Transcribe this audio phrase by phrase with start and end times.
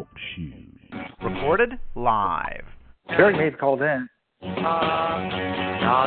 [0.00, 0.54] Talk Shoes.
[1.22, 2.64] Recorded live.
[3.08, 4.08] Karen May's called in.
[4.40, 5.26] Not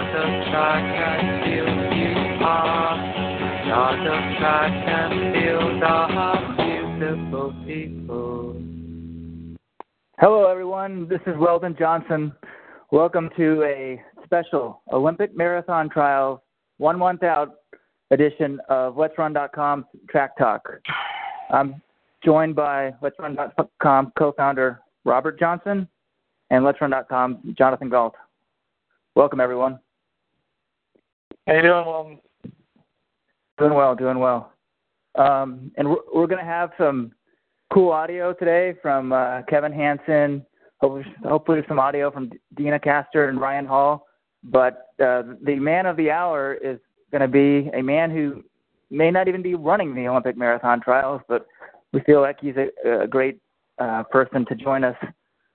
[0.02, 2.98] a track and field you are.
[3.68, 8.60] Not a track and field are beautiful people.
[10.18, 11.08] Hello, everyone.
[11.08, 12.34] This is Weldon Johnson.
[12.92, 16.40] Welcome to a special Olympic Marathon Trials
[16.80, 17.58] one month out
[18.10, 20.68] edition of Let'sRun.com's Track Talk.
[21.52, 21.80] I'm
[22.24, 25.88] joined by Let'sRun.com co-founder Robert Johnson
[26.50, 28.16] and Let'sRun.com Jonathan Gault.
[29.16, 29.80] Welcome, everyone.
[31.48, 32.20] How you doing, Weldon?
[33.58, 34.54] Doing well, doing well.
[35.16, 37.12] Um, and we're, we're going to have some
[37.72, 40.46] cool audio today from uh, Kevin Hanson,
[40.80, 44.08] hopefully, hopefully some audio from Deena Kastor and Ryan Hall.
[44.44, 46.80] But uh, the man of the hour is
[47.12, 48.44] going to be a man who
[48.90, 51.46] may not even be running the Olympic marathon trials, but
[51.94, 53.40] we feel like he's a, a great
[53.80, 54.98] uh, person to join us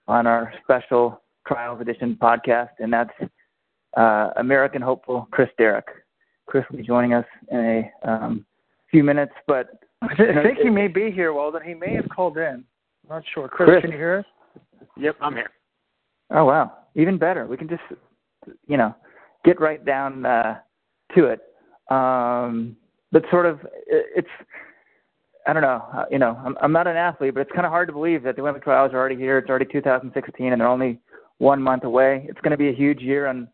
[0.06, 3.10] on our special trials edition podcast, and that's
[3.96, 5.86] uh, American hopeful Chris Derrick.
[6.46, 8.46] Chris will be joining us in a um,
[8.90, 9.68] few minutes, but
[10.02, 11.62] I think he may be here, Weldon.
[11.64, 12.64] He may have called in.
[13.04, 13.48] I'm not sure.
[13.48, 13.82] Chris, Chris.
[13.82, 14.24] can you hear us?
[14.96, 15.50] Yep, I'm here.
[16.30, 17.46] Oh wow, even better.
[17.46, 17.82] We can just,
[18.66, 18.94] you know,
[19.44, 20.58] get right down uh,
[21.14, 21.40] to it.
[21.92, 22.76] Um,
[23.12, 24.28] but sort of, it, it's,
[25.46, 27.72] I don't know, uh, you know, I'm, I'm not an athlete, but it's kind of
[27.72, 29.38] hard to believe that the Olympic trials are already here.
[29.38, 31.00] It's already 2016, and they're only
[31.38, 32.26] one month away.
[32.28, 33.48] It's going to be a huge year on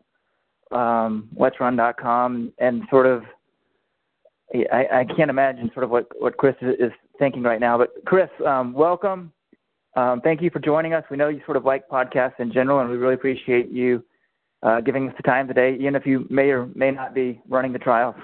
[0.71, 3.23] um, Let'sRun.com, and sort of,
[4.53, 7.77] I, I can't imagine sort of what what Chris is, thinking right now.
[7.77, 9.31] But Chris, um, welcome.
[9.95, 11.03] Um, thank you for joining us.
[11.09, 14.03] We know you sort of like podcasts in general, and we really appreciate you
[14.63, 17.71] uh, giving us the time today, even if you may or may not be running
[17.71, 18.15] the trials.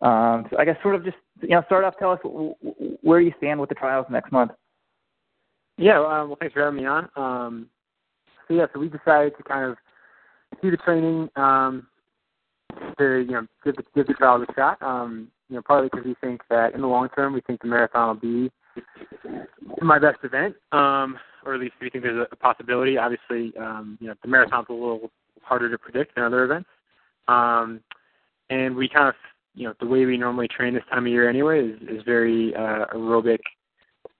[0.00, 1.94] Um, so I guess sort of just you know start off.
[1.98, 2.20] Tell us
[3.08, 4.52] where do you stand with the trials next month.
[5.78, 7.08] Yeah, um, well, thanks for having me on.
[7.16, 7.70] Um,
[8.46, 9.78] so yeah, so we decided to kind of
[10.60, 11.86] do the training um,
[12.98, 14.82] to you know give the give the trials a shot.
[14.82, 17.68] Um, you know, partly because we think that in the long term, we think the
[17.68, 18.52] marathon will be
[19.80, 22.98] my best event, um, or at least we think there's a possibility.
[22.98, 25.10] Obviously, um, you know, the marathon's a little
[25.40, 26.68] harder to predict than other events,
[27.26, 27.80] um,
[28.50, 29.14] and we kind of
[29.58, 32.54] you know the way we normally train this time of year anyway is, is very
[32.54, 33.40] uh, aerobic,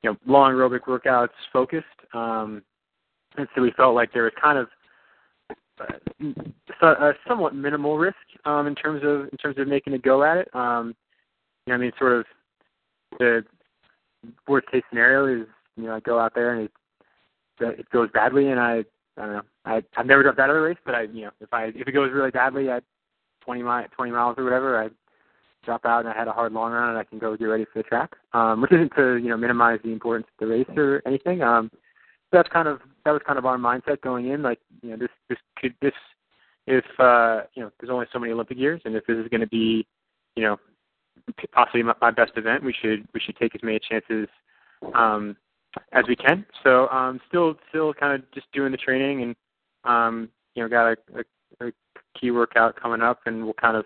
[0.02, 1.86] you know, long aerobic workouts focused.
[2.12, 2.62] Um,
[3.36, 4.68] and so we felt like there was kind of
[5.80, 8.16] uh, a somewhat minimal risk
[8.46, 10.54] um, in terms of in terms of making a go at it.
[10.56, 10.96] Um,
[11.66, 12.26] you know, I mean, sort of
[13.20, 13.44] the
[14.48, 16.72] worst case scenario is you know I go out there and it
[17.78, 18.84] it goes badly and I
[19.16, 21.52] I don't know I I've never out of a race, but I you know if
[21.52, 22.82] I if it goes really badly at
[23.44, 24.88] 20 mi 20 miles or whatever I
[25.64, 27.64] drop out and I had a hard long run and I can go get ready
[27.64, 28.12] for the track.
[28.32, 31.42] Um, which isn't to you know minimize the importance of the race or anything.
[31.42, 31.70] Um,
[32.32, 34.42] that's kind of that was kind of our mindset going in.
[34.42, 35.92] Like you know this this could this
[36.66, 39.40] if uh, you know there's only so many Olympic years and if this is going
[39.40, 39.86] to be
[40.36, 40.58] you know
[41.52, 44.28] possibly my, my best event, we should we should take as many chances
[44.94, 45.36] um,
[45.92, 46.44] as we can.
[46.62, 49.36] So um, still still kind of just doing the training and
[49.84, 50.96] um, you know got a,
[51.60, 51.72] a, a
[52.18, 53.84] key workout coming up and we'll kind of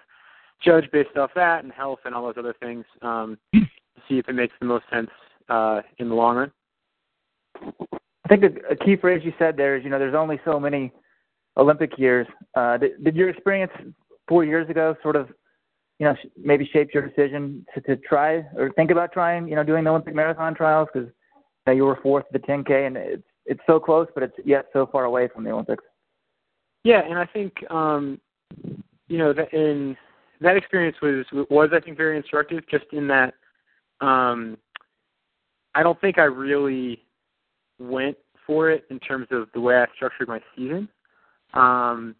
[0.64, 3.60] judge based off that and health and all those other things um, to
[4.08, 5.10] see if it makes the most sense
[5.48, 6.52] uh, in the long run.
[8.24, 10.92] I think a, key phrase you said there is you know there's only so many
[11.56, 12.26] Olympic years.
[12.54, 13.72] Uh, did, did your experience
[14.28, 15.28] four years ago sort of
[16.02, 19.62] you know, maybe shaped your decision to, to try or think about trying, you know,
[19.62, 20.88] doing the Olympic marathon trials?
[20.92, 24.24] Because you, know, you were fourth at the 10K, and it's it's so close, but
[24.24, 25.84] it's yet so far away from the Olympics.
[26.82, 28.20] Yeah, and I think um,
[29.06, 29.96] you know that in
[30.42, 33.34] that experience was was I think very instructive, just in that
[34.00, 34.58] um,
[35.74, 37.02] I don't think I really
[37.78, 38.16] went
[38.46, 40.88] for it in terms of the way I structured my season.
[41.54, 42.16] Um,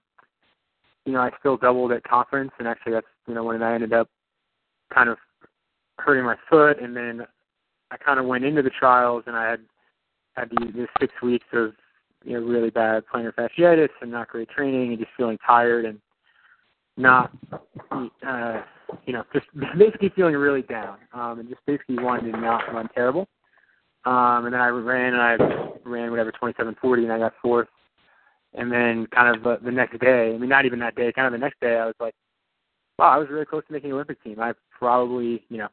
[1.05, 3.93] you know, I still doubled at conference, and actually that's you know when I ended
[3.93, 4.09] up
[4.95, 5.19] kind of
[5.99, 7.27] hurting my foot, and then
[7.91, 9.61] I kind of went into the trials, and I had
[10.35, 11.73] had these, six weeks of
[12.25, 15.99] you know really bad plantar fasciitis and not great training, and just feeling tired and
[16.97, 17.33] not
[17.91, 18.63] uh,
[19.07, 19.47] you know just
[19.79, 23.29] basically feeling really down, um, and just basically wanting to not run terrible.
[24.05, 25.37] Um, and then I ran, and I
[25.85, 27.69] ran whatever 27:40, and I got fourth.
[28.55, 31.27] And then kind of uh, the next day, I mean, not even that day, kind
[31.27, 32.15] of the next day, I was like,
[32.99, 34.41] wow, I was really close to making the Olympic team.
[34.41, 35.69] I probably, you know,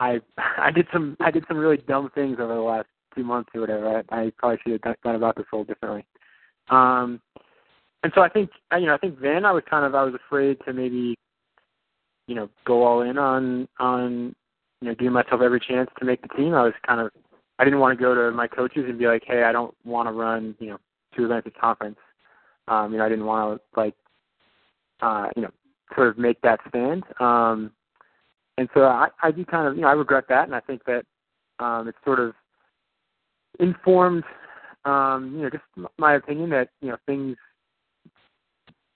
[0.00, 0.20] I
[0.58, 3.60] I did some I did some really dumb things over the last two months or
[3.60, 4.02] whatever.
[4.10, 6.04] I, I probably should have done, gone about this little differently.
[6.70, 7.20] Um,
[8.04, 10.14] and so I think you know I think then I was kind of I was
[10.14, 11.16] afraid to maybe,
[12.28, 14.36] you know, go all in on on
[14.80, 16.54] you know giving myself every chance to make the team.
[16.54, 17.10] I was kind of
[17.58, 20.08] I didn't want to go to my coaches and be like, hey, I don't want
[20.08, 20.78] to run, you know,
[21.16, 21.98] two events at conference.
[22.66, 23.94] Um, you know, I didn't want to like,
[25.00, 25.50] uh, you know,
[25.94, 27.04] sort of make that stand.
[27.20, 27.70] Um,
[28.58, 30.82] and so I, I do kind of, you know, I regret that, and I think
[30.84, 31.04] that
[31.58, 32.34] um, it's sort of
[33.60, 34.24] informed,
[34.84, 37.36] um, you know, just my opinion that you know things.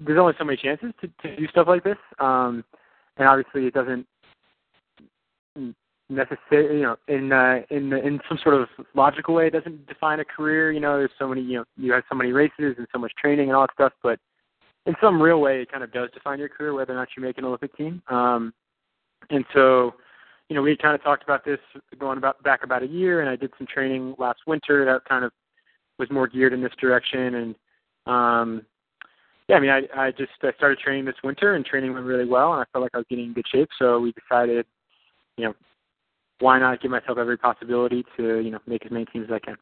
[0.01, 2.65] There's only so many chances to, to do stuff like this, um,
[3.17, 4.07] and obviously it doesn't
[6.09, 10.21] necessarily, you know, in uh, in in some sort of logical way, it doesn't define
[10.21, 10.73] a career.
[10.73, 13.13] You know, there's so many, you know, you have so many races and so much
[13.21, 14.19] training and all that stuff, but
[14.87, 17.23] in some real way, it kind of does define your career, whether or not you
[17.23, 18.03] make an Olympic team.
[18.09, 18.55] Um,
[19.31, 19.95] and so,
[20.49, 21.59] you know, we kind of talked about this
[21.99, 25.25] going about back about a year, and I did some training last winter that kind
[25.25, 25.33] of
[25.99, 27.35] was more geared in this direction.
[27.35, 27.55] And
[28.07, 28.63] um,
[29.49, 32.27] yeah, I mean, I, I just I started training this winter, and training went really
[32.27, 33.69] well, and I felt like I was getting in good shape.
[33.79, 34.67] So we decided,
[35.37, 35.55] you know,
[36.41, 39.39] why not give myself every possibility to you know make as many teams as I
[39.39, 39.57] can.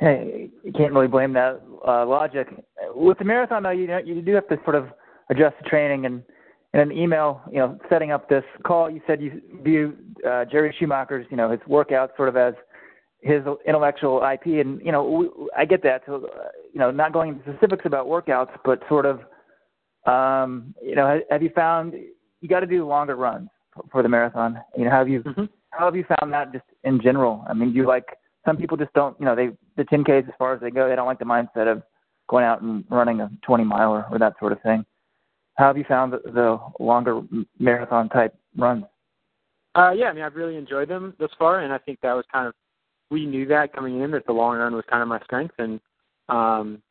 [0.00, 2.48] Hey, you can't really blame that uh, logic.
[2.94, 4.88] With the marathon, though, you know, you do have to sort of
[5.30, 6.22] adjust the training and
[6.74, 9.96] in an email, you know, setting up this call, you said you view
[10.28, 12.54] uh, Jerry Schumacher's, you know, his workout sort of as
[13.24, 16.02] his intellectual IP, and you know, we, I get that.
[16.06, 19.20] So, uh, you know, not going into specifics about workouts, but sort of,
[20.06, 21.94] um, you know, have you found
[22.40, 23.48] you got to do longer runs
[23.90, 24.58] for the marathon?
[24.76, 25.44] You know, how have you mm-hmm.
[25.70, 27.42] how have you found that just in general?
[27.48, 28.04] I mean, do you like
[28.44, 30.94] some people just don't, you know, they the 10ks as far as they go, they
[30.94, 31.82] don't like the mindset of
[32.28, 34.84] going out and running a 20 miler or that sort of thing.
[35.56, 37.22] How have you found the, the longer
[37.58, 38.84] marathon type runs?
[39.74, 42.24] Uh, yeah, I mean, I've really enjoyed them thus far, and I think that was
[42.32, 42.54] kind of
[43.10, 45.80] we knew that coming in that the long run was kind of my strength, and
[46.28, 46.82] um,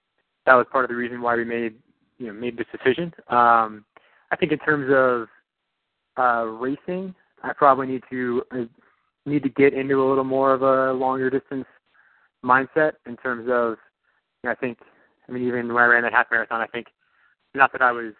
[0.46, 1.76] that was part of the reason why we made
[2.18, 3.14] you know made this decision.
[3.30, 3.86] Um,
[4.32, 5.28] I think in terms of
[6.18, 7.14] uh, racing,
[7.44, 8.66] I probably need to uh,
[9.26, 11.66] need to get into a little more of a longer distance
[12.44, 13.78] mindset in terms of.
[14.44, 14.78] You know, I think,
[15.30, 16.88] I mean, even when I ran that half marathon, I think
[17.56, 18.14] not that I was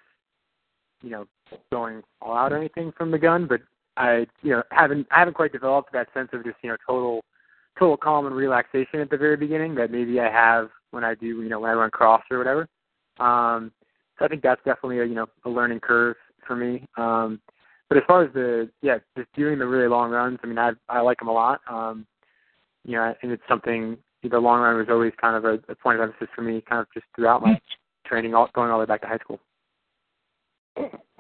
[1.04, 1.28] you know,
[1.72, 3.62] going all out or anything from the gun, but
[3.98, 7.24] I, you know, haven't I haven't quite developed that sense of just you know total
[7.78, 11.26] total calm and relaxation at the very beginning that maybe I have when I do
[11.26, 12.68] you know when I run cross or whatever.
[13.20, 13.72] Um,
[14.18, 16.16] so I think that's definitely a you know a learning curve
[16.46, 16.88] for me.
[16.98, 17.42] Um,
[17.90, 20.72] but as far as the yeah just doing the really long runs, I mean I
[20.90, 21.62] I like them a lot.
[21.70, 22.06] Um,
[22.86, 23.98] you know, and it's something
[24.30, 26.82] the long run was always kind of a, a point of emphasis for me, kind
[26.82, 27.60] of just throughout my
[28.06, 29.40] training, all, going all the way back to high school.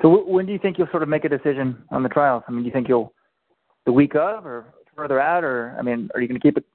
[0.01, 2.43] So when do you think you'll sort of make a decision on the trials?
[2.47, 3.13] I mean, do you think you'll
[3.85, 4.65] the week of or
[4.95, 6.65] further out, or I mean, are you going to keep it?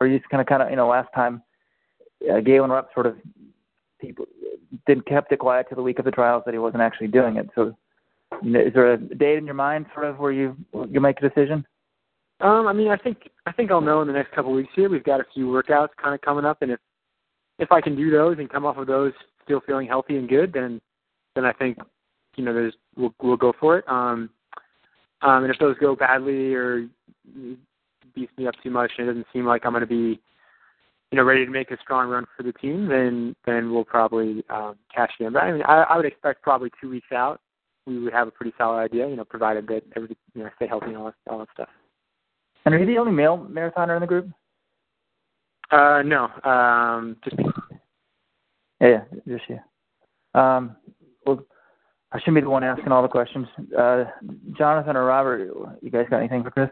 [0.00, 1.42] Or are you just kind of kind of you know last time
[2.30, 3.16] uh, Galen Rupp sort of
[4.00, 4.26] people
[4.86, 7.36] did kept it quiet to the week of the trials that he wasn't actually doing
[7.36, 7.48] it.
[7.54, 7.74] So
[8.42, 10.56] you know, is there a date in your mind sort of where you
[10.90, 11.66] you make a decision?
[12.40, 14.72] Um, I mean, I think I think I'll know in the next couple of weeks
[14.74, 14.88] here.
[14.88, 16.80] We've got a few workouts kind of coming up, and if
[17.58, 19.12] if I can do those and come off of those
[19.44, 20.80] still feeling healthy and good, then
[21.34, 21.78] then I think
[22.38, 23.84] you know, there's we'll we'll go for it.
[23.88, 24.30] Um,
[25.20, 26.86] um, and if those go badly or
[28.14, 30.20] beats me up too much and it doesn't seem like I'm going to be,
[31.10, 34.44] you know, ready to make a strong run for the team, then then we'll probably
[34.50, 35.32] um, cash in.
[35.32, 37.40] But I mean, I, I would expect probably two weeks out
[37.88, 40.66] we would have a pretty solid idea, you know, provided that everybody you know stay
[40.66, 41.68] healthy and all that, all that stuff.
[42.64, 44.28] And are you the only male marathoner in the group?
[45.70, 47.46] Uh, no, um, just me.
[48.80, 49.58] Yeah, just you.
[50.38, 50.76] Um,
[51.26, 51.42] well,
[52.12, 53.48] I shouldn't be the one asking all the questions.
[53.76, 54.04] Uh,
[54.56, 55.50] Jonathan or Robert,
[55.82, 56.70] you guys got anything for Chris?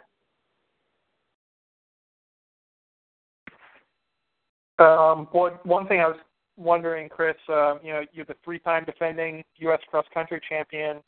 [4.79, 6.19] Um, one one thing I was
[6.57, 9.81] wondering, Chris, uh, you know, you're the three-time defending U.S.
[9.91, 10.99] cross country champion.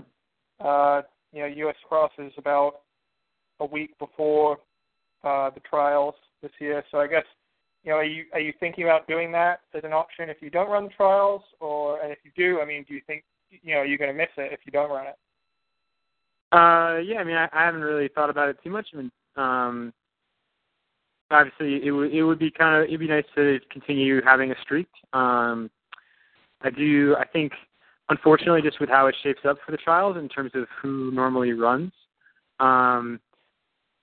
[0.60, 1.76] Uh, you know, U.S.
[1.86, 2.80] cross is about
[3.60, 4.58] a week before
[5.24, 6.82] uh, the trials this year.
[6.90, 7.24] So I guess,
[7.84, 10.50] you know, are you are you thinking about doing that as an option if you
[10.50, 13.74] don't run the trials, or and if you do, I mean, do you think you
[13.74, 15.16] know you're going to miss it if you don't run it.
[16.50, 18.86] Uh, yeah, I mean, I, I haven't really thought about it too much.
[18.94, 19.92] I mean, um,
[21.30, 24.60] obviously, it would it would be kind of it'd be nice to continue having a
[24.62, 24.88] streak.
[25.12, 25.70] Um,
[26.62, 27.16] I do.
[27.18, 27.52] I think,
[28.08, 31.52] unfortunately, just with how it shapes up for the trials in terms of who normally
[31.52, 31.92] runs,
[32.60, 33.20] um,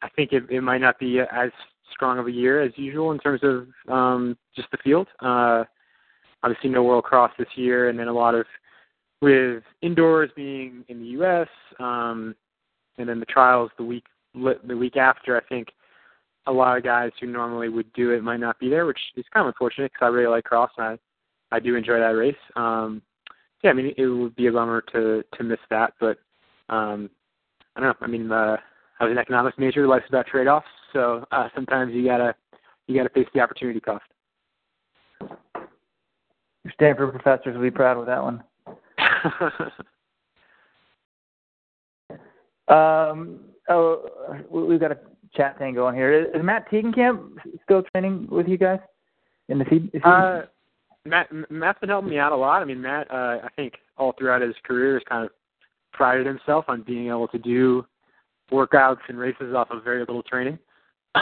[0.02, 1.52] I think it, it might not be as
[1.92, 5.08] strong of a year as usual in terms of um, just the field.
[5.20, 5.64] Uh,
[6.44, 8.46] obviously, no World Cross this year, and then a lot of
[9.22, 11.48] with indoors being in the U.S.
[11.80, 12.36] Um,
[12.98, 15.38] and then the trials the week the week after.
[15.38, 15.70] I think
[16.48, 19.26] a lot of guys who normally would do it might not be there, which is
[19.34, 20.98] kind of unfortunate because I really like cross and I
[21.56, 22.36] I do enjoy that race.
[22.56, 23.02] Um,
[23.64, 26.18] yeah, I mean it would be a bummer to to miss that, but
[26.70, 27.10] um,
[27.76, 28.06] I don't know.
[28.06, 28.58] I mean, uh,
[29.00, 29.88] I was an economics major.
[29.88, 32.36] Life's about trade-offs, So uh, sometimes you gotta
[32.88, 34.06] you gotta face the opportunity cost.
[35.22, 38.44] Your Stanford professors will be proud with that one.
[42.68, 44.10] Um, oh,
[44.50, 44.98] we've got a
[45.36, 46.24] chat thing going here.
[46.24, 48.80] Is Matt Tegenkamp still training with you guys
[49.50, 49.92] in the feed?
[50.04, 50.44] Uh,
[51.06, 52.62] Matt Matt's been helping me out a lot.
[52.62, 55.32] I mean, Matt, uh, I think all throughout his career has kind of
[55.94, 57.86] prided himself on being able to do
[58.52, 60.60] workouts and races off of very little training.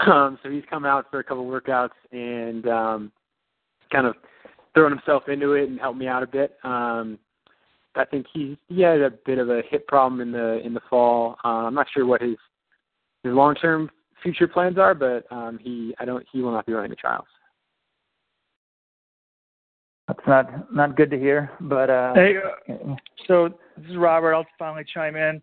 [0.08, 3.12] Um, so he's come out for a couple workouts and um,
[3.92, 4.16] kind of
[4.74, 6.58] thrown himself into it and helped me out a bit.
[6.64, 7.20] Um,
[7.96, 10.82] I think he he had a bit of a hip problem in the in the
[10.90, 11.38] fall.
[11.46, 12.38] Uh, I'm not sure what his
[13.24, 13.92] his long term
[14.24, 17.28] future plans are, but um, he I don't he will not be running the trials.
[20.08, 22.96] That's not not good to hear, but uh, hey, uh,
[23.28, 24.34] so this is Robert.
[24.34, 25.42] I'll finally chime in.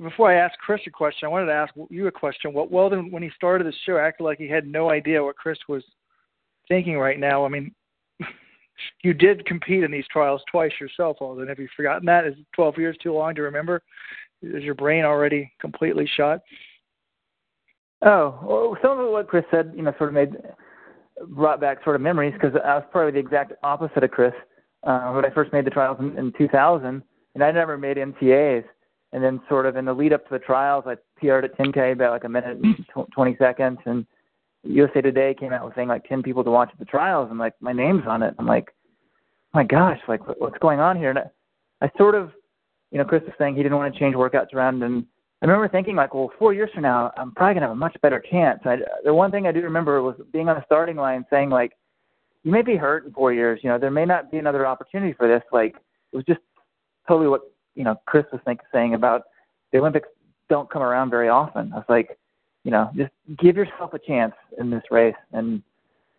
[0.00, 2.52] Before I ask Chris a question, I wanted to ask you a question.
[2.52, 5.58] What Weldon, when he started the show, acted like he had no idea what Chris
[5.68, 5.82] was
[6.68, 7.44] thinking right now.
[7.44, 7.74] I mean,
[9.02, 11.48] you did compete in these trials twice yourself, Weldon.
[11.48, 12.26] Have you forgotten that?
[12.26, 13.82] Is 12 years too long to remember?
[14.40, 16.40] Is your brain already completely shot?
[18.04, 20.36] Oh, well, some of what Chris said, you know, sort of made
[21.28, 24.32] brought back sort of memories because I was probably the exact opposite of Chris.
[24.84, 27.02] Uh, when I first made the trials in, in 2000,
[27.34, 28.64] and I never made NCAAs.
[29.12, 31.92] And then, sort of in the lead up to the trials, I PR'd at 10K
[31.92, 34.06] about like a minute and 20 seconds, and
[34.64, 37.38] USA Today came out with saying like 10 people to watch at the trials, and
[37.38, 38.34] like my name's on it.
[38.38, 38.74] I'm like,
[39.54, 41.10] oh my gosh, like what's going on here?
[41.10, 41.30] And I,
[41.82, 42.32] I sort of,
[42.90, 45.04] you know, Chris was saying he didn't want to change workouts around, and
[45.42, 47.96] I remember thinking like, well, four years from now, I'm probably gonna have a much
[48.00, 48.60] better chance.
[48.64, 51.72] I, the one thing I do remember was being on the starting line, saying like,
[52.44, 53.60] you may be hurt in four years.
[53.62, 55.42] You know, there may not be another opportunity for this.
[55.52, 55.74] Like,
[56.12, 56.40] it was just
[57.08, 57.42] totally what
[57.74, 59.22] you know Chris was think, saying about
[59.72, 60.08] the Olympics
[60.48, 61.72] don't come around very often.
[61.72, 62.18] I was like,
[62.64, 65.14] you know, just give yourself a chance in this race.
[65.32, 65.62] And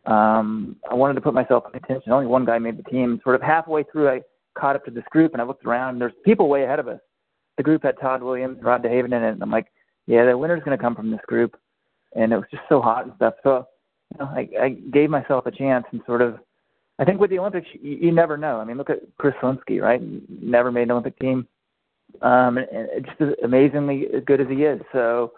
[0.06, 2.12] um, I wanted to put myself in contention.
[2.12, 3.22] Only one guy made the team.
[3.24, 4.22] Sort of halfway through, I
[4.58, 5.92] caught up to this group and I looked around.
[5.92, 7.00] And there's people way ahead of us.
[7.58, 9.68] The group had Todd Williams, Rod DeHaven in it, and I'm like,
[10.08, 11.56] yeah, the winner's going to come from this group.
[12.16, 13.36] And it was just so hot and stuff.
[13.44, 13.68] So,
[14.12, 16.40] you know, I, I gave myself a chance and sort of.
[17.00, 18.60] I think with the Olympics, you, you never know.
[18.60, 20.00] I mean, look at Chris Solinsky, right?
[20.30, 21.48] Never made an Olympic team.
[22.22, 24.80] Um, and, and just amazingly good as he is.
[24.92, 25.34] So,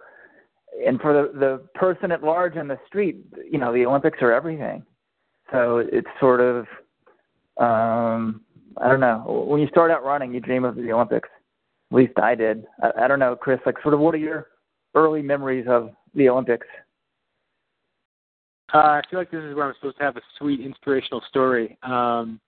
[0.86, 4.34] and for the the person at large on the street, you know, the Olympics are
[4.34, 4.84] everything.
[5.52, 6.66] So it's sort of,
[7.58, 8.42] um,
[8.82, 9.46] I don't know.
[9.48, 11.30] When you start out running, you dream of the Olympics.
[11.92, 12.66] At least I did.
[12.82, 13.60] I, I don't know, Chris.
[13.66, 14.48] Like, sort of, what are your
[14.96, 16.68] early memories of the Olympics?
[18.74, 21.78] Uh, I feel like this is where I'm supposed to have a sweet inspirational story.
[21.84, 22.40] Um,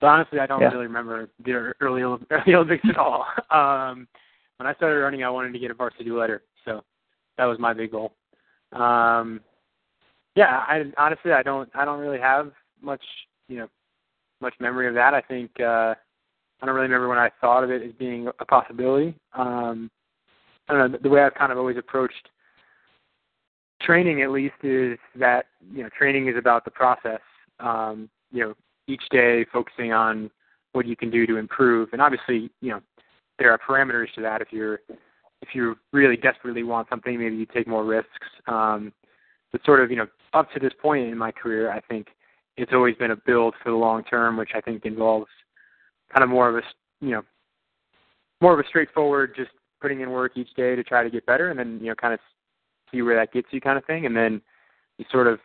[0.00, 0.68] but honestly, I don't yeah.
[0.68, 3.26] really remember the early early Olympics at all.
[3.50, 4.08] Um,
[4.58, 6.82] when I started running, I wanted to get a varsity letter, so
[7.38, 8.14] that was my big goal.
[8.72, 9.40] Um,
[10.36, 13.02] yeah, I honestly I don't I don't really have much
[13.48, 13.68] you know
[14.40, 15.14] much memory of that.
[15.14, 15.94] I think uh,
[16.64, 19.14] I don't really remember when I thought of it as being a possibility.
[19.34, 19.90] Um,
[20.66, 22.30] I don't know the way I've kind of always approached
[23.82, 25.44] training at least is that
[25.74, 27.20] you know training is about the process.
[27.60, 28.54] Um, you know
[28.88, 30.30] each day focusing on
[30.72, 32.80] what you can do to improve, and obviously you know
[33.38, 34.40] there are parameters to that.
[34.40, 34.80] If you're
[35.42, 38.08] if you really desperately want something, maybe you take more risks.
[38.46, 38.90] Um,
[39.52, 42.06] but sort of, you know, up to this point in my career, I think
[42.56, 45.26] it's always been a build for the long term, which I think involves
[46.14, 46.62] kind of more of a,
[47.00, 47.22] you know,
[48.40, 51.50] more of a straightforward, just putting in work each day to try to get better,
[51.50, 52.20] and then you know, kind of
[52.92, 54.40] see where that gets you, kind of thing, and then
[54.98, 55.40] you sort of,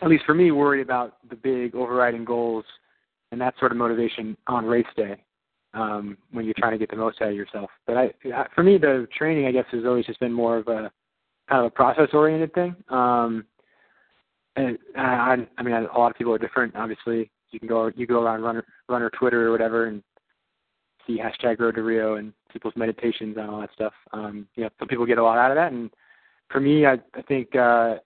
[0.00, 2.64] at least for me, worry about the big overriding goals
[3.30, 5.22] and that sort of motivation on race day
[5.74, 7.70] um, when you're trying to get the most out of yourself.
[7.86, 8.10] But I,
[8.54, 10.90] for me, the training, I guess, has always just been more of a
[11.48, 12.74] kind of a process-oriented thing.
[12.88, 13.44] Um,
[14.56, 16.74] and I, I mean, a lot of people are different.
[16.76, 20.02] Obviously, you can go you go around runner runner Twitter or whatever and
[21.06, 23.92] see hashtag Road to Rio and people's meditations and all that stuff.
[24.12, 25.90] Um, you know, some people get a lot out of that, and
[26.50, 27.96] for me, I, I think uh,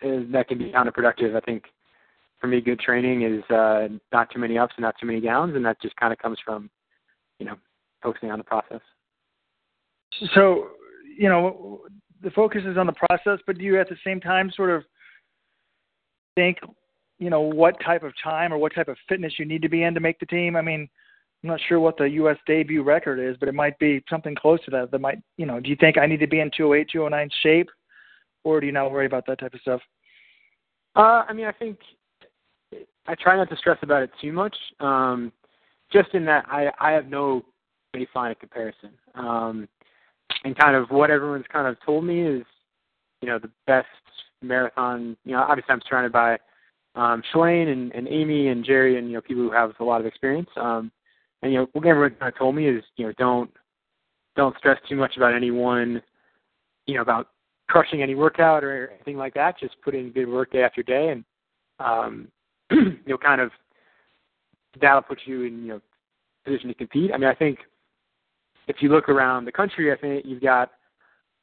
[0.00, 1.36] that can be counterproductive.
[1.36, 1.64] I think
[2.40, 5.54] for me, good training is uh, not too many ups and not too many downs,
[5.54, 6.70] and that just kind of comes from
[7.42, 7.56] you know,
[8.02, 8.80] focusing on the process.
[10.34, 10.68] So,
[11.18, 11.80] you know,
[12.22, 14.84] the focus is on the process, but do you at the same time sort of
[16.36, 16.58] think,
[17.22, 19.84] you know, what type of time or what type of fitness you need to be
[19.84, 20.56] in to make the team?
[20.56, 20.88] I mean,
[21.42, 22.36] I'm not sure what the U.S.
[22.48, 24.90] debut record is, but it might be something close to that.
[24.90, 27.70] That might, you know, do you think I need to be in 208, 209 shape,
[28.42, 29.80] or do you not worry about that type of stuff?
[30.96, 31.78] Uh, I mean, I think
[33.06, 34.56] I try not to stress about it too much.
[34.80, 35.30] Um,
[35.92, 37.44] just in that I I have no
[37.94, 38.90] baseline of comparison.
[39.14, 39.68] Um,
[40.44, 42.44] and kind of what everyone's kind of told me is
[43.20, 43.86] you know the best
[44.42, 45.16] marathon.
[45.24, 46.38] You know, obviously I'm surrounded by
[46.94, 50.00] um, Shalane and, and Amy and Jerry and you know people who have a lot
[50.00, 50.50] of experience.
[50.56, 50.90] Um,
[51.42, 53.50] and you know what everyone kind of told me is you know don't
[54.36, 56.02] don't stress too much about anyone,
[56.86, 57.28] you know about
[57.68, 59.58] crushing any workout or anything like that.
[59.58, 61.24] Just put in good work day after day, and
[61.78, 62.28] um,
[62.70, 63.50] you know kind of
[64.80, 65.80] that'll put you in you know
[66.44, 67.10] position to compete.
[67.12, 67.58] I mean I think
[68.68, 70.70] if you look around the country, I think you've got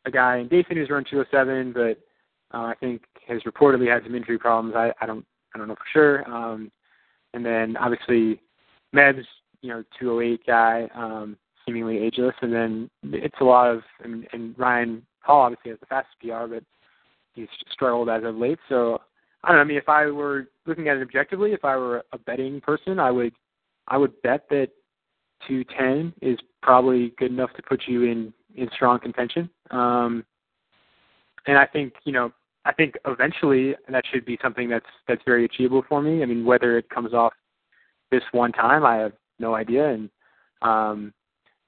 [0.06, 4.16] a guy in Dathan who's run 207, but uh, I think has reportedly had some
[4.16, 4.76] injury problems.
[4.76, 6.30] I, I don't I don't know for sure.
[6.32, 6.72] Um,
[7.34, 8.42] and then obviously
[8.94, 9.26] Meb's
[9.62, 14.58] you know 208 guy, um, seemingly ageless, and then it's a lot of and, and
[14.58, 16.64] Ryan Hall obviously has the fastest PR, but
[17.34, 18.60] he's struggled as of late.
[18.68, 19.00] So
[19.44, 19.62] I don't know.
[19.62, 23.00] I mean, if I were looking at it objectively, if I were a betting person,
[23.00, 23.34] I would
[23.88, 24.70] I would bet that
[25.48, 29.50] 210 is probably good enough to put you in in strong contention.
[29.72, 30.26] Um,
[31.48, 32.32] and I think you know
[32.66, 36.22] I think eventually that should be something that's that's very achievable for me.
[36.22, 37.34] I mean, whether it comes off
[38.12, 40.10] this one time, I have no idea, and
[40.62, 41.14] um,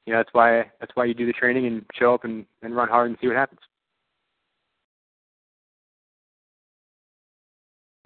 [0.06, 2.76] you know that's why that's why you do the training and show up and, and
[2.76, 3.62] run hard and see what happens.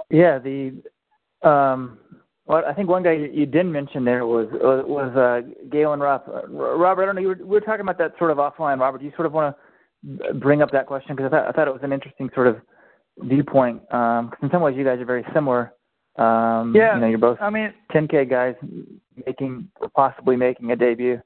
[0.09, 0.81] Yeah, the
[1.41, 1.97] um,
[2.45, 6.27] well, I think one guy you didn't mention there was was uh, Galen Rupp.
[6.27, 7.21] Uh, Robert, I don't know.
[7.21, 8.79] You were, we were talking about that sort of offline.
[8.79, 11.51] Robert, do you sort of want to bring up that question because I thought I
[11.51, 12.57] thought it was an interesting sort of
[13.19, 13.81] viewpoint.
[13.93, 15.73] Um, cause in some ways, you guys are very similar.
[16.17, 18.55] Um, yeah, you know, you're both I mean, 10K guys
[19.25, 21.21] making possibly making a debut.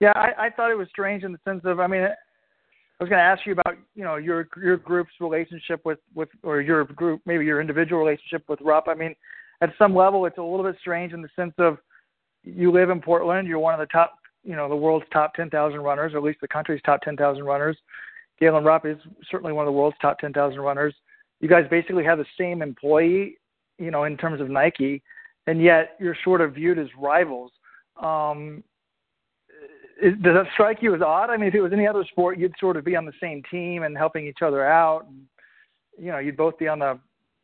[0.00, 3.08] Yeah, I, I thought it was strange in the sense of, I mean, I was
[3.08, 6.84] going to ask you about, you know, your your group's relationship with with or your
[6.84, 8.88] group, maybe your individual relationship with Rupp.
[8.88, 9.14] I mean,
[9.60, 11.78] at some level, it's a little bit strange in the sense of
[12.46, 15.80] you live in Portland, you're one of the top, you know, the world's top 10,000
[15.80, 17.76] runners, or at least the country's top 10,000 runners.
[18.38, 18.98] Galen Rupp is
[19.30, 20.94] certainly one of the world's top 10,000 runners.
[21.40, 23.38] You guys basically have the same employee,
[23.78, 25.02] you know, in terms of Nike,
[25.46, 27.52] and yet you're sort of viewed as rivals.
[28.02, 28.62] Um,
[30.02, 31.30] is, does that strike you as odd?
[31.30, 33.42] I mean, if it was any other sport, you'd sort of be on the same
[33.50, 35.06] team and helping each other out.
[35.08, 35.22] And,
[35.98, 36.98] you know, you'd both be on the,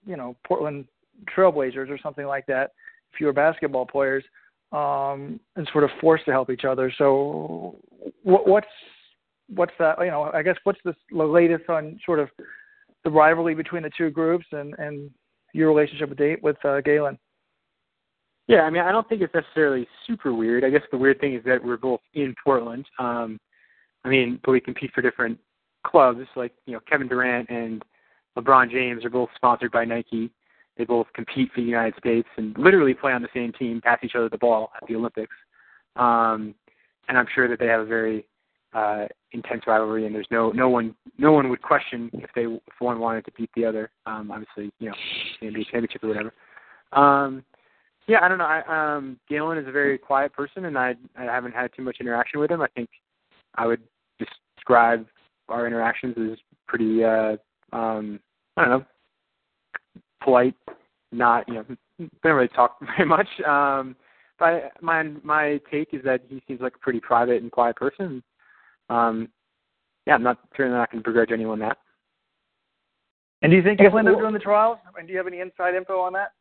[0.06, 0.86] you know, Portland
[1.34, 2.72] Trailblazers or something like that
[3.12, 4.24] if you were basketball players,
[4.72, 6.92] um, and sort of forced to help each other.
[6.96, 7.76] So,
[8.22, 8.66] what, what's
[9.48, 9.96] what's that?
[10.00, 12.28] You know, I guess what's the latest on sort of
[13.04, 15.10] the rivalry between the two groups and and
[15.52, 17.18] your relationship with date with uh, Galen?
[18.48, 20.64] Yeah, I mean, I don't think it's necessarily super weird.
[20.64, 22.86] I guess the weird thing is that we're both in Portland.
[22.98, 23.38] Um,
[24.04, 25.38] I mean, but we compete for different
[25.86, 26.20] clubs.
[26.36, 27.82] Like you know, Kevin Durant and
[28.36, 30.30] LeBron James are both sponsored by Nike.
[30.76, 33.98] They both compete for the United States and literally play on the same team, pass
[34.02, 35.34] each other the ball at the Olympics.
[35.96, 36.54] Um,
[37.08, 38.26] and I'm sure that they have a very
[38.72, 42.74] uh, intense rivalry, and there's no no one no one would question if they if
[42.78, 43.90] one wanted to beat the other.
[44.06, 44.94] Um, obviously, you know,
[45.42, 46.32] NBA championship or whatever.
[46.92, 47.44] Um,
[48.06, 48.44] yeah, I don't know.
[48.44, 51.98] I, um, Galen is a very quiet person, and I I haven't had too much
[52.00, 52.60] interaction with him.
[52.60, 52.88] I think
[53.54, 53.82] I would
[54.56, 55.06] describe
[55.48, 57.36] our interactions as pretty uh,
[57.72, 58.20] um,
[58.56, 58.84] I don't know
[60.22, 60.54] polite,
[61.10, 61.64] not you know
[62.22, 63.28] don't really talk very much.
[63.46, 63.96] Um,
[64.38, 68.22] but my my take is that he seems like a pretty private and quiet person.
[68.92, 69.28] Um,
[70.06, 71.78] yeah, I'm not certainly not going to begrudge anyone that.
[73.42, 74.78] And do you think he'll end up doing the trials?
[74.96, 76.32] And do you have any inside info on that?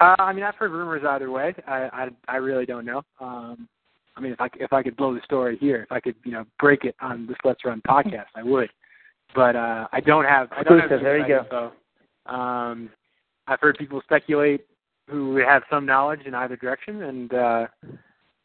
[0.00, 1.54] Uh, I mean, I've heard rumors either way.
[1.66, 3.02] I I, I really don't know.
[3.20, 3.68] Um,
[4.16, 6.32] I mean, if I if I could blow the story here, if I could you
[6.32, 8.70] know break it on this Let's Run podcast, I would.
[9.34, 10.48] But uh, I don't have.
[10.52, 11.40] I don't have there you go.
[11.44, 11.72] Info.
[12.26, 12.90] Um,
[13.46, 14.66] I've heard people speculate
[15.08, 17.66] who have some knowledge in either direction, and uh,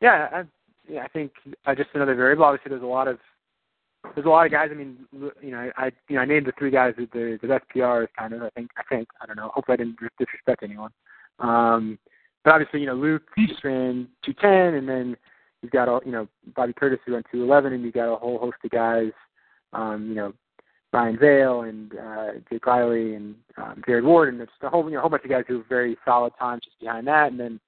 [0.01, 0.43] yeah,
[0.89, 1.31] I, yeah, I think
[1.65, 2.45] uh, just another variable.
[2.45, 3.19] Obviously, there's a lot of
[4.15, 4.69] there's a lot of guys.
[4.71, 4.97] I mean,
[5.41, 8.03] you know, I you know I named the three guys that the the best PR
[8.03, 8.43] is kind of.
[8.43, 9.51] I think I think I don't know.
[9.53, 10.91] Hopefully, I didn't disrespect anyone.
[11.39, 11.99] Um,
[12.43, 15.17] but obviously, you know, Luke just ran 210, and then
[15.61, 18.39] you've got all you know Bobby Curtis who ran 211, and you've got a whole
[18.39, 19.11] host of guys.
[19.73, 20.33] Um, you know,
[20.91, 24.91] Ryan Vail and uh, Jake Riley and um, Jared Ward, and just a whole you
[24.91, 27.31] know a whole bunch of guys who have very solid times just behind that.
[27.31, 27.59] And then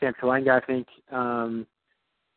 [0.00, 1.66] Sam Chelanga, I think, um,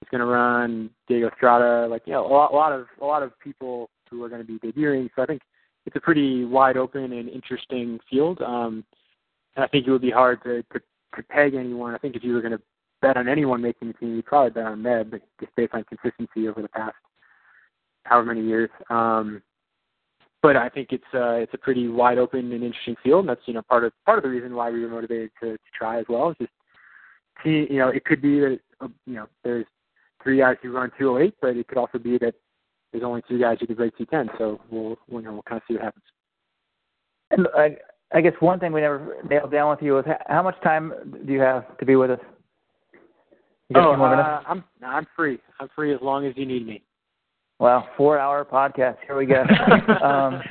[0.04, 1.88] is going to run Diego Estrada.
[1.90, 4.46] Like you know, a lot, a lot of a lot of people who are going
[4.46, 5.10] to be debuting.
[5.16, 5.42] So I think
[5.86, 8.42] it's a pretty wide open and interesting field.
[8.42, 8.84] Um,
[9.56, 10.80] and I think it would be hard to, to
[11.16, 11.94] to peg anyone.
[11.94, 12.62] I think if you were going to
[13.02, 16.48] bet on anyone making the team, you'd probably bet on Meb, just based on consistency
[16.48, 16.96] over the past
[18.06, 18.70] however many years.
[18.90, 19.42] Um,
[20.42, 23.42] but I think it's uh, it's a pretty wide open and interesting field, and that's
[23.46, 26.00] you know part of part of the reason why we were motivated to, to try
[26.00, 26.32] as well.
[26.32, 26.52] Is just
[27.44, 29.66] see, you know, it could be that you know there's
[30.24, 32.34] three guys who run 208, but it could also be that
[32.92, 34.36] there's only two guys who can break 210.
[34.38, 36.04] So we'll, we'll you know we'll kind of see what happens.
[37.32, 37.78] And I,
[38.14, 40.94] I guess one thing we never nailed down with you was how much time
[41.26, 42.20] do you have to be with us?
[43.70, 44.30] You got a Oh, few more minutes?
[44.30, 45.40] uh, I'm I'm free.
[45.60, 46.84] I'm free as long as you need me.
[47.60, 48.98] Well, four hour podcast.
[49.08, 49.44] Here we go.
[50.04, 50.42] um,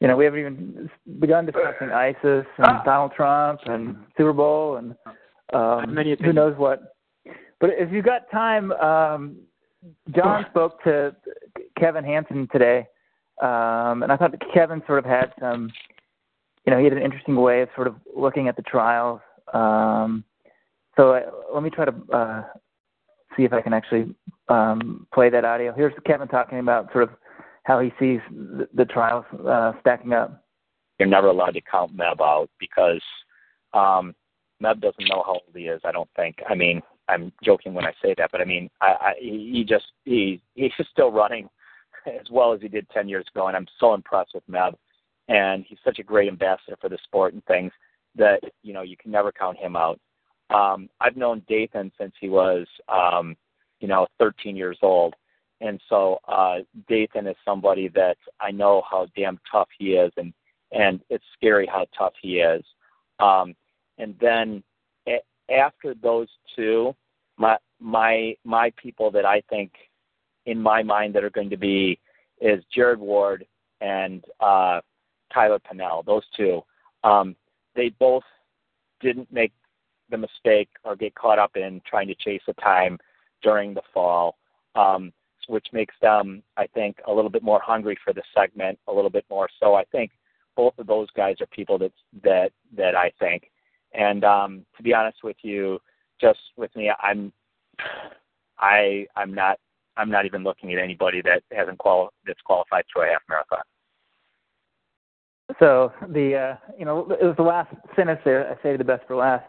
[0.00, 4.94] you know, we haven't even begun discussing ISIS and Donald Trump and Super Bowl and
[5.52, 6.93] um, Many who knows what.
[7.60, 9.36] But if you've got time, um,
[10.14, 11.14] John spoke to
[11.78, 12.86] Kevin Hanson today,
[13.42, 15.70] um, and I thought that Kevin sort of had some,
[16.66, 19.20] you know, he had an interesting way of sort of looking at the trials.
[19.52, 20.24] Um,
[20.96, 21.20] so uh,
[21.52, 22.42] let me try to uh,
[23.36, 24.14] see if I can actually
[24.48, 25.72] um, play that audio.
[25.74, 27.10] Here's Kevin talking about sort of
[27.64, 30.44] how he sees the, the trials uh, stacking up.
[30.98, 33.02] you're never allowed to count Meb out because
[33.72, 34.14] um
[34.62, 36.36] Meb doesn't know how old he is, I don't think.
[36.48, 39.86] I mean, I'm joking when I say that, but I mean, I, I he just
[40.04, 41.48] he he's just still running
[42.06, 44.74] as well as he did 10 years ago and I'm so impressed with Meb
[45.28, 47.72] and he's such a great ambassador for the sport and things
[48.16, 49.98] that you know, you can never count him out.
[50.50, 53.36] Um I've known Dathan since he was um
[53.80, 55.14] you know, 13 years old.
[55.60, 60.32] And so uh Dathan is somebody that I know how damn tough he is and
[60.74, 62.64] and it's scary how tough he is.
[63.20, 63.54] Um,
[63.98, 64.62] and then
[65.50, 66.94] after those two,
[67.36, 69.72] my my my people that I think
[70.46, 71.98] in my mind that are going to be
[72.40, 73.46] is Jared Ward
[73.80, 74.80] and uh,
[75.32, 76.02] Tyler Pennel.
[76.04, 76.62] Those two,
[77.02, 77.34] um,
[77.74, 78.24] they both
[79.00, 79.52] didn't make
[80.10, 82.98] the mistake or get caught up in trying to chase a time
[83.42, 84.36] during the fall.
[84.74, 85.12] Um,
[85.48, 89.10] which makes them, I think, a little bit more hungry for the segment, a little
[89.10, 89.48] bit more.
[89.60, 90.10] So I think
[90.56, 93.50] both of those guys are people that that that I think.
[93.94, 95.78] And um, to be honest with you,
[96.20, 97.32] just with me, I'm
[98.58, 99.58] I I'm not
[99.96, 103.60] I'm not even looking at anybody that hasn't quali- that's qualified for a half marathon.
[105.58, 108.50] So the uh, you know it was the last sentence there.
[108.50, 109.44] I saved the best for last,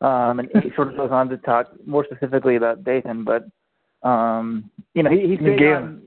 [0.00, 3.46] um, and he sort of goes on to talk more specifically about Dathan, but
[4.08, 5.82] um, you know he, he's big Galen.
[5.82, 6.02] on.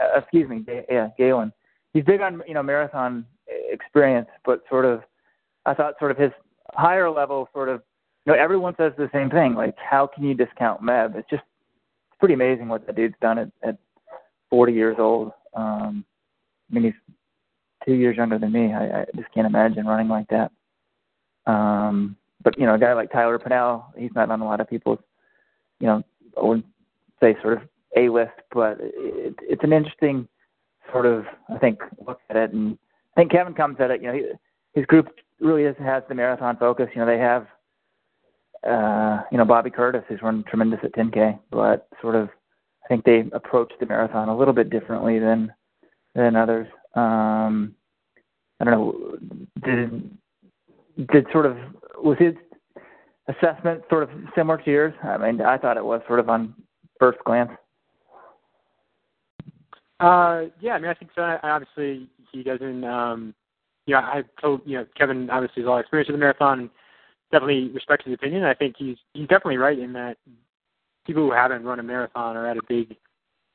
[0.00, 1.52] Uh, excuse me, Ga- yeah, Galen.
[1.92, 5.02] He's big on you know marathon experience, but sort of
[5.66, 6.30] I thought sort of his
[6.74, 7.82] higher level sort of
[8.26, 9.54] you know everyone says the same thing.
[9.54, 11.16] Like how can you discount Meb?
[11.16, 11.42] It's just
[12.10, 13.78] it's pretty amazing what that dude's done at, at
[14.50, 15.32] 40 years old.
[15.54, 16.04] Um,
[16.70, 17.14] I mean he's
[17.84, 18.72] two years younger than me.
[18.72, 20.52] I, I just can't imagine running like that.
[21.46, 24.68] Um, but you know, a guy like Tyler Pennel, he's not on a lot of
[24.68, 24.98] people's,
[25.78, 26.02] you know,
[26.40, 26.66] I wouldn't
[27.20, 27.62] say sort of
[27.96, 30.28] a list, but it, it's an interesting
[30.92, 32.52] sort of, I think, look at it.
[32.52, 32.78] And
[33.16, 34.02] I think Kevin comes at it.
[34.02, 34.24] You know, he,
[34.74, 35.08] his group
[35.40, 36.88] really is, has the marathon focus.
[36.94, 37.46] You know, they have,
[38.66, 42.28] uh, you know, Bobby Curtis, who's run tremendous at 10K, but sort of,
[42.84, 45.52] I think they approach the marathon a little bit differently than
[46.14, 46.66] than others.
[46.94, 47.74] Um,
[48.58, 49.16] I don't know.
[49.64, 50.18] Did
[51.12, 51.56] did sort of
[52.02, 52.34] was his
[53.28, 54.94] assessment sort of similar to yours?
[55.02, 56.54] I mean, I thought it was sort of on
[56.98, 57.50] first glance.
[60.00, 61.22] Uh, yeah, I mean, I think so.
[61.22, 62.84] I, obviously he doesn't.
[62.84, 63.34] Um,
[63.90, 66.20] you know, I told you know Kevin obviously has a lot of experience with the
[66.20, 66.60] marathon.
[66.60, 66.70] And
[67.30, 68.44] definitely respect his opinion.
[68.44, 70.16] I think he's he's definitely right in that
[71.06, 72.96] people who haven't run a marathon are at a big.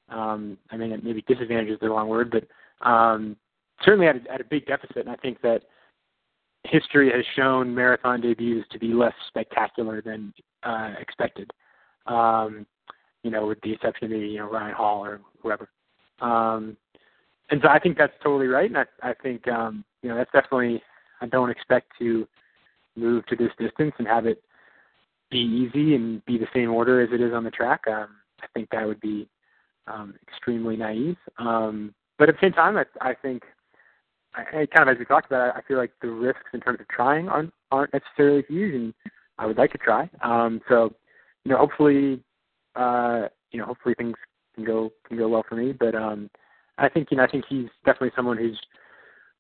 [0.10, 3.36] Um, I mean, maybe disadvantage is the wrong word, but um,
[3.84, 4.98] certainly at a, at a big deficit.
[4.98, 5.64] And I think that
[6.64, 11.52] history has shown marathon debuts to be less spectacular than uh, expected.
[12.06, 12.68] Um,
[13.24, 15.70] you know, with the exception of maybe you know Ryan Hall or whoever.
[16.22, 16.78] Um,
[17.50, 20.32] and so I think that's totally right, and I, I think um, you know that's
[20.32, 20.84] definitely.
[21.20, 22.28] I don't expect to
[22.96, 24.44] move to this distance and have it
[25.32, 27.82] be easy and be the same order as it is on the track.
[27.88, 29.28] Um, I think that would be
[29.88, 31.18] um, extremely naive.
[31.40, 33.44] Um, but at the same time, I, I think,
[34.36, 36.60] I, I kind of as we talked about, I, I feel like the risks in
[36.60, 38.94] terms of trying aren't aren't necessarily huge, and
[39.40, 40.08] I would like to try.
[40.24, 40.94] Um, so,
[41.46, 42.22] you know, hopefully,
[42.76, 44.16] uh, you know, hopefully things
[44.54, 45.72] can go can go well for me.
[45.72, 46.30] But um,
[46.78, 48.60] I think you know, I think he's definitely someone who's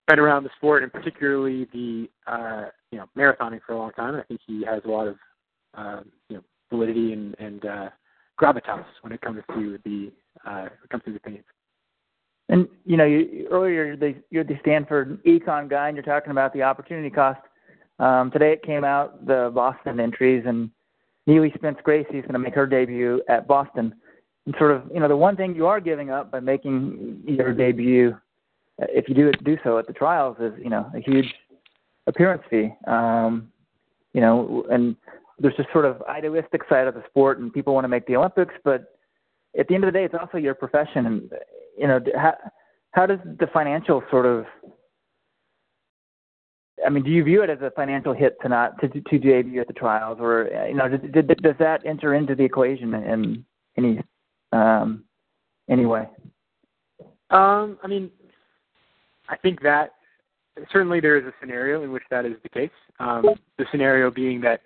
[0.07, 4.15] been around the sport and particularly the uh, you know marathoning for a long time.
[4.15, 5.15] I think he has a lot of
[5.75, 7.89] uh, you know validity and and uh,
[8.39, 10.11] gravitas when it comes to the
[10.45, 11.45] uh, when it comes to his opinions.
[12.49, 16.53] And you know, you, earlier the, you're the Stanford econ guy, and you're talking about
[16.53, 17.39] the opportunity cost.
[17.97, 20.69] Um, today it came out the Boston entries, and
[21.27, 23.95] Neely Spence Gracie is going to make her debut at Boston.
[24.45, 27.51] And sort of, you know, the one thing you are giving up by making your
[27.51, 28.15] debut,
[28.79, 31.33] if you do do so at the trials, is you know a huge
[32.07, 32.69] appearance fee.
[32.87, 33.51] Um,
[34.13, 34.95] you know, and
[35.39, 38.15] there's this sort of idealistic side of the sport, and people want to make the
[38.15, 38.95] Olympics, but
[39.57, 41.31] at the end of the day, it's also your profession, and
[41.77, 42.33] you know, how
[42.91, 44.45] how does the financial sort of
[46.85, 49.61] I mean, do you view it as a financial hit to not to to debut
[49.61, 53.45] at the trials, or you know, did, did, does that enter into the equation in
[53.77, 54.01] any
[54.51, 55.03] um,
[55.69, 56.07] any way?
[57.29, 58.11] Um, I mean,
[59.29, 59.93] I think that
[60.71, 62.69] certainly there is a scenario in which that is the case.
[62.99, 63.25] Um,
[63.57, 64.61] the scenario being that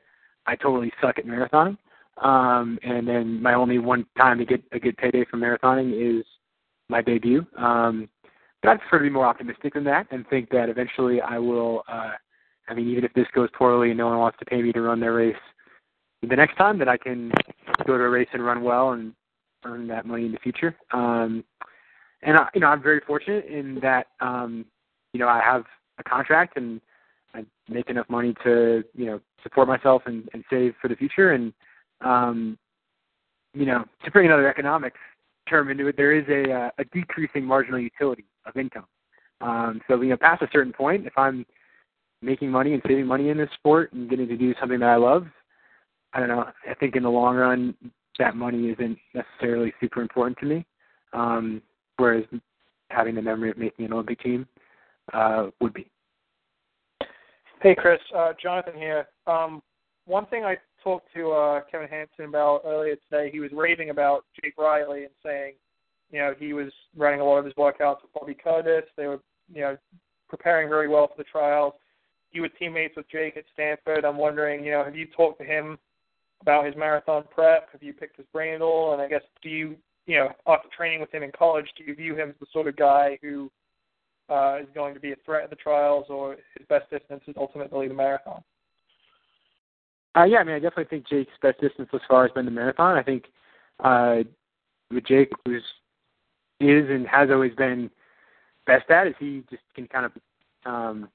[0.45, 1.77] I totally suck at marathoning,
[2.21, 6.25] um, and then my only one time to get a good payday from marathoning is
[6.89, 7.45] my debut.
[7.57, 8.09] Um,
[8.61, 11.83] but I'd prefer to be more optimistic than that and think that eventually I will.
[11.87, 12.11] Uh,
[12.67, 14.81] I mean, even if this goes poorly and no one wants to pay me to
[14.81, 15.35] run their race
[16.21, 17.31] the next time, that I can
[17.87, 19.13] go to a race and run well and
[19.65, 20.75] earn that money in the future.
[20.91, 21.43] Um,
[22.21, 24.65] and I, you know, I'm very fortunate in that um,
[25.13, 25.65] you know I have
[25.97, 26.81] a contract and
[27.33, 31.31] I make enough money to you know support myself and, and save for the future.
[31.31, 31.53] And
[32.01, 32.57] um,
[33.53, 34.99] you know, to bring another economics
[35.49, 38.85] term into it, there is a, uh, a decreasing marginal utility of income.
[39.41, 41.45] Um, so you know, past a certain point, if I'm
[42.21, 44.97] making money and saving money in this sport and getting to do something that I
[44.97, 45.27] love,
[46.13, 46.45] I don't know.
[46.69, 47.75] I think in the long run,
[48.17, 50.65] that money isn't necessarily super important to me.
[51.13, 51.61] Um,
[51.99, 52.23] whereas
[52.89, 54.47] having the memory of making an Olympic team
[55.13, 55.89] uh, would be.
[57.61, 57.99] Hey, Chris.
[58.15, 59.07] Uh, Jonathan here.
[59.27, 59.61] Um,
[60.05, 64.25] one thing I talked to uh, Kevin Hanson about earlier today, he was raving about
[64.41, 65.53] Jake Riley and saying,
[66.11, 68.89] you know, he was running a lot of his workouts with Bobby Curtis.
[68.97, 69.19] They were,
[69.53, 69.77] you know,
[70.27, 71.73] preparing very well for the trials.
[72.31, 74.05] You were teammates with Jake at Stanford.
[74.05, 75.77] I'm wondering, you know, have you talked to him
[76.41, 77.71] about his marathon prep?
[77.71, 78.93] Have you picked his brain at all?
[78.93, 81.95] And I guess, do you, you know, after training with him in college, do you
[81.95, 83.51] view him as the sort of guy who
[84.29, 87.35] uh, is going to be a threat at the trials, or his best distance is
[87.37, 88.43] ultimately the marathon?
[90.17, 92.51] Uh, yeah, I mean, I definitely think Jake's best distance thus far has been the
[92.51, 92.97] marathon.
[92.97, 93.25] I think
[93.83, 94.17] uh,
[94.91, 95.63] with Jake, who's
[96.59, 97.89] is and has always been
[98.65, 100.11] best at, is he just can kind of
[100.65, 101.09] um,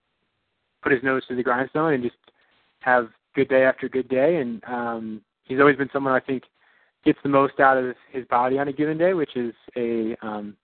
[0.83, 2.17] put his nose to the grindstone and just
[2.81, 4.37] have good day after good day.
[4.37, 6.45] And um, he's always been someone I think
[7.05, 10.57] gets the most out of his body on a given day, which is a um,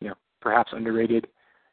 [0.00, 1.26] you know perhaps underrated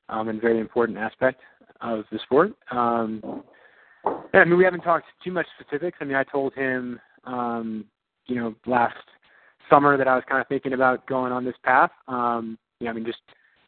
[0.10, 1.42] um, and very important aspect
[1.82, 2.52] of the sport.
[2.72, 3.44] Um,
[4.34, 5.98] yeah, I mean, we haven't talked too much specifics.
[6.02, 7.86] I mean, I told him, um,
[8.28, 8.96] you know, last
[9.70, 11.92] summer that I was kind of thinking about going on this path.
[12.08, 13.20] Um, you know, I mean, just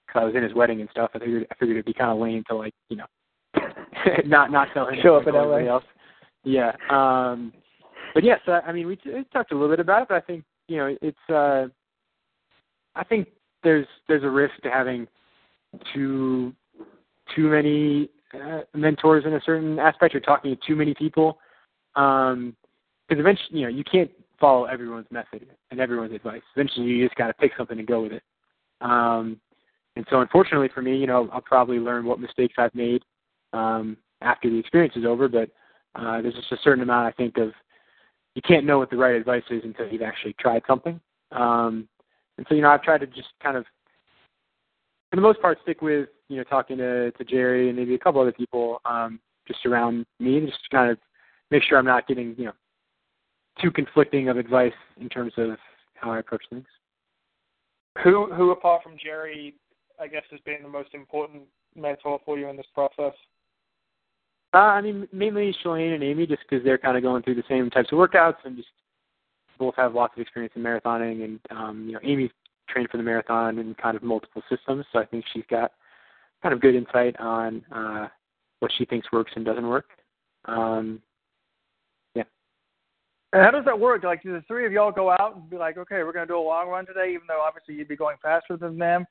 [0.05, 2.12] because I was in his wedding and stuff, I figured I figured it'd be kind
[2.12, 3.05] of lame to like, you know,
[4.25, 5.58] not not tell him show up in LA.
[5.58, 5.84] Else.
[6.43, 6.73] Yeah.
[6.89, 7.53] Um,
[8.15, 10.15] but yes, yeah, so, I mean, we, we talked a little bit about it, but
[10.15, 11.30] I think you know, it's.
[11.30, 11.67] uh
[12.95, 13.28] I think
[13.63, 15.08] there's there's a risk to having
[15.93, 16.54] too
[17.36, 20.13] too many uh, mentors in a certain aspect.
[20.13, 21.39] You're talking to too many people,
[21.93, 22.56] because um,
[23.10, 26.41] eventually, you know, you can't follow everyone's method and everyone's advice.
[26.56, 28.23] Eventually, you just got to pick something and go with it.
[28.82, 29.39] Um,
[29.95, 33.04] and so, unfortunately for me, you know, I'll probably learn what mistakes I've made
[33.54, 35.28] um, after the experience is over.
[35.28, 35.49] But
[35.95, 37.51] uh, there's just a certain amount, I think, of
[38.36, 41.00] you can't know what the right advice is until you've actually tried something.
[41.32, 41.88] Um,
[42.38, 43.65] and so, you know, I've tried to just kind of,
[45.10, 48.00] for the most part, stick with you know, talking to, to Jerry and maybe a
[48.00, 50.98] couple other people um, just around me, and just kind of
[51.52, 52.54] make sure I'm not getting, you know,
[53.62, 55.58] too conflicting of advice in terms of
[55.93, 56.65] how I approach things.
[58.04, 59.56] Who, who apart from Jerry,
[60.00, 61.43] I guess, has been the most important
[61.76, 63.13] mentor for you in this process?
[64.56, 67.44] Uh, I mean, mainly Shalane and Amy, just because they're kind of going through the
[67.50, 68.70] same types of workouts and just
[69.60, 71.26] both have lots of experience in marathoning.
[71.26, 72.32] And um, you know, Amy
[72.70, 75.72] trained for the marathon in kind of multiple systems, so I think she's got
[76.41, 78.08] kind of good insight on uh,
[78.62, 79.88] what she thinks works and doesn't work.
[80.46, 81.02] Um,
[82.15, 82.24] yeah.
[83.34, 84.06] And how does that work?
[84.06, 86.34] Like, do the three of y'all go out and be like, okay, we're going to
[86.34, 89.06] do a long run today, even though obviously you'd be going faster than them?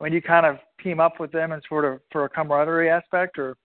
[0.00, 2.90] I mean, you kind of team up with them and sort of for a camaraderie
[2.90, 3.56] aspect, or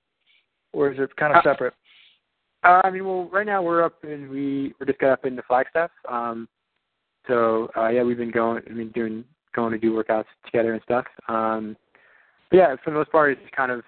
[0.74, 1.74] or is it kind of uh, separate?
[2.64, 5.44] Uh, I mean, well, right now we're up and we we just got up into
[5.44, 5.92] Flagstaff.
[6.10, 6.48] Um,
[7.28, 8.64] so uh, yeah, we've been going.
[8.70, 9.24] I mean, doing
[9.56, 11.06] going to do workouts together and stuff.
[11.28, 11.78] Um,
[12.50, 13.84] but yeah, for the most part, it's kind of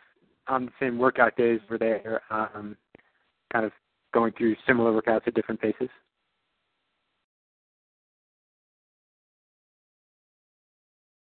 [0.47, 2.77] on the same workout days where they're um,
[3.51, 3.71] kind of
[4.13, 5.89] going through similar workouts at different paces.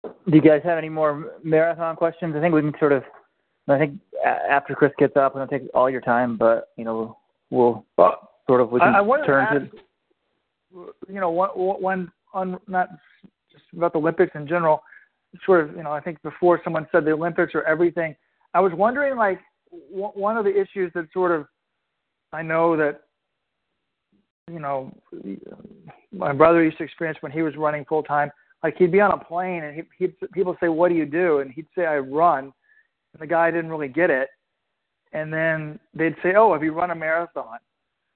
[0.04, 2.34] Do you guys have any more marathon questions?
[2.36, 3.04] I think we can sort of.
[3.68, 7.16] I think after Chris gets up, we don't take all your time, but you know
[7.50, 9.66] we'll, well sort of we can I, I turn to.
[9.66, 9.76] Ask,
[11.08, 12.88] you know, one, one on not
[13.50, 14.82] just about the Olympics in general
[15.44, 18.14] sort of, you know, I think before someone said the Olympics are everything.
[18.54, 19.40] I was wondering, like,
[19.90, 21.46] w- one of the issues that sort of,
[22.32, 23.02] I know that,
[24.50, 24.92] you know,
[26.12, 28.30] my brother used to experience when he was running full time.
[28.62, 31.40] like he'd be on a plane and he he'd people say, "What do you do?"
[31.40, 32.52] and he'd say, "I run,"
[33.16, 34.28] and the guy didn't really get it,
[35.12, 37.58] and then they'd say, "Oh, have you run a marathon?"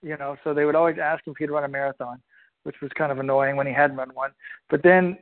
[0.02, 2.20] You know, so they would always ask him if he'd run a marathon,
[2.64, 4.32] which was kind of annoying when he hadn't run one.
[4.68, 5.18] But then,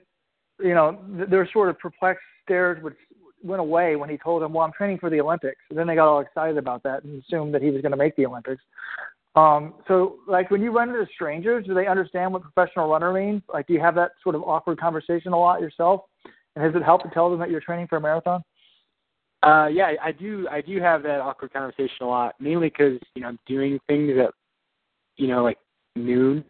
[0.61, 2.97] you know, th- their sort of perplexed stares would
[3.45, 5.95] went away when he told them, "Well, I'm training for the Olympics." And then they
[5.95, 8.63] got all excited about that and assumed that he was going to make the Olympics.
[9.37, 13.43] Um, so, like when you run into strangers, do they understand what professional runner means?
[13.53, 16.03] Like, do you have that sort of awkward conversation a lot yourself?
[16.57, 18.43] And has it helped to tell them that you're training for a marathon?
[19.43, 20.49] Uh, yeah, I do.
[20.51, 24.13] I do have that awkward conversation a lot, mainly because you know I'm doing things
[24.17, 24.33] that,
[25.17, 25.59] you know, like
[25.95, 26.45] noon,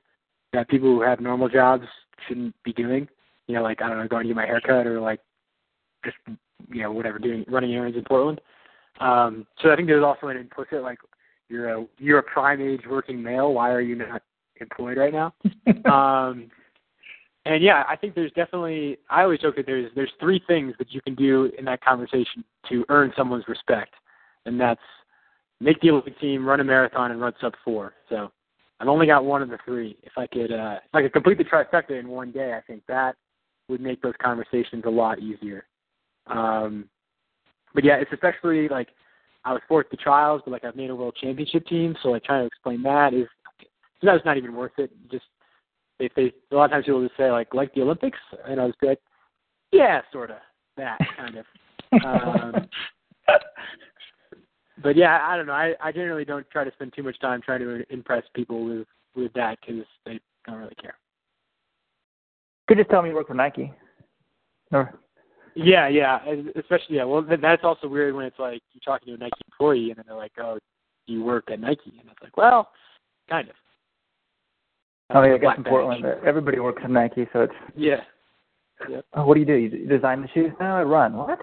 [0.53, 1.85] that people who have normal jobs
[2.27, 3.07] shouldn't be doing.
[3.46, 5.20] You know, like I don't know, going to get my haircut or like
[6.05, 6.16] just
[6.70, 8.40] you know whatever, doing running errands in Portland.
[9.01, 10.98] Um, so I think there's also an implicit like
[11.51, 13.53] you're a you're a prime age working male.
[13.53, 14.22] Why are you not
[14.61, 15.35] employed right now?
[15.90, 16.51] um,
[17.49, 18.99] and yeah, I think there's definitely.
[19.09, 22.45] I always joke that there's there's three things that you can do in that conversation
[22.69, 23.95] to earn someone's respect,
[24.45, 24.81] and that's
[25.59, 27.95] make the Olympic team, run a marathon, and run sub four.
[28.11, 28.31] So
[28.81, 29.97] I've only got one of the three.
[30.03, 32.83] If I could uh, if I could complete the trifecta in one day, I think
[32.87, 33.17] that
[33.71, 35.65] would make those conversations a lot easier.
[36.27, 36.85] Um,
[37.75, 38.89] but yeah, it's especially like
[39.47, 42.25] I was fourth to trials, but like I've made a world championship team, so like
[42.25, 43.27] trying to explain that is
[44.03, 44.91] sometimes not even worth it.
[45.11, 45.25] Just
[45.99, 48.75] they a lot of times people just say like like the Olympics, and I was
[48.83, 49.01] like,
[49.73, 50.39] yeah, sort of
[50.77, 51.45] that kind of.
[52.05, 52.69] um,
[54.83, 55.53] but yeah, I don't know.
[55.53, 58.87] I I generally don't try to spend too much time trying to impress people with
[59.15, 60.97] with that because they don't really care.
[62.69, 63.73] You could just tell me you work for Nike.
[64.73, 64.95] Or
[65.55, 66.21] Yeah, yeah,
[66.57, 67.05] especially yeah.
[67.05, 70.05] Well, that's also weird when it's like you're talking to a Nike employee and then
[70.07, 70.59] they're like, "Oh,
[71.07, 72.69] you work at Nike?" And it's like, "Well,
[73.29, 73.55] kind of."
[75.11, 75.64] Oh yeah, I guess in.
[75.64, 78.01] Portland everybody works at Nike, so it's Yeah.
[78.88, 79.05] Yep.
[79.14, 79.55] oh, what do you do?
[79.55, 80.53] You design the shoes?
[80.61, 81.14] No, I run.
[81.16, 81.40] What?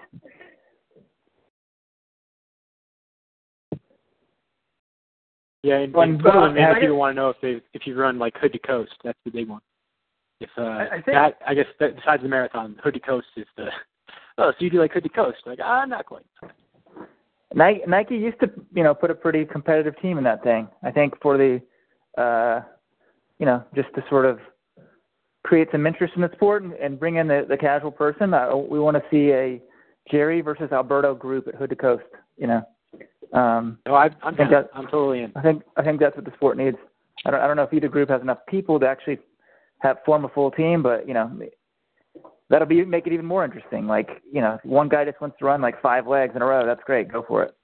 [5.62, 8.18] Yeah, and, Well, and Portland, maybe people want to know if they if you run
[8.18, 8.92] like hood to coast.
[9.02, 9.60] That's the big one.
[10.40, 13.26] If uh, I- I think- that, I guess that, besides the marathon, hood to coast
[13.36, 13.68] is the.
[14.38, 15.38] Oh, so you do like hood to coast?
[15.46, 16.26] Like, ah, not quite.
[17.54, 20.68] Nike, Nike used to, you know, put a pretty competitive team in that thing.
[20.82, 21.62] I think for the,
[22.20, 22.60] uh,
[23.38, 24.38] you know, just to sort of
[25.44, 28.34] create some interest in the sport and, and bring in the, the casual person.
[28.34, 29.60] Uh, we want to see a
[30.10, 32.04] Jerry versus Alberto group at Hood to Coast.
[32.36, 32.62] You know,
[33.32, 35.32] um, No, I, I'm think that- I'm totally in.
[35.36, 36.76] I think I think that's what the sport needs.
[37.24, 39.18] I don't I don't know if either group has enough people to actually
[39.80, 41.30] have form a full team, but you know,
[42.50, 43.86] that'll be make it even more interesting.
[43.86, 46.66] Like you know, one guy just wants to run like five legs in a row.
[46.66, 47.10] That's great.
[47.12, 47.54] Go for it.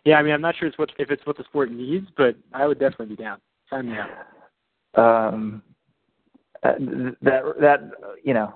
[0.04, 2.36] yeah, I mean, I'm not sure it's what if it's what the sport needs, but
[2.52, 3.38] I would definitely be down.
[3.72, 4.98] Up.
[4.98, 5.62] um,
[6.62, 6.74] uh,
[7.22, 7.80] that that
[8.22, 8.52] you know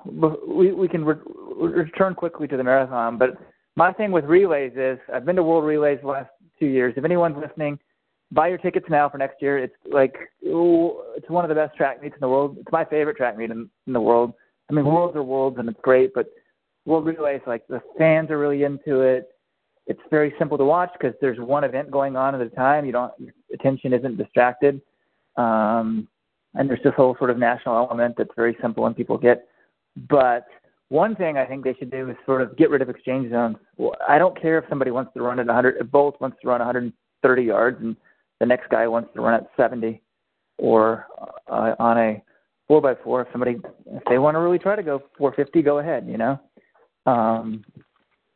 [0.46, 1.16] we we can re-
[1.56, 3.18] return quickly to the marathon.
[3.18, 3.30] But
[3.74, 6.94] my thing with relays is I've been to World Relays the last two years.
[6.96, 7.78] If anyone's listening,
[8.30, 9.58] buy your tickets now for next year.
[9.58, 10.14] It's like
[10.46, 12.56] ooh, it's one of the best track meets in the world.
[12.60, 14.34] It's my favorite track meet in, in the world.
[14.70, 16.12] I mean, worlds are worlds, and it's great.
[16.14, 16.26] But
[16.86, 19.28] World Relays, like the fans are really into it.
[19.86, 22.84] It's very simple to watch because there's one event going on at a time.
[22.84, 23.12] You don't
[23.52, 24.80] attention isn't distracted.
[25.36, 26.08] Um,
[26.54, 29.48] and there's this whole sort of national element that's very simple and people get.
[30.08, 30.46] But
[30.88, 33.56] one thing I think they should do is sort of get rid of exchange zones.
[34.08, 36.60] I don't care if somebody wants to run at 100, if Bolt wants to run
[36.60, 37.96] 130 yards and
[38.40, 40.00] the next guy wants to run at 70,
[40.58, 41.06] or
[41.48, 42.22] uh, on a
[42.68, 45.78] four by four, if somebody if they want to really try to go 450, go
[45.78, 46.40] ahead, you know.
[47.06, 47.64] Um,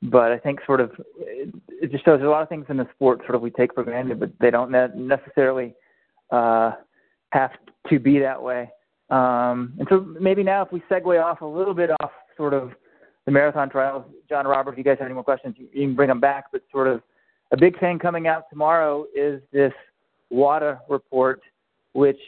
[0.03, 2.89] but I think sort of it, it just shows a lot of things in the
[2.95, 5.75] sport sort of we take for granted, but they don't ne- necessarily
[6.31, 6.73] uh,
[7.31, 7.53] have
[7.89, 8.71] to be that way.
[9.11, 12.73] Um, and so maybe now if we segue off a little bit off sort of
[13.27, 15.97] the marathon trials, John Robert, if you guys have any more questions, you, you can
[15.97, 16.47] bring them back.
[16.53, 17.03] But sort of
[17.51, 19.73] a big thing coming out tomorrow is this
[20.31, 21.41] WADA report,
[21.93, 22.21] which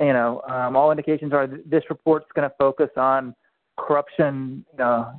[0.00, 3.34] you know um, all indications are th- this report's going to focus on
[3.78, 5.12] corruption, you know,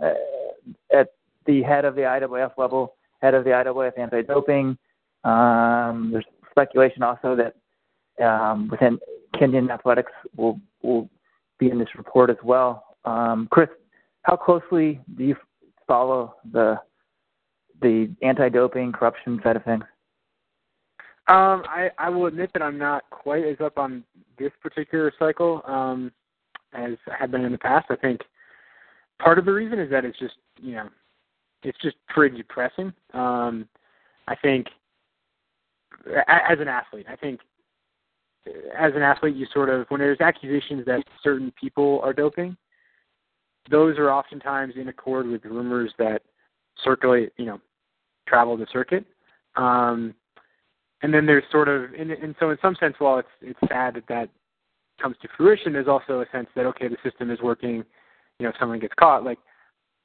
[0.94, 1.14] at
[1.46, 4.78] the head of the IAAF level, head of the IAAF anti-doping.
[5.24, 7.56] Um, there's speculation also that
[8.24, 9.00] um, within
[9.36, 11.10] Kenyan athletics will will
[11.60, 12.96] be in this report as well.
[13.06, 13.70] Um, Chris,
[14.24, 15.36] how closely do you
[15.88, 16.80] follow the
[17.82, 19.84] the anti-doping corruption side of things?
[21.28, 24.04] Um, I, I will admit that I'm not quite as up on
[24.38, 26.12] this particular cycle um,
[26.74, 27.88] as I have been in the past.
[27.90, 28.22] I think
[29.20, 30.90] part of the reason is that it's just you know
[31.64, 32.94] it's just pretty depressing.
[33.14, 33.68] Um,
[34.28, 34.68] I think
[36.28, 37.40] as an athlete, I think
[38.78, 42.56] as an athlete, you sort of when there's accusations that certain people are doping,
[43.70, 46.22] those are oftentimes in accord with rumors that
[46.84, 47.60] circulate, you know,
[48.28, 49.06] travel the circuit.
[49.56, 50.14] Um,
[51.02, 53.96] and then there's sort of, and, and so in some sense, while it's it's sad
[53.96, 54.30] that that
[55.02, 57.84] comes to fruition, there's also a sense that okay, the system is working.
[58.40, 59.40] You know, if someone gets caught, like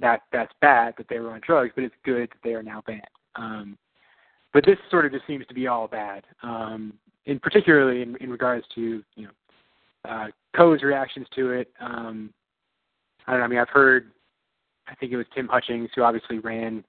[0.00, 2.82] that, that's bad that they were on drugs, but it's good that they are now
[2.86, 3.02] banned.
[3.36, 3.78] Um,
[4.52, 6.94] but this sort of just seems to be all bad, um,
[7.30, 9.30] in particularly in, in regards to you know
[10.10, 10.26] uh,
[10.56, 11.72] Coe's reactions to it.
[11.80, 12.34] Um,
[13.26, 13.44] I don't know.
[13.44, 14.10] I mean, I've heard.
[14.88, 16.84] I think it was Tim Hutchings who obviously ran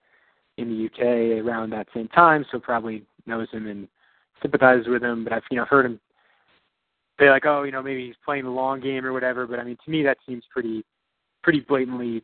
[0.57, 3.87] in the UK around that same time, so probably knows him and
[4.41, 5.23] sympathizes with him.
[5.23, 5.99] But I've you know heard him
[7.19, 9.45] say like, oh, you know, maybe he's playing the long game or whatever.
[9.45, 10.83] But I mean, to me, that seems pretty
[11.43, 12.23] pretty blatantly.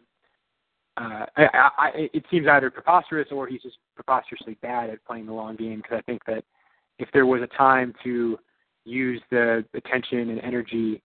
[0.97, 5.33] Uh, I, I, it seems either preposterous or he's just preposterously bad at playing the
[5.33, 5.77] long game.
[5.77, 6.43] Because I think that
[6.99, 8.37] if there was a time to
[8.85, 11.01] use the attention and energy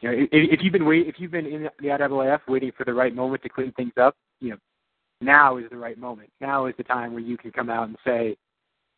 [0.00, 2.84] you know, if, if you've been wait, if you've been in the IAAF waiting for
[2.84, 4.56] the right moment to clean things up, you know,
[5.20, 6.30] now is the right moment.
[6.40, 8.36] Now is the time where you can come out and say,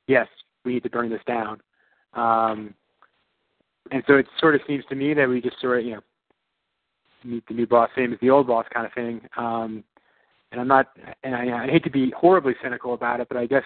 [0.07, 0.27] yes,
[0.65, 1.61] we need to burn this down.
[2.13, 2.75] Um,
[3.91, 6.01] and so it sort of seems to me that we just sort of, you know,
[7.25, 9.23] meet the new boss, same as the old boss kind of thing.
[9.37, 9.83] Um,
[10.53, 10.89] and I'm not,
[11.23, 13.65] and I, I hate to be horribly cynical about it, but I guess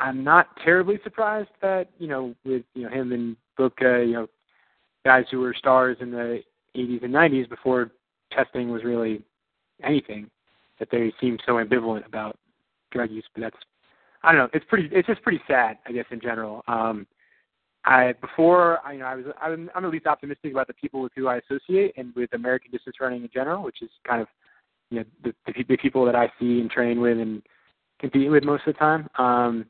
[0.00, 4.26] I'm not terribly surprised that, you know, with, you know, him and Bubka, you know,
[5.04, 6.42] guys who were stars in the
[6.76, 7.90] 80s and 90s before
[8.32, 9.22] testing was really
[9.82, 10.30] anything
[10.78, 12.38] that they seemed so ambivalent about
[12.90, 13.24] drug use.
[13.34, 13.56] But that's
[14.22, 14.48] I don't know.
[14.52, 14.88] It's pretty.
[14.92, 16.62] It's just pretty sad, I guess, in general.
[16.68, 17.06] Um,
[17.86, 21.00] I before I, you know, I was I'm, I'm at least optimistic about the people
[21.00, 24.28] with who I associate and with American distance running in general, which is kind of
[24.90, 27.42] you know the, the, the people that I see and train with and
[27.98, 29.08] compete with most of the time.
[29.18, 29.66] Um,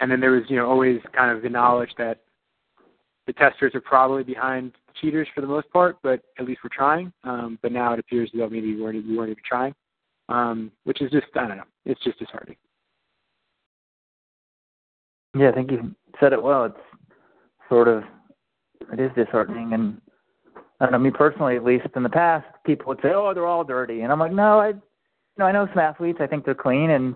[0.00, 2.20] and then there was you know always kind of the knowledge that
[3.26, 6.70] the testers are probably behind the cheaters for the most part, but at least we're
[6.72, 7.12] trying.
[7.24, 9.74] Um, but now it appears that maybe we weren't, we weren't even trying,
[10.28, 11.64] um, which is just I don't know.
[11.84, 12.56] It's just disheartening.
[15.36, 16.64] Yeah, I think you said it well.
[16.64, 16.76] It's
[17.68, 18.02] sort of
[18.92, 20.00] it is disheartening, and
[20.80, 20.98] I don't know.
[20.98, 24.12] Me personally, at least in the past, people would say, "Oh, they're all dirty," and
[24.12, 24.80] I'm like, "No, I, you
[25.38, 26.18] know, I know some athletes.
[26.20, 27.14] I think they're clean and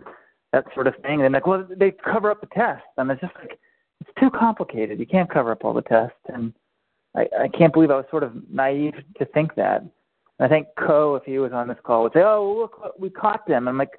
[0.53, 3.21] that sort of thing." And they're like, "Well, they cover up the test," and it's
[3.21, 3.59] just like
[4.01, 4.99] it's too complicated.
[4.99, 6.53] You can't cover up all the tests, and
[7.15, 9.85] I, I can't believe I was sort of naive to think that.
[10.41, 13.47] I think Coe, if he was on this call, would say, "Oh, look, we caught
[13.47, 13.99] them." And I'm like,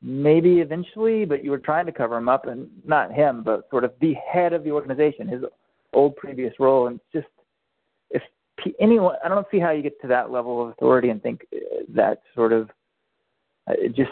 [0.00, 3.84] maybe eventually, but you were trying to cover him up, and not him, but sort
[3.84, 5.42] of the head of the organization, his
[5.92, 7.26] old previous role, and just
[8.10, 8.22] if
[8.80, 11.58] anyone, I don't see how you get to that level of authority and think uh,
[11.90, 12.70] that sort of
[13.68, 14.10] uh, it just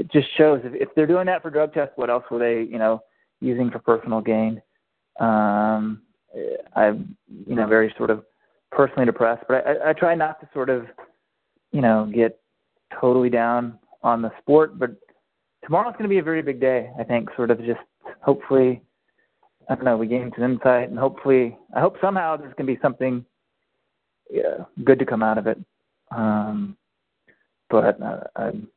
[0.00, 2.62] it just shows if, if they're doing that for drug tests, what else were they,
[2.62, 3.02] you know,
[3.40, 4.60] using for personal gain.
[5.20, 6.02] Um,
[6.74, 8.24] I'm, you know, very sort of
[8.72, 10.86] personally depressed, but I, I try not to sort of,
[11.72, 12.40] you know, get
[12.98, 14.78] totally down on the sport.
[14.78, 14.92] But
[15.62, 16.90] tomorrow's going to be a very big day.
[16.98, 17.80] I think, sort of just
[18.22, 18.80] hopefully,
[19.68, 22.74] I don't know, we gain some insight, and hopefully, I hope somehow there's going to
[22.74, 23.24] be something
[24.30, 25.58] yeah, good to come out of it.
[26.10, 26.76] Um,
[27.68, 28.68] but uh, I'm,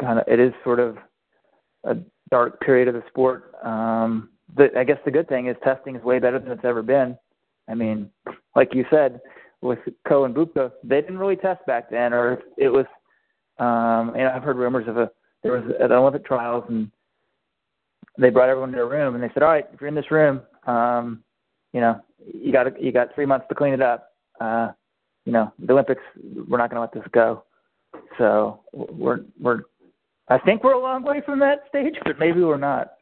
[0.00, 0.96] kind of, it is sort of
[1.84, 1.96] a
[2.30, 3.52] dark period of the sport.
[3.62, 7.16] Um, I guess the good thing is testing is way better than it's ever been.
[7.68, 8.10] I mean,
[8.54, 9.20] like you said,
[9.60, 12.86] with Coe and Bubka, they didn't really test back then, or it was.
[13.58, 15.10] Um, you know, I've heard rumors of a
[15.42, 16.90] there was at Olympic trials, and
[18.18, 20.10] they brought everyone to a room, and they said, "All right, if you're in this
[20.10, 21.22] room, um,
[21.72, 22.00] you know,
[22.32, 24.12] you got you got three months to clean it up.
[24.40, 24.72] Uh,
[25.24, 26.02] you know, the Olympics,
[26.48, 27.44] we're not going to let this go.
[28.18, 29.60] So we're we're
[30.28, 32.92] I think we're a long way from that stage, but maybe we're not.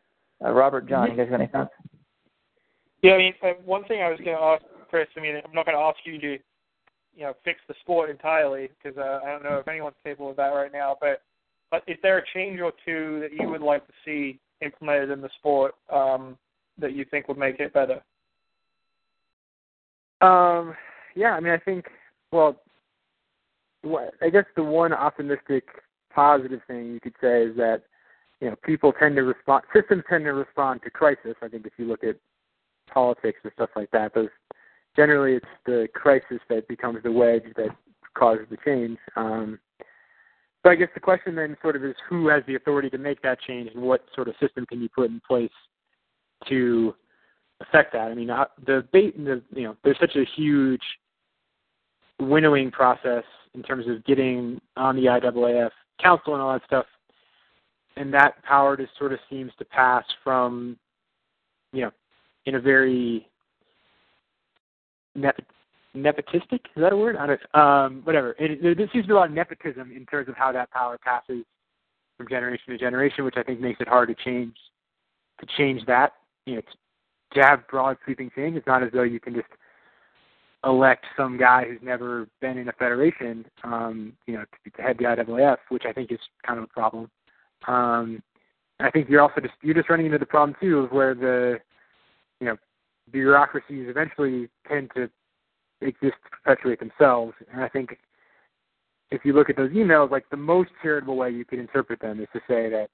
[0.45, 1.71] Uh, Robert, John, you guys got any thoughts?
[3.03, 5.09] Yeah, I mean, uh, one thing I was going to ask Chris.
[5.17, 6.39] I mean, I'm not going to ask you to,
[7.17, 10.37] you know, fix the sport entirely because uh, I don't know if anyone's capable of
[10.37, 10.97] that right now.
[11.01, 11.23] But,
[11.71, 15.21] but is there a change or two that you would like to see implemented in
[15.21, 16.37] the sport um,
[16.79, 18.03] that you think would make it better?
[20.21, 20.75] Um,
[21.15, 21.87] yeah, I mean, I think,
[22.33, 22.57] well,
[24.21, 25.65] I guess the one optimistic
[26.15, 27.83] positive thing you could say is that
[28.41, 31.35] you know people tend to respond systems tend to respond to crisis.
[31.43, 32.17] I think if you look at
[32.93, 34.29] politics and stuff like that those
[34.97, 37.71] generally it's the crisis that becomes the wedge that
[38.15, 38.99] causes the change.
[39.17, 39.59] Um
[40.63, 43.23] but i guess the question then sort of is who has the authority to make
[43.23, 45.51] that change and what sort of system can you put in place
[46.49, 46.95] to
[47.61, 48.11] affect that?
[48.11, 50.83] I mean uh, the bait the you know there's such a huge
[52.21, 55.71] winnowing process in terms of getting on the IAAF
[56.03, 56.87] council and all that stuff.
[57.97, 60.77] And that power just sort of seems to pass from,
[61.73, 61.91] you know,
[62.47, 63.29] in a very
[65.17, 65.45] nepot-
[65.97, 66.61] nepotistic.
[66.77, 67.17] Is that a word?
[67.17, 67.55] I don't.
[67.55, 68.35] Um, whatever.
[68.39, 70.99] It, there seems to be a lot of nepotism in terms of how that power
[71.03, 71.45] passes
[72.17, 74.55] from generation to generation, which I think makes it hard to change.
[75.41, 76.13] To change that,
[76.45, 76.63] you know,
[77.33, 79.49] to have broad sweeping change, it's not as though you can just
[80.65, 84.97] elect some guy who's never been in a federation, um, you know, to, to head
[84.99, 87.11] the IAAF, which I think is kind of a problem.
[87.67, 88.23] Um,
[88.79, 91.59] I think you're also just you're just running into the problem too of where the
[92.41, 92.57] you know
[93.13, 95.11] bureaucracies eventually tend to
[95.81, 97.35] exist to perpetuate themselves.
[97.53, 97.99] And I think
[99.11, 102.21] if you look at those emails, like the most charitable way you could interpret them
[102.21, 102.89] is to say that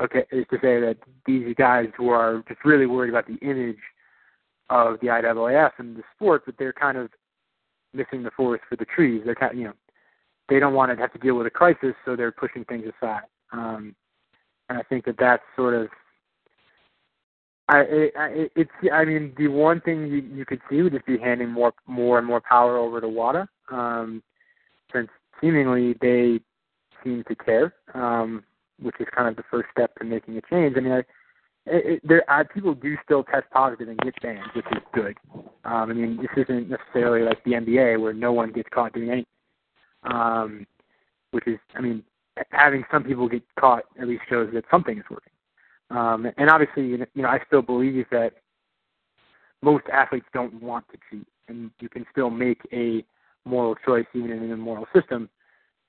[0.00, 0.96] okay is to say that
[1.26, 3.78] these guys who are just really worried about the image
[4.70, 7.10] of the IAAF and the sport, but they're kind of
[7.94, 9.22] missing the forest for the trees.
[9.24, 9.74] They're kind of, you know
[10.48, 13.24] they don't want to have to deal with a crisis, so they're pushing things aside.
[13.52, 13.94] Um,
[14.68, 15.88] and I think that that's sort of
[17.68, 21.18] I, it, it's I mean the one thing you, you could see would just be
[21.18, 24.22] handing more more and more power over to WADA, um,
[24.92, 25.08] since
[25.40, 26.40] seemingly they
[27.04, 28.42] seem to care, um,
[28.80, 30.76] which is kind of the first step to making a change.
[30.76, 31.02] I mean, I,
[31.70, 35.16] it, there I, people do still test positive and get banned, which is good.
[35.64, 39.10] Um, I mean, this isn't necessarily like the NBA where no one gets caught doing
[39.10, 39.26] anything,
[40.04, 40.66] um,
[41.32, 42.02] which is I mean
[42.50, 45.32] having some people get caught at least shows that something is working.
[45.90, 48.34] Um, and obviously, you know, I still believe that
[49.62, 53.04] most athletes don't want to cheat, and you can still make a
[53.44, 55.28] moral choice even in an immoral system,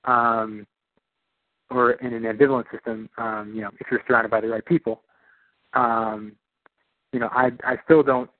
[0.04, 0.66] um,
[1.70, 3.08] or in an ambivalent system.
[3.18, 5.02] Um, you know, if you're surrounded by the right people.
[5.74, 6.32] Um,
[7.12, 8.30] you know, I I still don't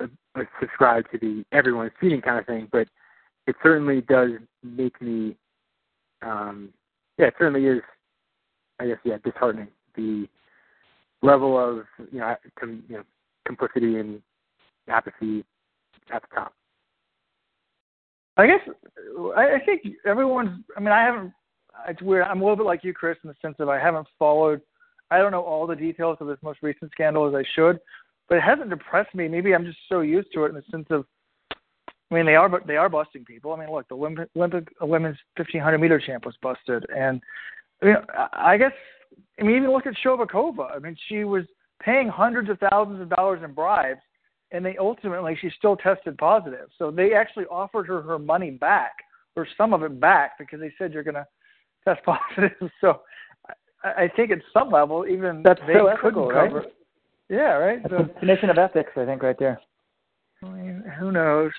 [0.00, 0.06] uh,
[0.60, 2.88] subscribe to the everyone's cheating kind of thing, but
[3.46, 4.30] it certainly does
[4.62, 5.36] make me.
[6.22, 6.70] Um,
[7.18, 7.82] yeah, it certainly is.
[8.80, 10.26] I guess yeah, disheartening the
[11.22, 13.04] level of you know, com, you know
[13.46, 14.20] complicity and
[14.88, 15.44] apathy
[16.12, 16.54] at the top.
[18.36, 18.60] I guess
[19.36, 20.64] I, I think everyone's.
[20.76, 21.32] I mean, I haven't.
[21.88, 22.26] It's weird.
[22.26, 24.60] I'm a little bit like you, Chris, in the sense of I haven't followed.
[25.10, 27.78] I don't know all the details of this most recent scandal as I should,
[28.28, 29.28] but it hasn't depressed me.
[29.28, 31.04] Maybe I'm just so used to it in the sense of.
[32.10, 33.52] I mean, they are, they are busting people.
[33.52, 37.20] I mean, look, the Olympic, Olympic women's 1500 meter champ was busted, and
[37.82, 37.96] I mean,
[38.32, 38.72] I guess
[39.38, 40.74] I mean, even look at Shobukhova.
[40.74, 41.44] I mean, she was
[41.82, 44.00] paying hundreds of thousands of dollars in bribes,
[44.52, 46.68] and they ultimately she still tested positive.
[46.78, 48.92] So they actually offered her her money back
[49.36, 51.26] or some of it back because they said you're going to
[51.84, 52.70] test positive.
[52.80, 53.00] So
[53.84, 56.60] I, think at some level, even that's they so ethical, cover.
[56.60, 56.68] right?
[57.28, 57.82] Yeah, right.
[57.82, 59.60] That's so, the definition of ethics, I think, right there.
[60.42, 61.52] I mean, who knows?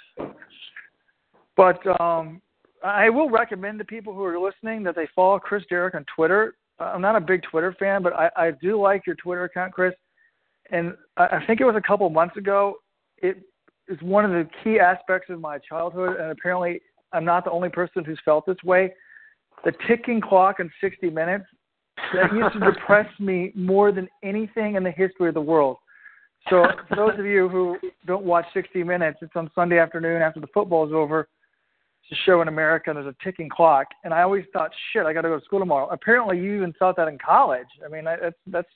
[1.55, 2.41] But um,
[2.83, 6.55] I will recommend to people who are listening that they follow Chris Derrick on Twitter.
[6.79, 9.93] I'm not a big Twitter fan, but I, I do like your Twitter account, Chris.
[10.71, 12.75] And I, I think it was a couple months ago.
[13.17, 13.37] It
[13.87, 16.81] is one of the key aspects of my childhood, and apparently
[17.13, 18.93] I'm not the only person who's felt this way.
[19.63, 21.45] The ticking clock in 60 Minutes
[22.13, 25.77] that used to depress me more than anything in the history of the world.
[26.49, 30.39] So for those of you who don't watch 60 Minutes, it's on Sunday afternoon after
[30.39, 31.27] the football is over
[32.11, 32.91] a show in America.
[32.93, 35.59] There's a ticking clock, and I always thought, shit, I got to go to school
[35.59, 35.87] tomorrow.
[35.89, 37.65] Apparently, you even thought that in college.
[37.83, 38.67] I mean, I, that's that's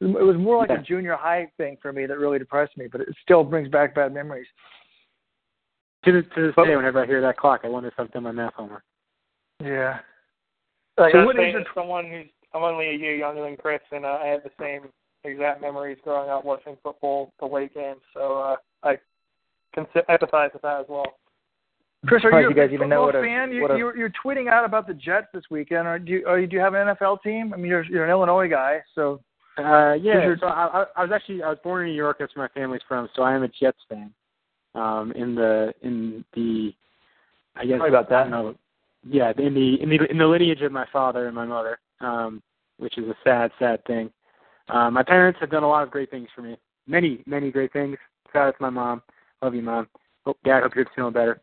[0.00, 0.80] it was more like yeah.
[0.80, 3.94] a junior high thing for me that really depressed me, but it still brings back
[3.94, 4.48] bad memories.
[6.04, 8.24] To this, to this day, whenever I hear that clock, I wonder if I've done
[8.24, 8.82] my math homework.
[9.62, 10.00] Yeah.
[10.98, 13.56] I So gotta what say is that someone who's I'm only a year younger than
[13.56, 14.82] Chris, and uh, I have the same
[15.24, 18.00] exact memories growing up watching football, the late games.
[18.12, 18.98] So uh, I
[19.74, 21.06] can empathize with that as well.
[22.06, 23.52] Chris, are Surprised you a you guys big even know football what a- fan?
[23.52, 25.86] You, what a- you're, you're tweeting out about the Jets this weekend.
[25.86, 27.54] Or do you, or do you have an NFL team?
[27.54, 29.20] I mean, you're you're an Illinois guy, so
[29.56, 31.96] Uh, yeah, Who's your- so I, I, I was actually I was born in New
[31.96, 32.16] York.
[32.18, 33.08] That's where my family's from.
[33.14, 34.12] So I am a Jets fan.
[34.74, 36.74] Um, in the in the
[37.56, 38.26] I guess Sorry about that.
[38.26, 38.54] I don't know.
[39.08, 42.42] Yeah, in the in the in the lineage of my father and my mother, um,
[42.78, 44.10] which is a sad, sad thing.
[44.68, 46.56] Um, my parents have done a lot of great things for me.
[46.86, 47.96] Many, many great things.
[48.32, 49.02] Shout out to my mom.
[49.42, 49.88] Love you, mom.
[50.24, 51.40] Hope, Dad, hope you're feeling better.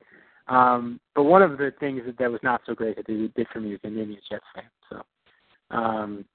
[0.48, 3.48] Um, but one of the things that, that was not so great that they did
[3.52, 4.64] for me is they made me a Jets fan.
[4.90, 6.26] So, um,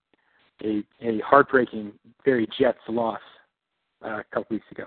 [0.63, 1.93] a a heartbreaking,
[2.25, 3.21] very Jets loss
[4.05, 4.85] uh, a couple weeks ago.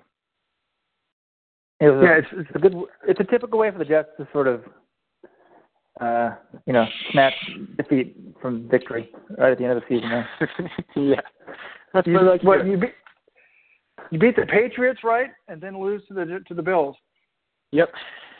[1.80, 2.76] It was yeah, it's, it's it's a good.
[3.08, 4.64] It's a typical way for the Jets to sort of,
[6.02, 6.36] uh,
[6.66, 7.34] you know, snatch
[7.78, 10.10] defeat from victory right at the end of the season.
[10.10, 10.30] There.
[10.96, 11.22] yeah,
[11.94, 12.94] that's you, like what, you beat
[14.12, 16.96] you beat the Patriots, right, and then lose to the to the Bills.
[17.72, 17.90] Yep.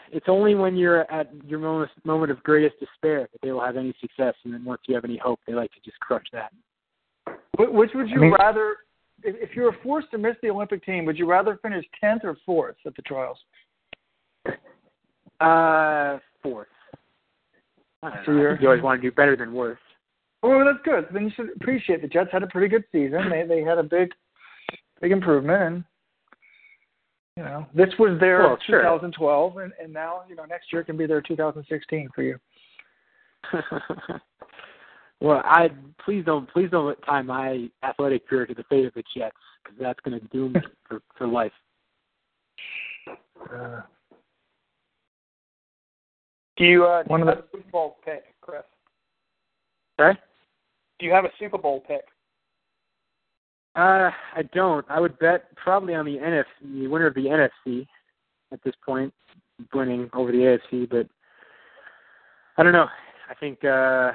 [0.10, 3.76] It's only when you're at your moment moment of greatest despair that they will have
[3.76, 6.52] any success, and then once you have any hope, they like to just crush that.
[7.58, 8.78] Which would you I mean- rather,
[9.24, 12.22] if, if you were forced to miss the Olympic team, would you rather finish tenth
[12.24, 13.38] or fourth at the trials?
[15.40, 16.68] Uh, fourth.
[18.26, 19.80] So you always want to do better than worse.
[20.44, 21.08] Well, that's good.
[21.12, 23.30] Then you should appreciate the Jets had a pretty good season.
[23.30, 24.10] They they had a big
[25.02, 25.84] big improvement, and
[27.36, 28.82] you know this was their Well, sure.
[28.84, 32.38] 2012, and and now you know next year can be their 2016 for you.
[35.20, 35.70] well, I
[36.06, 39.80] please don't please don't tie my athletic career to the fate of the Jets because
[39.80, 41.54] that's going to doom me for for life.
[43.54, 43.82] Uh,
[46.58, 48.64] Do you uh, do One you of have a Super Bowl pick, Chris?
[50.00, 50.18] Sorry.
[51.00, 52.02] Do you have a Super Bowl pick?
[53.76, 54.86] Uh, I don't.
[54.90, 56.46] I would bet probably on the NFC,
[56.82, 57.86] the winner of the NFC
[58.52, 59.14] at this point,
[59.74, 60.90] winning over the AFC.
[60.90, 61.08] But
[62.58, 62.88] I don't know.
[63.30, 64.14] I think uh,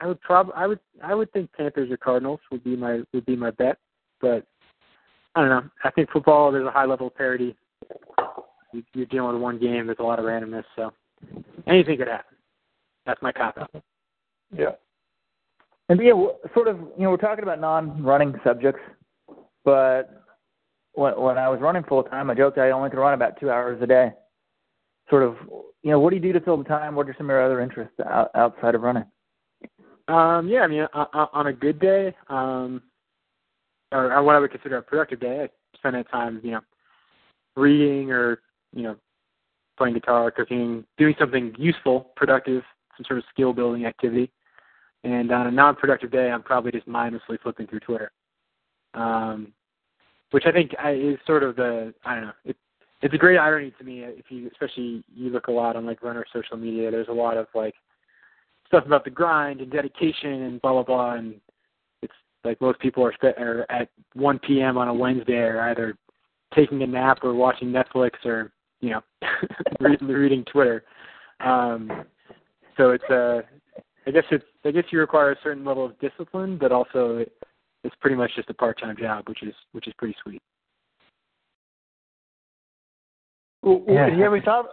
[0.00, 3.26] I would prob I would I would think Panthers or Cardinals would be my would
[3.26, 3.78] be my bet.
[4.20, 4.46] But
[5.34, 5.68] I don't know.
[5.82, 7.56] I think football there's a high level of parity.
[8.72, 9.86] You- You're dealing with one game.
[9.86, 10.92] There's a lot of randomness, so
[11.66, 12.36] anything could happen.
[13.06, 13.70] That's my cop out.
[14.56, 14.72] Yeah.
[15.88, 18.80] And yeah, w- sort of, you know, we're talking about non-running subjects,
[19.64, 20.22] but
[20.94, 23.50] when when I was running full time, I joked I only could run about two
[23.50, 24.12] hours a day.
[25.10, 25.36] Sort of,
[25.82, 26.94] you know, what do you do to fill the time?
[26.94, 29.04] What are some of your other interests out, outside of running?
[30.08, 32.82] Um, yeah, I mean, on, on a good day, um,
[33.92, 36.60] or, or what I would consider a productive day, I spend that time, you know,
[37.56, 38.40] reading or
[38.74, 38.96] you know,
[39.76, 42.62] playing guitar, cooking, doing something useful, productive,
[42.96, 44.30] some sort of skill building activity.
[45.02, 48.10] And on a non-productive day, I'm probably just mindlessly flipping through Twitter,
[48.94, 49.52] um,
[50.30, 52.32] which I think is sort of the I don't know.
[52.44, 52.56] It,
[53.02, 56.02] it's a great irony to me if you, especially you look a lot on like
[56.02, 56.90] runner social media.
[56.90, 57.74] There's a lot of like
[58.66, 61.34] stuff about the grind and dedication and blah blah blah, and
[62.00, 62.14] it's
[62.44, 64.78] like most people are, are at 1 p.m.
[64.78, 65.98] on a Wednesday are either
[66.54, 69.00] taking a nap or watching Netflix or you know
[69.80, 70.84] reading, reading Twitter.
[71.40, 72.04] Um,
[72.76, 73.42] so it's uh,
[74.06, 77.32] I guess it's I guess you require a certain level of discipline, but also it,
[77.82, 80.42] it's pretty much just a part-time job, which is which is pretty sweet.
[83.62, 84.08] Well, well, Yeah.
[84.10, 84.66] Have you ever thought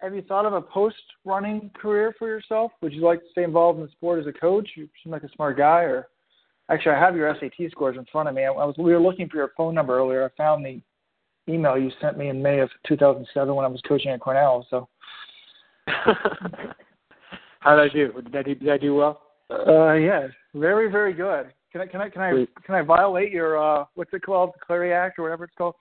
[0.00, 2.72] have you thought of a post running career for yourself?
[2.82, 4.70] Would you like to stay involved in the sport as a coach?
[4.76, 5.82] You seem like a smart guy.
[5.82, 6.08] Or
[6.70, 8.44] actually, I have your SAT scores in front of me.
[8.44, 10.24] I, I was we were looking for your phone number earlier.
[10.24, 10.80] I found the
[11.52, 14.66] email you sent me in May of 2007 when I was coaching at Cornell.
[14.70, 14.88] So
[17.60, 18.12] How did I do?
[18.22, 19.22] Did I do, did I do well?
[19.50, 21.52] Uh, yeah, very, very good.
[21.72, 24.64] Can I, can I, can I, can I violate your, uh, what's it called, the
[24.64, 25.74] Clery Act or whatever it's called?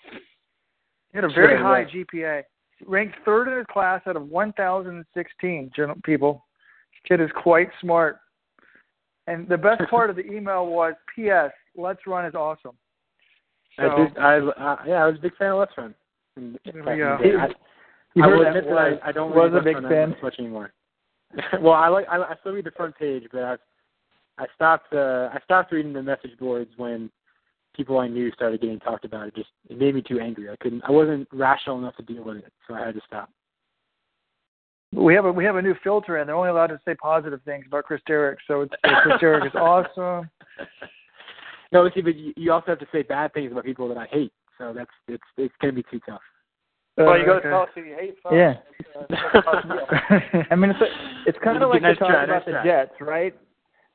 [1.12, 2.04] He had a very Sure, high yeah.
[2.14, 2.44] GPA,
[2.86, 6.46] ranked third in his class out of 1,016 gen- people.
[6.92, 8.20] This kid is quite smart.
[9.28, 11.52] And the best part of the email was, P.S.
[11.76, 12.76] Let's Run is awesome.
[13.78, 14.18] So, I did.
[14.18, 15.94] I uh, yeah, I was a big fan of Let's Run.
[16.36, 17.18] And There back we in go.
[17.22, 17.36] the day.
[17.38, 17.48] I,
[18.16, 20.10] You I will admit that was- I, I don't was read a big Let's Run
[20.10, 20.24] that fan.
[20.24, 20.74] much anymore.
[21.62, 23.60] well, I like I, I still read the front page, but I've
[24.40, 27.12] I stopped uh, I stopped reading the message boards when
[27.76, 29.28] people I knew started getting talked about.
[29.28, 30.50] It just it made me too angry.
[30.50, 30.82] I couldn't.
[30.88, 33.30] I wasn't rational enough to deal with it, so I had to stop.
[34.92, 37.42] we have a we have a new filter and They're only allowed to say positive
[37.46, 38.40] things about Chris Derrick.
[38.48, 40.28] So it's Chris Derrick is awesome.
[41.72, 44.06] No, see, but you, you also have to say bad things about people that I
[44.08, 44.34] hate.
[44.58, 46.22] So that's it's it's gonna be too tough.
[46.98, 47.50] well, you got to okay.
[47.50, 48.36] tell us you hate first.
[48.36, 48.56] Yeah.
[49.00, 50.80] Uh, I mean, it's
[51.28, 52.64] it's kind of like Nice the talk about nice the try.
[52.66, 53.36] Jets, right?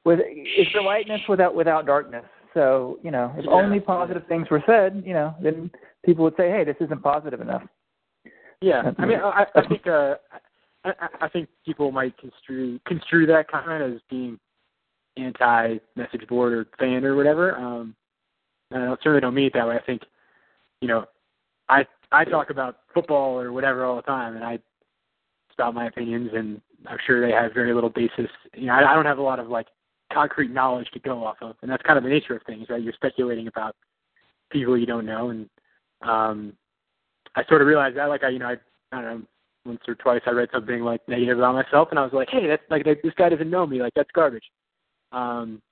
[0.04, 2.24] With it's the lightness without without darkness.
[2.54, 3.50] So you know, if Yeah.
[3.50, 5.70] only positive things were said, you know, then
[6.04, 7.62] people would say, "Hey, this isn't positive enough."
[8.60, 10.14] Yeah, I mean, I, I think uh,
[10.84, 14.38] I, I- I think people might construe construe that comment as being
[15.16, 17.56] anti message board or fan or whatever.
[17.56, 17.94] Um,
[18.72, 19.76] I don't- certainly don't mean it that way.
[19.76, 20.02] I think,
[20.80, 21.06] you know,
[21.68, 24.58] I I talk about football or whatever all the time, and I
[25.50, 28.30] spout my opinions, and I'm sure they have very little basis.
[28.54, 29.66] You know, I, I don't have a lot of like
[30.12, 32.82] concrete knowledge to go off of, and that's kind of the nature of things, right?
[32.82, 33.74] You're speculating about
[34.50, 35.48] people you don't know, and
[36.02, 36.52] um,
[37.34, 38.56] I sort of realized that, like I, you know, I,
[38.92, 39.26] I don't know,
[39.66, 42.46] once or twice I read something like negative about myself, and I was like, hey,
[42.46, 44.44] that's like this guy doesn't know me, like that's garbage.
[45.14, 45.62] Um,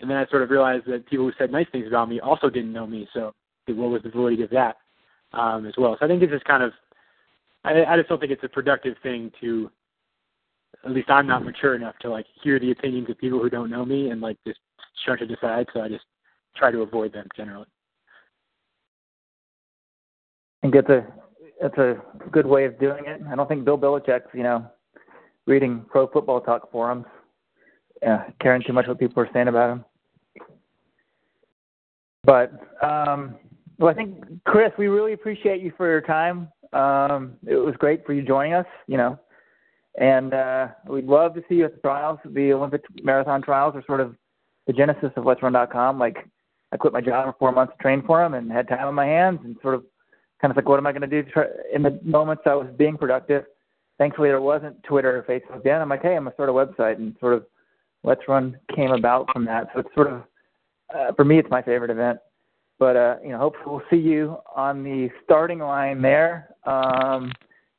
[0.00, 2.48] and then I sort of realized that people who said nice things about me also
[2.48, 3.32] didn't know me, so
[3.66, 4.76] what was the validity of that
[5.32, 5.96] um, as well?
[5.98, 6.72] So I think it's just kind of,
[7.64, 9.70] I, I just don't think it's a productive thing to.
[10.84, 13.70] At least I'm not mature enough to like hear the opinions of people who don't
[13.70, 14.60] know me and like just
[15.04, 15.66] shunt it aside.
[15.74, 16.04] So I just
[16.56, 17.66] try to avoid them generally.
[20.62, 21.04] and get the
[21.60, 21.96] that's a
[22.30, 23.20] good way of doing it.
[23.28, 24.64] I don't think Bill Belichick's, you know,
[25.46, 27.06] reading pro football talk forums,
[28.06, 29.84] uh, caring too much what people are saying about him.
[32.24, 33.36] But um,
[33.78, 36.48] well, I think Chris, we really appreciate you for your time.
[36.72, 38.66] Um, it was great for you joining us.
[38.86, 39.18] You know,
[39.98, 42.18] and uh, we'd love to see you at the trials.
[42.24, 44.14] The Olympic marathon trials are sort of
[44.66, 45.98] the genesis of Let's Run.com.
[45.98, 46.28] Like,
[46.72, 48.94] I quit my job for four months to train for them, and had time on
[48.94, 49.84] my hands, and sort of
[50.40, 51.28] kind of like, what am I going to do?
[51.30, 53.44] To in the moments I was being productive,
[53.96, 55.80] thankfully there wasn't Twitter or Facebook then.
[55.80, 57.46] I'm like, hey, I'm gonna start a website, and sort of
[58.04, 59.68] Let's Run came about from that.
[59.74, 60.22] So it's sort of
[60.94, 62.18] uh, for me, it's my favorite event.
[62.78, 66.50] But uh, you know, hopefully we'll see you on the starting line there.
[66.64, 67.32] Um,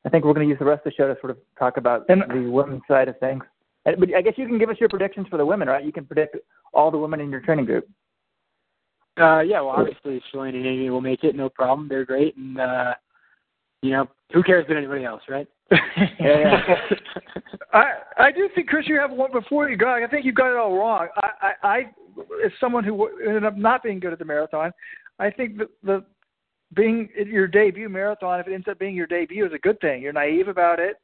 [0.04, 1.76] I think we're going to use the rest of the show to sort of talk
[1.76, 3.42] about And- the women's side of things.
[3.84, 5.82] But I guess you can give us your predictions for the women, right?
[5.82, 6.36] You can predict
[6.74, 7.88] all the women in your training group.
[9.18, 11.88] Uh, yeah, well, obviously Shalane and Amy will make it, no problem.
[11.88, 12.94] They're great, and uh,
[13.82, 15.48] you know, who cares about anybody else, right?
[16.18, 16.74] Yeah.
[17.72, 17.84] I
[18.18, 19.88] I do think Chris, you have one before you go.
[19.88, 21.08] I think you got it all wrong.
[21.16, 21.78] I I, I
[22.44, 24.72] as someone who ended up not being good at the marathon,
[25.18, 26.04] I think that the
[26.74, 30.02] being your debut marathon, if it ends up being your debut, is a good thing.
[30.02, 30.96] You're naive about it.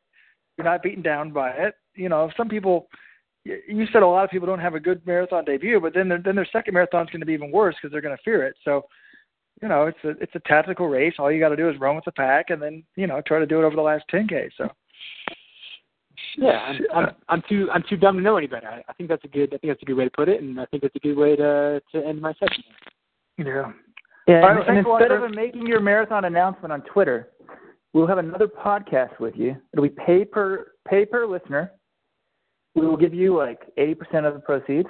[0.56, 1.74] You're not beaten down by it.
[1.94, 2.88] You know, some people.
[3.44, 6.20] You said a lot of people don't have a good marathon debut, but then their,
[6.20, 8.44] then their second marathon is going to be even worse because they're going to fear
[8.44, 8.56] it.
[8.64, 8.86] So,
[9.62, 11.14] you know, it's a it's a tactical race.
[11.18, 13.38] All you got to do is run with the pack, and then you know try
[13.38, 14.50] to do it over the last 10k.
[14.56, 14.68] So.
[16.36, 18.68] yeah, I'm, I'm I'm too I'm too dumb to know any better.
[18.68, 20.42] I, I think that's a good I think that's a good way to put it,
[20.42, 22.64] and I think that's a good way to to end my session.
[23.38, 23.72] Yeah.
[24.28, 27.28] Yeah, All and, and thanks a lot, instead of making your marathon announcement on Twitter,
[27.92, 29.54] we'll have another podcast with you.
[29.72, 31.70] It'll be pay per pay per listener.
[32.74, 34.88] We will give you like eighty percent of the proceeds.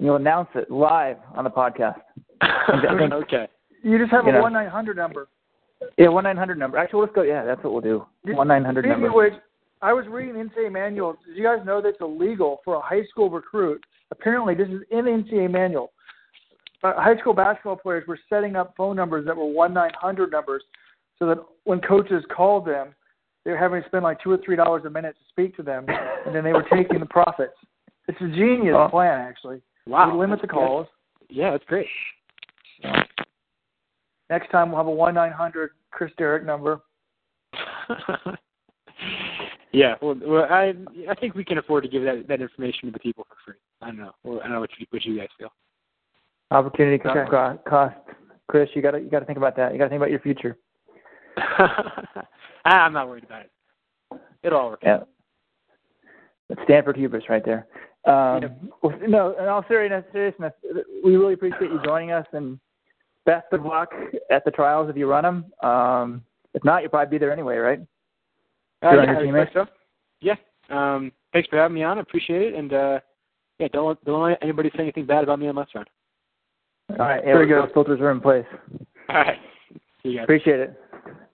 [0.00, 2.00] You'll announce it live on the podcast.
[3.12, 3.46] Okay.
[3.84, 5.28] You just have You a one nine hundred number.
[5.98, 6.78] Yeah, one nine hundred number.
[6.78, 7.22] Actually, let's go.
[7.22, 8.06] Yeah, that's what we'll do.
[8.34, 9.08] One nine hundred Speaking number.
[9.08, 9.40] of which,
[9.82, 11.16] I was reading the NCAA manual.
[11.26, 13.82] Did you guys know that it's illegal for a high school recruit?
[14.10, 15.92] Apparently, this is in the NCAA manual.
[16.82, 20.30] Uh, high school basketball players were setting up phone numbers that were one nine hundred
[20.32, 20.62] numbers,
[21.18, 22.94] so that when coaches called them,
[23.44, 25.62] they were having to spend like two or three dollars a minute to speak to
[25.62, 27.52] them, and then they were taking the profits.
[28.08, 28.88] It's a genius Oh.
[28.88, 29.60] plan, actually.
[29.86, 30.12] Wow.
[30.12, 30.86] We limit the calls.
[31.28, 31.36] good.
[31.36, 31.86] Yeah, that's great.
[34.34, 36.80] Next time we'll have a one nine hundred Chris Derrick number.
[39.72, 40.74] yeah, well, well, I
[41.08, 43.60] I think we can afford to give that that information to the people for free.
[43.80, 44.10] I don't know.
[44.24, 45.52] Well, I don't know what you what you guys feel.
[46.50, 47.62] Opportunity cost, Okay.
[47.64, 47.94] cost.
[48.48, 49.70] Chris, you got to you got to think about that.
[49.72, 50.58] You got to think about your future.
[52.64, 53.52] I'm not worried about it.
[54.42, 54.82] It'll all work.
[54.84, 55.06] out.
[55.06, 55.74] Yeah.
[56.48, 57.68] That's Stanford hubris right there.
[58.04, 58.60] Um, Yep.
[58.82, 60.52] well, no, in all seriousness, seriousness,
[61.04, 62.58] we really appreciate you joining us, and
[63.26, 63.90] best of luck
[64.30, 65.68] at the trials if you run them.
[65.68, 66.22] Um,
[66.54, 67.80] if not, you'll probably be there anyway, right?
[68.82, 69.50] Uh, yeah, your teammates?
[69.54, 69.66] so.
[70.20, 70.34] Yeah.
[70.70, 71.98] Um, thanks for having me on.
[71.98, 72.54] I appreciate it.
[72.54, 73.00] And uh,
[73.58, 75.84] yeah, don't let- don't let anybody say anything bad about me on Let's Run.
[76.90, 77.66] All right, yeah, Very go.
[77.72, 78.44] filters are in place.
[79.08, 79.38] All right.
[80.02, 80.24] See you guys.
[80.24, 80.80] Appreciate it.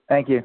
[0.07, 0.43] Thank you.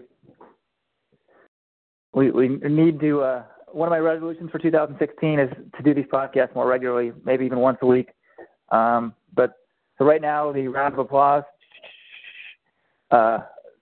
[2.13, 3.21] We we need to.
[3.21, 3.43] Uh,
[3.73, 7.59] one of my resolutions for 2016 is to do these podcasts more regularly, maybe even
[7.59, 8.09] once a week.
[8.71, 9.55] Um, but
[9.99, 11.45] so right now, the round of applause
[13.11, 13.39] uh,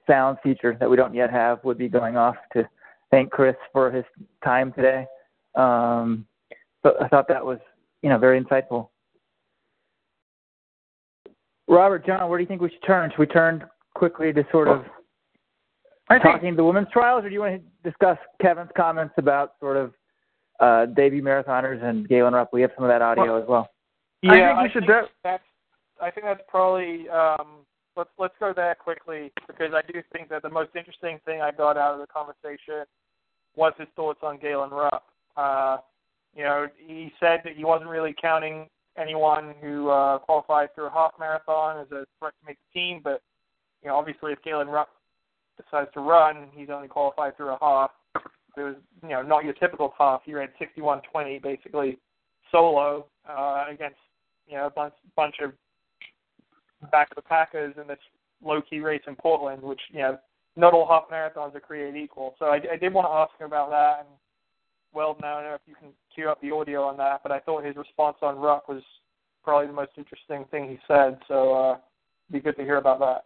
[0.06, 2.68] sound feature that we don't yet have would be going off to
[3.10, 4.04] thank Chris for his
[4.42, 5.06] time today.
[5.54, 6.26] Um,
[6.82, 7.58] but I thought that was
[8.02, 8.88] you know very insightful.
[11.66, 13.10] Robert, John, where do you think we should turn?
[13.10, 14.84] Should we turn quickly to sort of
[16.08, 19.52] I think talking the women's trials, or do you want to discuss Kevin's comments about
[19.58, 19.94] sort of
[20.60, 22.52] uh, debut marathoners and Galen Rupp?
[22.52, 23.70] We have some of that audio as well.
[24.26, 25.42] I think we should think de- that's.
[26.04, 27.08] I think that's probably.
[27.08, 27.64] Um,
[27.96, 31.50] let's let's go there quickly because I do think that the most interesting thing I
[31.50, 32.84] got out of the conversation
[33.56, 35.04] was his thoughts on Galen Rupp.
[35.36, 35.78] Uh,
[36.36, 38.66] you know, he said that he wasn't really counting
[38.98, 43.00] anyone who uh, qualified through a half marathon as a threat to make the team,
[43.02, 43.22] but
[43.82, 44.88] you know, obviously, if Galen Rupp
[45.56, 47.90] decides to run, he's only qualified through a half.
[48.56, 50.20] It was, you know, not your typical half.
[50.24, 51.98] He ran 61:20 basically
[52.52, 53.98] solo uh, against,
[54.46, 55.52] you know, a bunch bunch of
[56.90, 57.98] back of the Packers in this
[58.42, 60.18] low key race in Portland, which you know,
[60.56, 62.34] not all half marathons are created equal.
[62.38, 64.00] So I, I did want to ask him about that.
[64.00, 64.08] And
[64.92, 67.32] well, now I don't know if you can cue up the audio on that, but
[67.32, 68.82] I thought his response on Rupp was
[69.42, 71.18] probably the most interesting thing he said.
[71.28, 73.24] So uh, it'd be good to hear about that.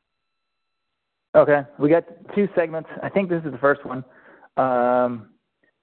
[1.38, 2.04] Okay, we got
[2.34, 2.88] two segments.
[3.02, 4.02] I think this is the first one.
[4.56, 5.28] Um,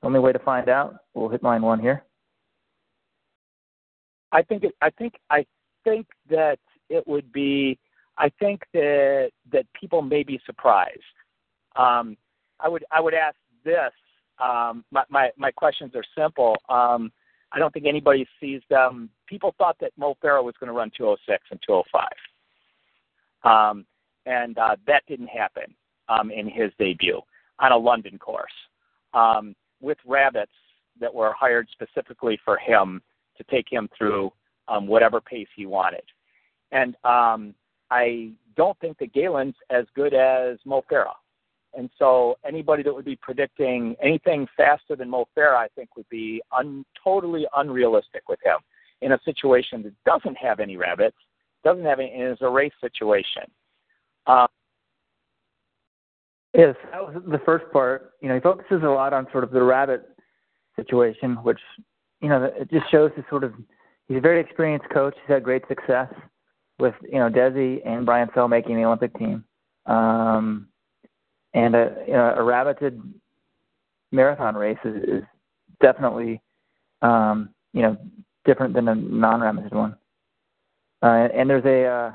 [0.01, 0.95] only way to find out.
[1.13, 2.03] We'll hit line one here.
[4.31, 5.45] I think it, I think I
[5.83, 6.59] think that
[6.89, 7.77] it would be
[8.17, 11.01] I think that that people may be surprised.
[11.75, 12.17] Um,
[12.59, 13.91] I would I would ask this.
[14.39, 16.55] Um, my, my my questions are simple.
[16.69, 17.11] Um,
[17.51, 19.09] I don't think anybody sees them.
[19.27, 22.07] People thought that Mo Farah was going to run 206 and 205,
[23.43, 23.85] um,
[24.25, 25.73] and uh, that didn't happen
[26.09, 27.21] um, in his debut.
[27.59, 28.51] on a London course
[29.13, 30.51] um, with rabbits
[30.99, 33.01] that were hired specifically for him
[33.37, 34.31] to take him through
[34.67, 36.03] um, whatever pace he wanted.
[36.71, 37.53] And um,
[37.91, 41.13] I don't think that Galen's as good as Mo Farah.
[41.77, 46.07] And so anybody that would be predicting anything faster than Mo Farah, I think, would
[46.09, 48.57] be un- totally unrealistic with him
[49.01, 51.17] in a situation that doesn't have any rabbits,
[51.63, 53.43] doesn't have any, and is a race situation.
[54.25, 54.47] Uh,
[56.53, 58.11] yes, that was the first part.
[58.21, 60.07] You know, he focuses a lot on sort of the rabbit
[60.77, 61.59] situation, which
[62.21, 63.53] you know it just shows his sort of
[64.07, 65.13] he's a very experienced coach.
[65.21, 66.07] He's had great success
[66.79, 69.43] with you know Desi and Brian Sell making the Olympic team.
[69.85, 70.67] Um,
[71.53, 73.01] and a you know, a rabbited
[74.11, 75.23] marathon race is, is
[75.81, 76.41] definitely
[77.01, 77.97] um, you know
[78.45, 79.95] different than a non-rabbited one.
[81.01, 82.11] Uh, and there's a uh,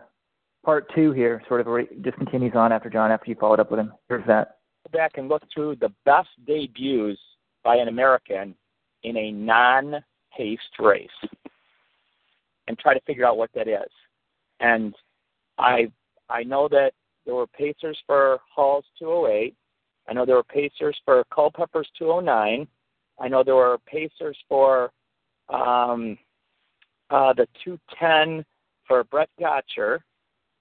[0.65, 3.61] part two here, sort of where it just continues on after John after you followed
[3.61, 3.93] up with him.
[4.09, 4.59] Here's that.
[4.91, 7.19] Go back and look through the best debuts
[7.63, 8.55] by an American
[9.03, 11.09] in a non-paced race,
[12.69, 13.91] and try to figure out what that is.
[14.61, 14.95] And
[15.59, 15.91] I
[16.29, 16.93] I know that
[17.27, 19.55] there were pacers for Hall's 208.
[20.09, 22.67] I know there were pacers for Culpepper's 209.
[23.19, 24.91] I know there were pacers for
[25.49, 26.17] um,
[27.11, 28.45] uh, the 210
[28.87, 30.01] for Brett Gotcher.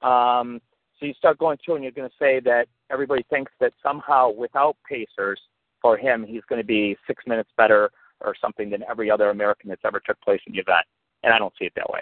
[0.01, 0.61] Um,
[0.99, 4.31] so you start going through and you're going to say that everybody thinks that somehow
[4.31, 5.39] without pacers
[5.81, 7.89] for him, he's going to be six minutes better
[8.21, 10.85] or something than every other American that's ever took place in the event.
[11.23, 12.01] And I don't see it that way.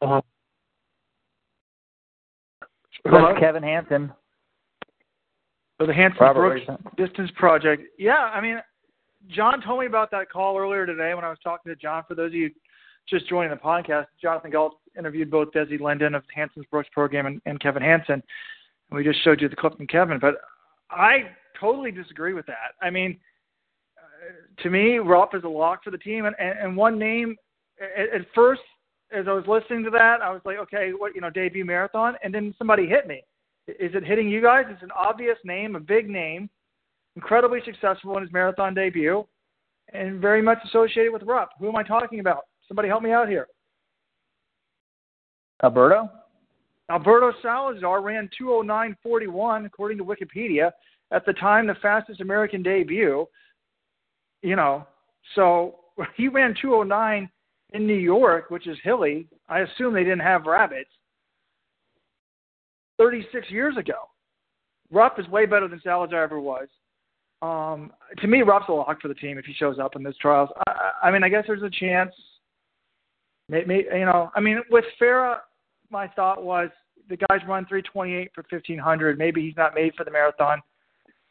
[0.00, 0.20] Uh-huh.
[3.04, 3.34] Hello?
[3.38, 4.12] Kevin Hanson.
[5.80, 6.62] So the Hanson Brooks
[6.96, 7.82] Distance Project.
[7.98, 8.58] Yeah, I mean,
[9.28, 12.04] John told me about that call earlier today when I was talking to John.
[12.06, 12.50] For those of you
[13.08, 17.40] just joining the podcast, Jonathan Gault interviewed both Desi Linden of Hanson's Brooks program and,
[17.46, 18.22] and Kevin Hanson.
[18.90, 20.18] And we just showed you the clip from Kevin.
[20.20, 20.36] But
[20.90, 22.74] I totally disagree with that.
[22.80, 23.18] I mean,
[23.98, 26.26] uh, to me, Rupp is a lock for the team.
[26.26, 27.36] And, and, and one name,
[27.96, 28.62] at, at first,
[29.12, 32.14] as I was listening to that, I was like, okay, what you know, debut marathon,
[32.22, 33.22] and then somebody hit me.
[33.68, 34.64] Is it hitting you guys?
[34.68, 36.50] It's an obvious name, a big name,
[37.16, 39.26] incredibly successful in his marathon debut,
[39.92, 41.50] and very much associated with Rupp.
[41.58, 42.46] Who am I talking about?
[42.66, 43.46] Somebody help me out here.
[45.62, 46.10] Alberto.
[46.90, 50.70] Alberto Salazar ran 209.41 according to Wikipedia
[51.12, 53.26] at the time the fastest American debut.
[54.42, 54.86] You know,
[55.34, 55.76] so
[56.16, 57.30] he ran 209
[57.72, 60.90] in New York, which is hilly, I assume they didn't have rabbits
[62.98, 63.94] 36 years ago.
[64.90, 66.68] Rupp is way better than Salazar ever was.
[67.40, 70.16] Um, to me, Rupp's a lock for the team if he shows up in those
[70.18, 70.50] trials.
[70.68, 72.12] I, I mean, I guess there's a chance.
[73.48, 75.38] Maybe, you know, I mean, with Farah,
[75.90, 76.70] my thought was
[77.08, 79.18] the guy's run 328 for 1500.
[79.18, 80.60] Maybe he's not made for the marathon.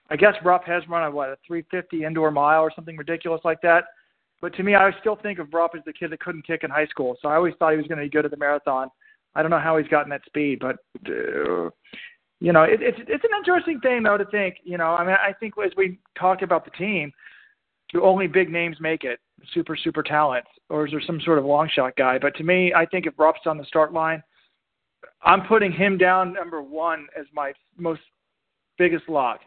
[0.09, 3.61] I guess Rupp has run a what a 350 indoor mile or something ridiculous like
[3.61, 3.85] that.
[4.41, 6.71] But to me, I still think of Rupp as the kid that couldn't kick in
[6.71, 7.15] high school.
[7.21, 8.89] So I always thought he was going to be good at the marathon.
[9.35, 10.77] I don't know how he's gotten that speed, but
[11.07, 11.69] uh,
[12.39, 14.57] you know, it, it's it's an interesting thing though to think.
[14.63, 17.13] You know, I mean, I think as we talk about the team,
[17.93, 19.19] do only big names make it?
[19.53, 22.17] Super super talent, or is there some sort of long shot guy?
[22.19, 24.21] But to me, I think if Rupp's on the start line,
[25.23, 28.01] I'm putting him down number one as my most
[28.77, 29.39] biggest lock,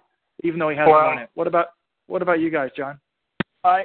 [0.43, 1.09] even though he hasn't wow.
[1.15, 1.31] won it.
[1.35, 1.67] What about
[2.07, 2.99] what about you guys, John?
[3.65, 3.85] I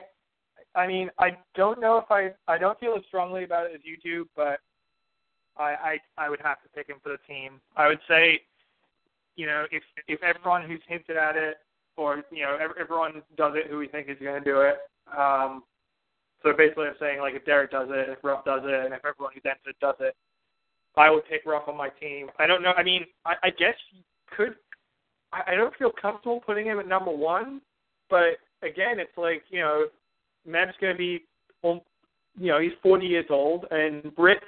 [0.80, 3.82] I mean, I don't know if I I don't feel as strongly about it as
[3.84, 4.60] you do, but
[5.58, 7.60] I I I would have to pick him for the team.
[7.76, 8.40] I would say,
[9.36, 11.58] you know, if if everyone who's hinted at it,
[11.98, 14.78] or you know, everyone does it who we think is going to do it.
[15.18, 15.64] Um,
[16.42, 19.04] so basically, I'm saying like if Derrick does it, if Rupp does it, and if
[19.04, 20.16] everyone who's entered does it,
[20.96, 22.28] I would take Rupp on my team.
[22.40, 22.72] I don't know.
[22.78, 24.02] I mean, I, I guess you
[24.36, 24.56] could.
[25.34, 27.60] I, I don't feel comfortable putting him at number one,
[28.10, 29.88] but again, it's like you know,
[30.50, 31.24] Matt's going to be,
[31.64, 34.42] you know, he's 40 years old, and Ritz,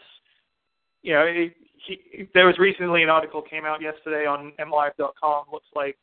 [1.02, 1.52] you know, he,
[1.86, 5.46] he, there was recently an article came out yesterday on MLive.com.
[5.52, 5.98] Looks like,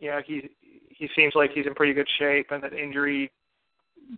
[0.00, 0.50] you know, he
[0.88, 3.30] he seems like he's in pretty good shape, and that injury,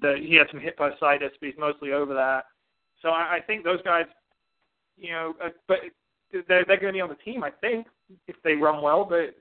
[0.03, 2.45] that he had some hip bursitis, but he's mostly over that.
[3.03, 4.07] So I, I think those guys,
[4.97, 5.79] you know, uh, but
[6.33, 7.43] they're they're going to be on the team.
[7.45, 7.87] I think
[8.29, 9.35] if they run well, but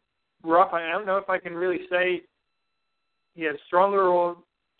[0.43, 2.21] Rupp, I don't know if I can really say
[3.35, 4.37] he has stronger or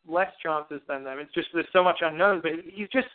[0.07, 1.19] less chances than them.
[1.19, 2.41] It's just there's so much unknown.
[2.41, 3.07] But he's just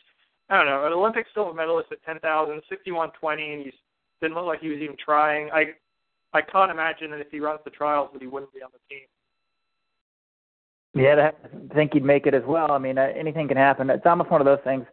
[0.50, 3.72] I don't know an Olympic silver medalist at ten thousand, sixty one twenty, and he
[4.20, 5.50] didn't look like he was even trying.
[5.52, 5.74] I
[6.32, 8.94] I can't imagine that if he runs the trials that he wouldn't be on the
[8.94, 9.06] team.
[10.94, 12.72] Yeah, I think he'd make it as well.
[12.72, 13.90] I mean, uh, anything can happen.
[13.90, 14.84] It's almost one of those things.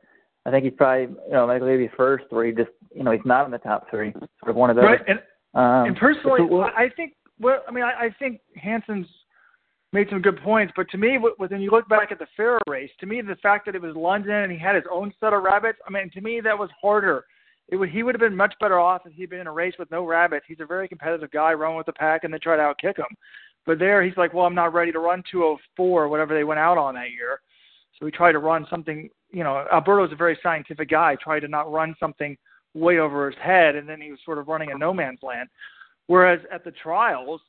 [0.45, 3.45] I think he's probably, you know, maybe first, or he just, you know, he's not
[3.45, 4.11] in the top three.
[4.11, 4.85] Sort of one of those.
[4.85, 4.99] Right.
[5.07, 5.19] And,
[5.55, 6.41] um, and personally,
[6.77, 7.13] I think.
[7.39, 9.07] Well, I mean, I, I think Hanson's
[9.95, 10.73] made some good points.
[10.75, 13.65] But to me, when you look back at the Farah race, to me, the fact
[13.65, 16.21] that it was London and he had his own set of rabbits, I mean, to
[16.21, 17.25] me, that was harder.
[17.69, 19.73] It would, he would have been much better off if he'd been in a race
[19.79, 20.45] with no rabbits.
[20.47, 23.05] He's a very competitive guy, run with the pack, and then try to outkick him.
[23.65, 26.59] But there, he's like, well, I'm not ready to run 204 or whatever they went
[26.59, 27.39] out on that year.
[27.97, 29.09] So he tried to run something.
[29.31, 31.15] You know, Alberto's a very scientific guy.
[31.15, 32.37] Tried to not run something
[32.73, 35.47] way over his head, and then he was sort of running a no man's land.
[36.07, 37.39] Whereas at the trials,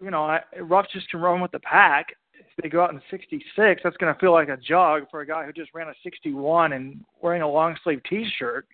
[0.00, 2.06] you know, I, Rupp just can run with the pack.
[2.34, 5.26] If they go out in 66, that's going to feel like a jog for a
[5.26, 8.66] guy who just ran a 61 and wearing a long sleeve T-shirt.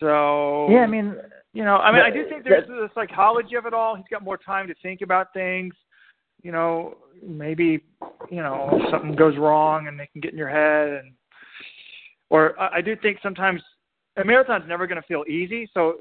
[0.00, 1.16] So yeah, I mean,
[1.52, 3.94] you know, I mean, I do think there's the psychology of it all.
[3.94, 5.74] He's got more time to think about things.
[6.42, 7.84] You know, maybe
[8.30, 11.12] you know something goes wrong and they can get in your head, and
[12.30, 13.60] or I, I do think sometimes
[14.16, 15.68] a marathon's never going to feel easy.
[15.74, 15.98] So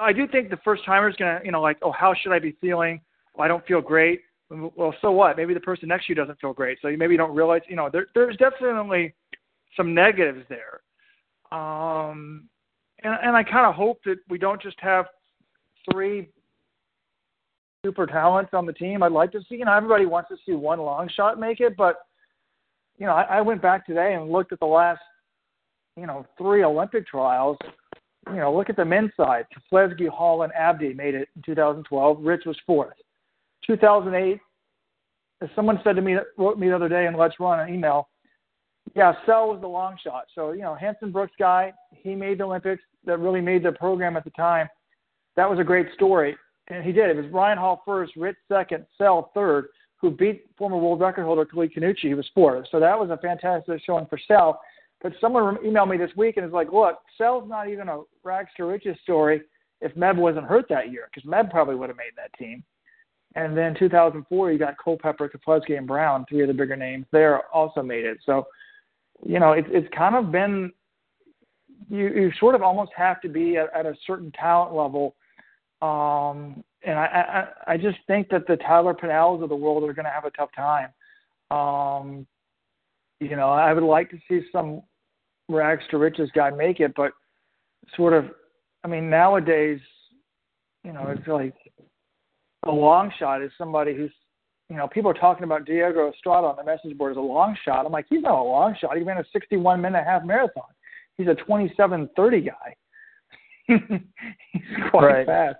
[0.00, 2.32] I do think the first timer is going to, you know, like, oh, how should
[2.32, 3.00] I be feeling?
[3.34, 4.22] Well, I don't feel great.
[4.50, 5.36] Well, so what?
[5.36, 6.78] Maybe the person next to you doesn't feel great.
[6.80, 9.14] So you maybe don't realize, you know, there, there's definitely
[9.76, 10.80] some negatives there.
[11.58, 12.48] Um,
[13.02, 15.06] and, and I kind of hope that we don't just have
[15.90, 16.28] three
[17.84, 19.02] super talents on the team.
[19.02, 21.76] I'd like to see, you know, everybody wants to see one long shot make it,
[21.76, 21.96] but
[22.98, 25.00] you know, I, I went back today and looked at the last,
[25.96, 27.56] you know, three Olympic trials,
[28.28, 29.46] you know, look at the men's side.
[29.72, 32.18] Keflezighi, Hall, and Abdi made it in 2012.
[32.20, 32.94] Rich was fourth.
[33.66, 34.40] 2008,
[35.42, 38.08] as someone said to me, wrote me the other day in Let's Run an email,
[38.94, 40.24] yeah, Sell was the long shot.
[40.34, 44.16] So, you know, Hanson Brooks guy, he made the Olympics that really made the program
[44.16, 44.68] at the time.
[45.36, 46.36] That was a great story.
[46.68, 47.10] And he did.
[47.10, 51.44] It was Ryan Hall first, Rich second, Sell third, who beat former world record holder
[51.44, 52.08] Khalid Khannouchi.
[52.08, 52.66] He was fourth.
[52.70, 54.60] So that was a fantastic showing for Sell.
[55.02, 58.50] But someone emailed me this week and is like, look, Sell's not even a rags
[58.56, 59.42] to riches story
[59.80, 62.64] if Meb wasn't hurt that year, because Meb probably would have made that team.
[63.36, 67.42] And then 2004, you got Culpepper, Keflezighi, and Brown, three of the bigger names there,
[67.52, 68.18] also made it.
[68.24, 68.46] So,
[69.24, 70.72] you know, it's it's kind of been
[71.88, 75.16] you you sort of almost have to be at, at a certain talent level.
[75.82, 79.92] Um, and I, I I just think that the Tyler Pennels of the world are
[79.92, 80.90] going to have a tough time.
[81.50, 82.26] Um,
[83.20, 84.82] you know, I would like to see some
[85.48, 87.12] rags to riches guy make it, but
[87.96, 88.26] sort of,
[88.82, 89.80] I mean, nowadays,
[90.84, 91.54] you know, it's like
[92.66, 94.12] a long shot is somebody who's,
[94.68, 97.56] you know, people are talking about Diego Estrada on the message board as a long
[97.64, 97.84] shot.
[97.86, 98.96] I'm like, he's not a long shot.
[98.96, 100.64] He ran a 61 minute and a half marathon.
[101.16, 102.76] He's a 27:30 guy.
[104.52, 104.60] he's
[104.90, 105.26] quite right.
[105.26, 105.56] fast.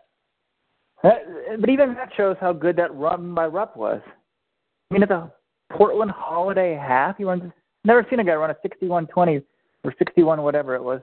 [1.03, 4.01] That, but even that shows how good that run by Rupp was.
[4.07, 5.31] I mean, at the
[5.71, 7.53] Portland Holiday half, he runs.
[7.85, 9.43] Never seen a guy run a 61:20
[9.85, 11.01] or 61 whatever it was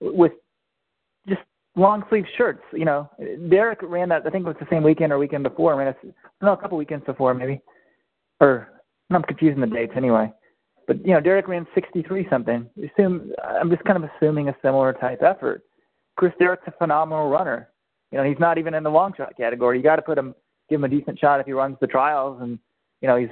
[0.00, 0.32] with
[1.26, 1.40] just
[1.78, 2.62] long sleeve shirts.
[2.72, 3.08] You know,
[3.48, 4.26] Derrick ran that.
[4.26, 5.76] I think it was the same weekend or weekend before.
[5.76, 7.60] Ran a, no, a couple weekends before maybe,
[8.40, 8.68] or
[9.10, 10.32] I'm confusing the dates anyway.
[10.86, 12.68] But you know, Derrick ran 63 something.
[12.76, 15.62] Assume I'm just kind of assuming a similar type effort.
[16.16, 17.68] Chris Derrick's a phenomenal runner.
[18.10, 19.76] You know, he's not even in the long shot category.
[19.76, 20.34] You got to put him,
[20.68, 22.58] give him a decent shot if he runs the trials, and
[23.00, 23.28] you know he's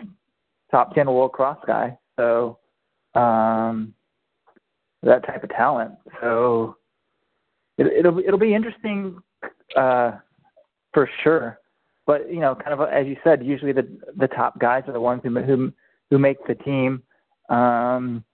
[0.71, 1.97] top 10 world cross guy.
[2.17, 2.59] So
[3.15, 3.95] um,
[5.03, 5.93] that type of talent.
[6.21, 6.77] So
[7.79, 9.19] it, it'll it'll be interesting
[9.77, 10.13] uh,
[10.93, 11.59] for sure.
[12.07, 15.01] But you know, kind of as you said, usually the the top guys are the
[15.01, 15.73] ones who who
[16.11, 17.03] who make the team.
[17.49, 18.25] Um,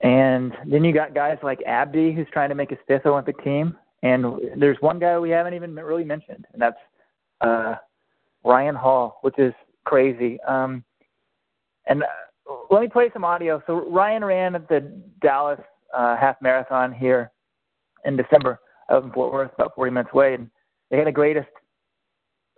[0.00, 3.76] and then you got guys like Abdi, who's trying to make his fifth Olympic team.
[4.02, 4.24] And
[4.56, 6.76] there's one guy we haven't even really mentioned, and that's
[7.40, 7.76] uh,
[8.44, 9.54] Ryan Hall, which is
[9.84, 10.38] crazy.
[10.42, 10.84] Um,
[11.86, 12.06] and uh,
[12.70, 13.62] let me play some audio.
[13.66, 14.80] So Ryan ran at the
[15.22, 15.60] Dallas
[15.94, 17.30] uh, half marathon here
[18.04, 20.50] in December out in Fort Worth, about 40 minutes away, and
[20.90, 21.48] they had the greatest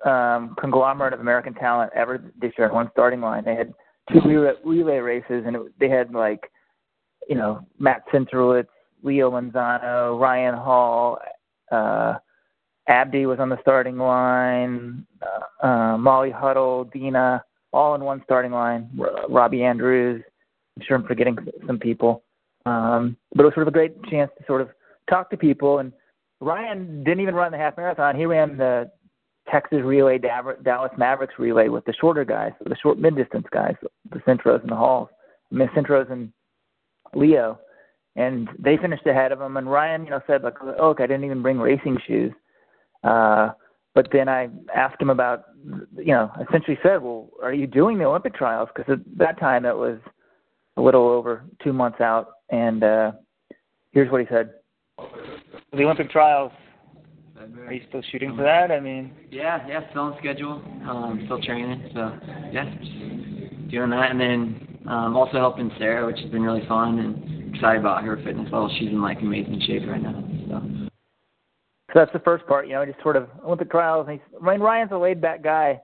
[0.04, 3.44] um, conglomerate of American talent ever this year in one starting line.
[3.44, 3.72] They had
[4.12, 6.50] two relay, relay races, and it, they had like,
[7.28, 8.66] you know, Matt Centrowitz,
[9.02, 11.18] Leo Manzano, Ryan Hall,
[11.70, 12.14] uh,
[12.88, 17.42] Abdi was on the starting line, uh, uh, Molly Huddle, Deena,
[17.72, 18.88] all in one starting line.
[19.28, 20.22] Robbie Andrews,
[20.76, 21.36] I'm sure I'm forgetting
[21.66, 22.22] some people.
[22.64, 24.68] Um, but it was sort of a great chance to sort of
[25.08, 25.78] talk to people.
[25.78, 25.92] And
[26.40, 28.16] Ryan didn't even run the half marathon.
[28.16, 28.90] He ran the
[29.50, 33.74] Texas Relay, Dallas Mavericks Relay with the shorter guys, the short mid distance guys,
[34.10, 35.08] the Centros and the Halls,
[35.50, 36.32] Miss Centros and
[37.14, 37.58] Leo.
[38.16, 39.56] And they finished ahead of him.
[39.56, 42.32] And Ryan, you know, said like, "Oh, look, I didn't even bring racing shoes."
[43.04, 43.50] Uh,
[43.94, 45.44] but then I asked him about,
[45.96, 49.64] you know, essentially said, "Well, are you doing the Olympic trials?" Because at that time
[49.64, 49.98] it was
[50.76, 52.28] a little over two months out.
[52.50, 53.12] And uh,
[53.92, 54.50] here's what he said:
[54.98, 56.52] The Olympic trials.
[57.38, 58.70] Are you still shooting for that?
[58.70, 60.62] I mean, Yeah, yeah, still on schedule.
[60.88, 62.18] Um, still training, so
[62.50, 66.98] yeah, just doing that, and then um, also helping Sarah, which has been really fun,
[66.98, 68.74] and excited about her fitness level.
[68.78, 70.24] She's in like amazing shape right now.
[70.48, 70.88] So
[71.92, 72.66] so that's the first part.
[72.66, 74.06] You know, just sort of Olympic trials.
[74.08, 75.80] And he's, I mean, Ryan's a laid back guy,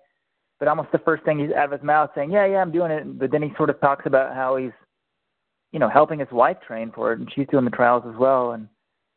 [0.59, 2.91] but almost the first thing he's out of his mouth saying, "Yeah, yeah, I'm doing
[2.91, 4.73] it," but then he sort of talks about how he's,
[5.73, 8.53] you know, helping his wife train for it, and she's doing the trials as well,
[8.53, 8.69] and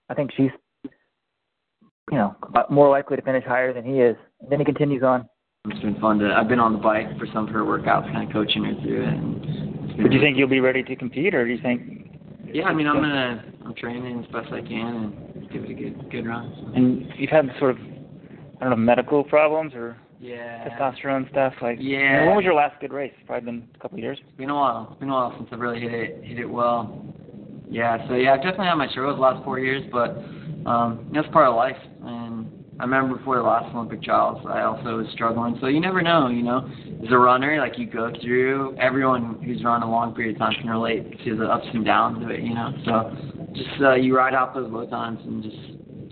[0.09, 0.51] I think she's,
[0.83, 2.35] you know,
[2.69, 4.15] more likely to finish higher than he is.
[4.41, 5.27] And then he continues on.
[5.67, 6.33] it's been fun to.
[6.33, 9.03] I've been on the bike for some of her workouts, kind of coaching her through
[9.03, 9.07] it.
[9.13, 12.11] And it's But do you think you'll be ready to compete, or do you think?
[12.53, 13.43] Yeah, I mean, I'm gonna.
[13.65, 16.53] I'm training as best I can and give it a good good run.
[16.59, 16.71] So.
[16.75, 20.69] And you've had sort of, I don't know, medical problems or Yeah.
[20.69, 21.53] testosterone stuff.
[21.63, 22.27] Like, Yeah.
[22.27, 23.13] when was your last good race?
[23.25, 24.19] Probably been a couple of years.
[24.21, 24.89] It's been a while.
[24.91, 27.03] It's been a while since I've really hit it hit it well.
[27.69, 30.17] Yeah, so yeah, I've definitely had my struggles the last four years, but
[30.69, 31.77] um that's part of life.
[32.03, 35.57] And I remember before the last Olympic trials I also was struggling.
[35.61, 36.69] So you never know, you know.
[37.03, 40.53] As a runner, like you go through everyone who's run a long period of time
[40.59, 42.71] can relate to the ups and downs of it, you know.
[42.85, 43.15] So
[43.53, 45.57] just uh you ride out those low times and just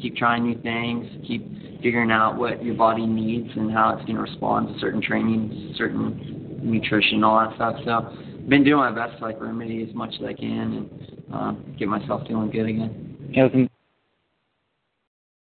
[0.01, 1.47] keep trying new things, keep
[1.81, 5.73] figuring out what your body needs and how it's going to respond to certain training,
[5.77, 7.75] certain nutrition, all that stuff.
[7.83, 11.12] So, I've been doing my best to like remedy as much as I can and
[11.31, 13.31] um, get myself feeling good again.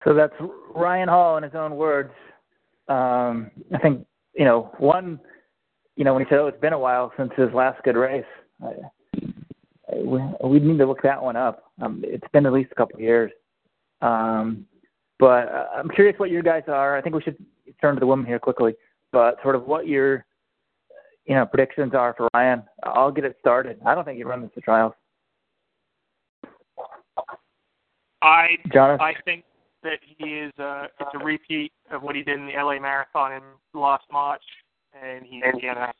[0.03, 0.34] So that's
[0.75, 2.11] Ryan Hall in his own words.
[2.88, 4.05] Um, I think
[4.36, 5.19] you know one.
[5.95, 8.23] You know when he said, "Oh, it's been a while since his last good race."
[8.63, 8.67] I,
[9.91, 11.71] I, we, we need to look that one up.
[11.82, 13.32] Um, it's been at least a couple of years.
[14.01, 14.65] Um,
[15.17, 16.97] but uh, I'm curious what your guys are.
[16.97, 17.38] I think we should
[17.82, 18.75] turn to the women here quickly.
[19.11, 20.25] But sort of what your
[21.25, 22.63] you know predictions are for Ryan.
[22.84, 23.80] I'll get it started.
[23.86, 24.93] I don't think he runs the trials.
[28.22, 29.01] I Jonathan?
[29.01, 29.43] I think
[29.84, 33.34] that he is uh it's a repeat of what he did in the LA Marathon
[33.34, 33.41] in
[33.80, 34.43] last March,
[35.01, 35.91] and he's gonna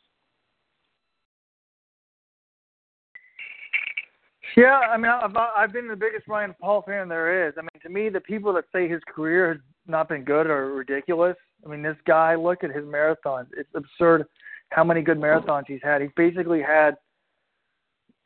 [4.58, 7.54] Yeah, I mean, I've I've been the biggest Ryan Hall fan there is.
[7.58, 10.72] I mean, to me, the people that say his career has not been good are
[10.72, 11.36] ridiculous.
[11.66, 13.48] I mean, this guy, look at his marathons.
[13.56, 14.26] It's absurd
[14.70, 16.02] how many good marathons he's had.
[16.02, 16.96] He's basically had,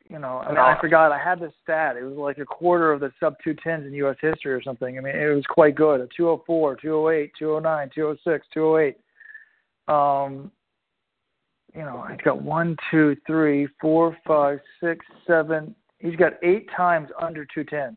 [0.08, 1.12] you know, I mean, I forgot.
[1.12, 1.96] I had this stat.
[1.96, 4.16] It was like a quarter of the sub 210s in U.S.
[4.20, 4.98] history or something.
[4.98, 6.00] I mean, it was quite good.
[6.00, 8.96] A 204, 208, 209, 206, 208.
[9.88, 10.50] Um,
[11.74, 15.74] you know, he's got one, two, three, four, five, six, seven.
[15.98, 17.96] He's got eight times under 210.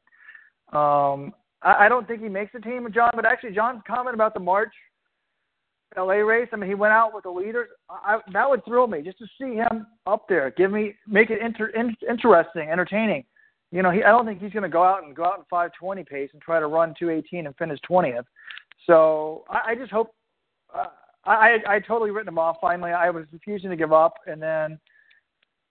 [0.71, 3.11] Um, I, I don't think he makes the team, John.
[3.15, 4.73] But actually, John's comment about the March
[5.95, 6.49] LA race.
[6.51, 7.69] I mean, he went out with the leaders.
[7.89, 10.51] I, that would thrill me just to see him up there.
[10.57, 13.23] Give me, make it inter, in, interesting, entertaining.
[13.71, 15.45] You know, he, I don't think he's going to go out and go out in
[15.49, 18.23] 520 pace and try to run 218 and finish 20th.
[18.85, 20.13] So I, I just hope.
[20.73, 20.85] Uh,
[21.25, 22.57] I I totally written him off.
[22.61, 24.79] Finally, I was refusing to give up, and then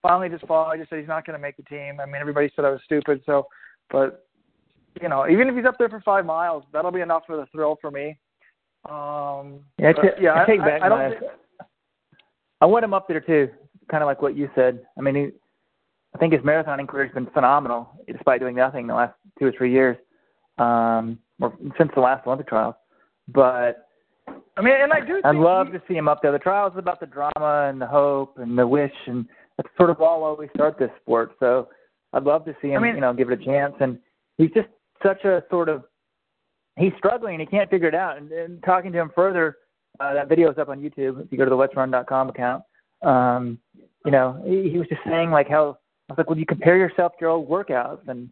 [0.02, 1.98] finally this fall, I just said he's not going to make the team.
[1.98, 3.22] I mean, everybody said I was stupid.
[3.24, 3.46] So,
[3.90, 4.26] but
[5.00, 7.46] you know, even if he's up there for five miles, that'll be enough for the
[7.46, 8.18] thrill for me.
[8.88, 11.10] Um, Yeah, I, yeah, I take back I, I my.
[11.10, 11.26] thi-
[12.60, 13.50] I want him up there too,
[13.90, 14.80] kind of like what you said.
[14.96, 15.28] I mean, he,
[16.14, 19.52] I think his marathoning career has been phenomenal, despite doing nothing the last two or
[19.52, 19.96] three years,
[20.58, 22.74] um, or since the last Olympic trials.
[23.28, 23.88] But
[24.56, 25.20] I mean, and I do.
[25.24, 26.32] I'd love he- to see him up there.
[26.32, 29.26] The trials is about the drama and the hope and the wish, and
[29.56, 31.32] that's sort of all why we start this sport.
[31.40, 31.68] So
[32.14, 33.74] I'd love to see him, I mean- you know, give it a chance.
[33.80, 33.98] And
[34.38, 34.68] he's just
[35.02, 35.84] such a sort of
[36.78, 38.18] he's struggling and he can't figure it out.
[38.18, 39.56] And, and talking to him further,
[40.00, 41.24] uh, that video is up on YouTube.
[41.24, 42.62] If you go to the Let'sRun.com account,
[43.02, 43.58] um,
[44.04, 45.78] you know, he, he was just saying like how
[46.08, 48.06] I was like, would you compare yourself to your old workouts?
[48.08, 48.28] And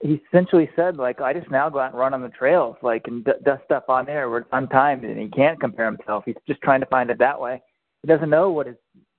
[0.00, 3.02] he essentially said like, I just now go out and run on the trails, like
[3.06, 6.24] and d- dust stuff on there where it's untimed, and he can't compare himself.
[6.26, 7.62] He's just trying to find it that way.
[8.02, 8.76] He doesn't know what his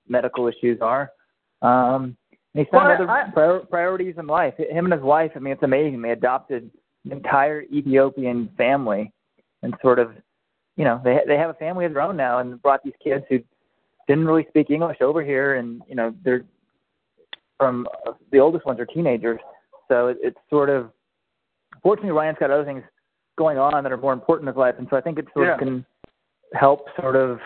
[0.08, 1.12] medical issues are.
[1.62, 2.16] Um,
[2.54, 4.54] and he's found Well, other I- prior- priorities in life.
[4.58, 5.32] Him and his wife.
[5.36, 6.02] I mean, it's amazing.
[6.02, 6.70] They adopted
[7.12, 9.12] entire Ethiopian family,
[9.64, 10.12] and sort of,
[10.76, 13.24] you know, they they have a family of their own now, and brought these kids
[13.30, 13.40] who
[14.08, 16.44] didn't really speak English over here, and you know, they're
[17.58, 19.40] from uh, the oldest ones are teenagers,
[19.88, 20.92] so it, it's sort of.
[21.84, 22.84] Fortunately, Ryan's got other things
[23.38, 25.50] going on that are more important in his life, and so I think it sort
[25.50, 25.86] of can
[26.54, 27.40] help sort of,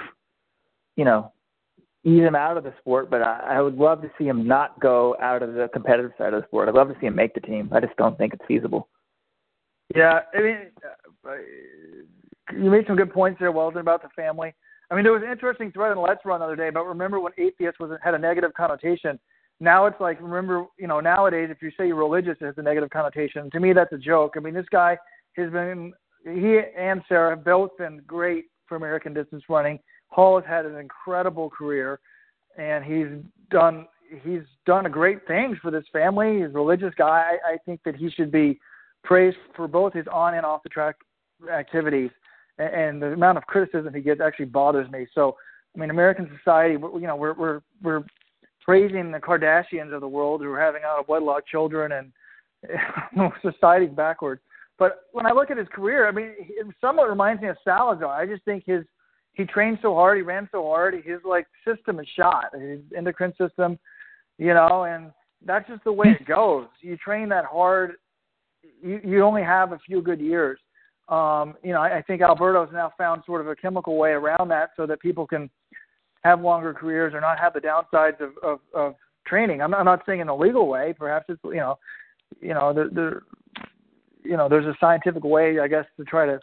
[0.96, 1.32] you know,
[2.04, 3.10] ease him out of the sport.
[3.10, 6.34] But I, I would love to see him not go out of the competitive side
[6.34, 6.70] of the sport.
[6.70, 7.70] I'd love to see him make the team.
[7.74, 8.88] I just don't think it's feasible.
[9.96, 10.58] Yeah, I mean,
[11.28, 11.32] uh,
[12.54, 14.54] you made some good points there, Weldon, about the family.
[14.90, 17.20] I mean, there was an interesting thread in Let's Run the other day, but remember
[17.20, 19.20] when atheist was had a negative connotation.
[19.60, 22.62] Now it's like, remember, you know, nowadays if you say you're religious, it has a
[22.62, 23.50] negative connotation.
[23.52, 24.34] To me, that's a joke.
[24.36, 24.98] I mean, this guy
[25.38, 25.94] has been
[26.24, 29.80] he and Sarah have both been great for American distance running.
[30.08, 32.00] Hall has had an incredible career,
[32.58, 33.08] and he's
[33.50, 33.88] done
[34.24, 36.40] he's done a great things for this family.
[36.40, 37.38] He's a religious guy.
[37.48, 38.60] I, I think that he should be
[39.04, 40.96] praised for both his on and off the track
[41.52, 42.12] activities.
[42.58, 45.08] And, and the amount of criticism he gets actually bothers me.
[45.14, 45.36] So,
[45.76, 48.04] I mean, American society, you know, we're we're we're
[48.64, 53.96] praising the Kardashians of the world who are having out of wedlock children, and society's
[53.96, 54.42] backwards.
[54.78, 58.10] But when I look at his career, I mean, it somewhat reminds me of Salazar.
[58.10, 58.84] I just think his
[59.34, 63.34] he trained so hard, he ran so hard, his like system is shot, his endocrine
[63.40, 63.80] system,
[64.38, 65.12] you know, and
[65.46, 66.24] that's just the way hmm.
[66.24, 66.68] it goes.
[66.82, 67.94] You train that hard,
[68.82, 70.60] you you only have a few good years.
[71.10, 74.48] Um, you know, I, I think Alberto's now found sort of a chemical way around
[74.50, 75.50] that so that people can
[76.24, 78.96] have longer careers or not have the downsides of of, of
[79.28, 79.62] training.
[79.62, 80.94] I'm not, I'm not saying in a legal way.
[80.98, 81.78] Perhaps it's you know,
[82.40, 83.22] you know, the the
[84.24, 86.40] you know, there's a scientific way, I guess, to try to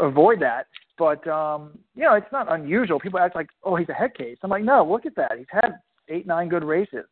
[0.00, 0.66] avoid that.
[0.98, 3.00] But um, you know, it's not unusual.
[3.00, 4.38] People act like, oh, he's a head case.
[4.42, 5.32] I'm like, no, look at that.
[5.36, 5.78] He's had
[6.08, 7.04] eight, nine good races.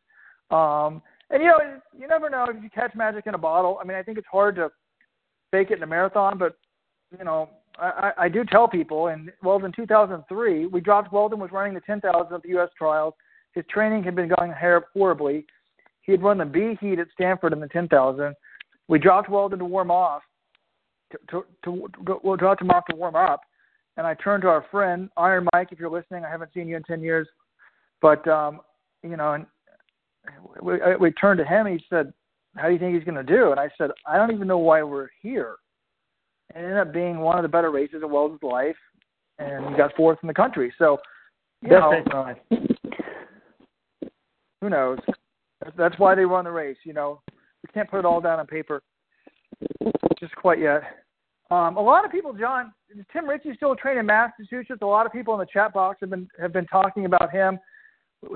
[0.51, 1.01] Um,
[1.33, 1.57] and you know,
[1.97, 3.79] you never know if you catch magic in a bottle.
[3.81, 4.71] I mean, I think it's hard to
[5.51, 6.55] fake it in a marathon, but
[7.17, 9.07] you know, I, I do tell people.
[9.07, 12.69] And well, in 2003, we dropped Weldon was running the 10,000 at the U.S.
[12.77, 13.15] trials.
[13.53, 14.53] His training had been going
[14.93, 15.45] horribly.
[16.03, 18.35] He had run the B heat at Stanford in the 10,000.
[18.87, 20.21] We dropped Weldon to warm off.
[21.11, 23.41] To, to, to, to we'll drop him off to warm up,
[23.97, 25.69] and I turned to our friend Iron Mike.
[25.71, 27.27] If you're listening, I haven't seen you in 10 years,
[28.01, 28.61] but um,
[29.03, 29.45] you know, and
[30.61, 31.67] we, we turned to him.
[31.67, 32.13] And he said,
[32.55, 34.57] "How do you think he's going to do?" And I said, "I don't even know
[34.57, 35.55] why we're here."
[36.53, 38.75] And it ended up being one of the better races of Weldon's life,
[39.39, 40.73] and he got fourth in the country.
[40.77, 40.99] So,
[41.61, 42.03] you know,
[44.61, 44.99] who knows?
[45.77, 46.77] That's why they run the race.
[46.83, 48.81] You know, we can't put it all down on paper
[50.19, 50.83] just quite yet.
[51.51, 52.73] Um, a lot of people, John,
[53.11, 54.79] Tim Ritchie still training in Massachusetts.
[54.81, 57.59] A lot of people in the chat box have been have been talking about him.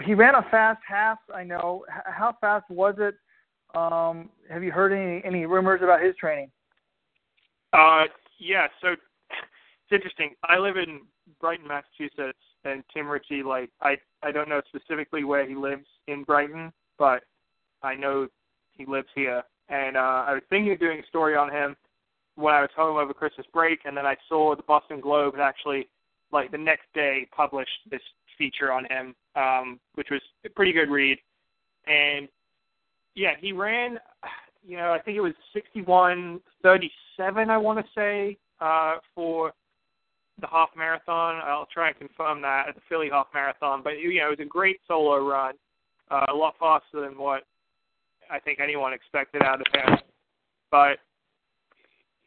[0.05, 1.19] He ran a fast half.
[1.34, 1.85] I know.
[2.05, 3.15] How fast was it?
[3.76, 6.49] Um, have you heard any any rumors about his training?
[7.73, 8.05] Uh,
[8.39, 8.68] yeah.
[8.81, 10.35] So it's interesting.
[10.43, 11.01] I live in
[11.39, 13.43] Brighton, Massachusetts, and Tim Ritchie.
[13.43, 17.23] Like, I I don't know specifically where he lives in Brighton, but
[17.84, 18.27] I know
[18.72, 19.43] he lives here.
[19.69, 21.76] And uh, I was thinking of doing a story on him
[22.35, 25.43] when I was home over Christmas break, and then I saw the Boston Globe had
[25.43, 25.89] actually,
[26.31, 28.01] like the next day, published this
[28.38, 31.18] feature on him, um, which was a pretty good read.
[31.85, 32.27] And
[33.15, 33.99] yeah, he ran,
[34.65, 39.53] you know, I think it was 61:37, I want to say, uh, for
[40.41, 41.41] the half marathon.
[41.43, 43.81] I'll try and confirm that at the Philly half marathon.
[43.84, 45.53] But you know, it was a great solo run,
[46.11, 47.43] uh, a lot faster than what
[48.30, 49.99] I think anyone expected out of him.
[50.69, 50.99] But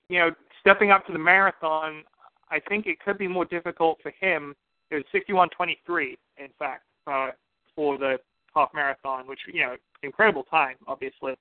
[0.09, 0.31] you know,
[0.61, 2.03] stepping up to the marathon,
[2.51, 4.57] I think it could be more difficult for him.
[4.91, 7.31] It was 61:23, in fact, uh,
[7.75, 8.19] for the
[8.55, 11.35] half marathon, which you know, incredible time, obviously.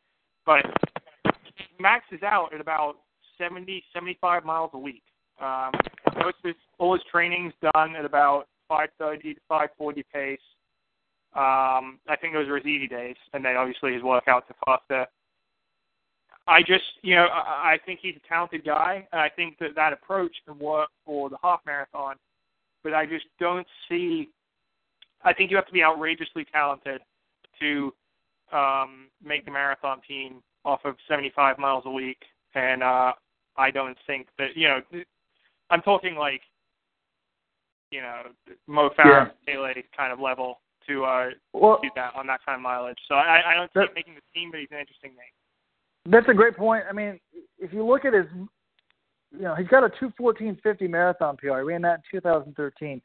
[0.46, 0.66] But
[1.80, 2.96] Max is out at about
[3.38, 5.04] 70, 75 miles a week.
[5.42, 5.72] Um,
[6.18, 10.40] most of his, all his training's done at about 5:30 to 5:40 pace.
[11.36, 15.08] Um, I think those were his easy days, and then obviously his workouts are faster.
[16.48, 19.76] I just, you know, I, I think he's a talented guy, and I think that
[19.76, 22.16] that approach can work for the half marathon.
[22.84, 24.30] But I just don't see.
[25.24, 27.02] I think you have to be outrageously talented
[27.60, 27.94] to
[28.54, 32.22] um, make the marathon team off of 75 miles a week,
[32.56, 33.14] and uh,
[33.58, 34.82] I don't think that you know.
[35.72, 36.42] I'm talking like,
[37.92, 38.24] you know,
[38.66, 39.82] Mo Farah, yeah.
[39.96, 42.98] kind of level to uh, well, do that on that kind of mileage.
[43.08, 46.12] So I, I don't see him making the team, but he's an interesting name.
[46.12, 46.86] That's a great point.
[46.90, 47.20] I mean,
[47.60, 48.26] if you look at his,
[49.32, 51.60] you know, he's got a 214.50 marathon PR.
[51.60, 53.02] He ran that in 2013.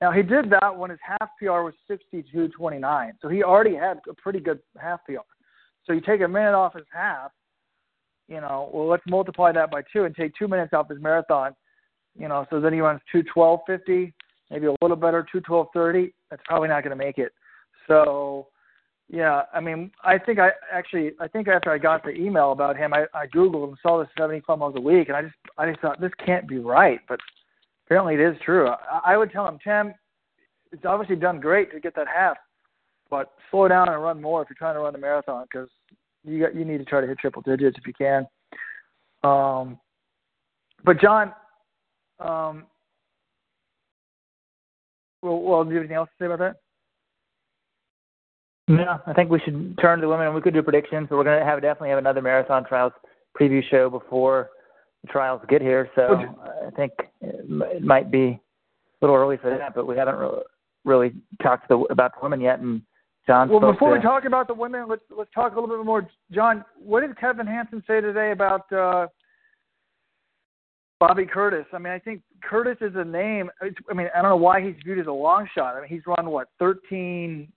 [0.00, 4.14] Now he did that when his half PR was 62.29, so he already had a
[4.14, 5.18] pretty good half PR.
[5.84, 7.30] So you take a minute off his half,
[8.28, 11.54] you know, well let's multiply that by two and take two minutes off his marathon,
[12.18, 14.12] you know, so then he runs 212.50,
[14.50, 16.12] maybe a little better 212.30.
[16.30, 17.32] That's probably not going to make it.
[17.86, 18.48] So
[19.08, 22.76] yeah, I mean, I think I actually, I think after I got the email about
[22.76, 25.68] him, I, I googled and saw this 75 miles a week, and I just, I
[25.68, 27.20] just thought this can't be right, but
[27.86, 28.68] apparently it is true.
[28.68, 29.94] I, I would tell him, Tim,
[30.72, 32.36] it's obviously done great to get that half,
[33.10, 35.68] but slow down and run more if you're trying to run the marathon because
[36.24, 38.26] you got, you need to try to hit triple digits if you can.
[39.22, 39.78] Um,
[40.84, 41.32] but John,
[42.18, 42.64] um,
[45.22, 46.56] well, well, do you have anything else to say about that?
[48.66, 51.08] No, I think we should turn to the women and we could do predictions.
[51.08, 52.92] But we're going to have definitely have another marathon trials
[53.38, 54.50] preview show before
[55.08, 55.90] trials get here.
[55.94, 56.34] So
[56.66, 58.40] I think it might be a
[59.00, 59.74] little early for that.
[59.74, 60.42] But we haven't re-
[60.84, 61.12] really
[61.42, 62.60] talked to the, about the women yet.
[62.60, 62.82] And
[63.26, 65.84] John, Well, before to, we talk about the women, let's let's talk a little bit
[65.84, 66.08] more.
[66.32, 69.06] John, what did Kevin Hanson say today about uh,
[71.00, 71.66] Bobby Curtis?
[71.72, 73.50] I mean, I think Curtis is a name.
[73.62, 75.76] I mean, I don't know why he's viewed as a long shot.
[75.76, 77.50] I mean, he's run what 13,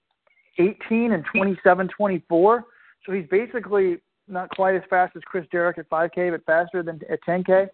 [0.58, 2.66] 18, and 27, 24.
[3.06, 7.00] So he's basically not quite as fast as Chris Derrick at 5K, but faster than
[7.10, 7.68] at 10K.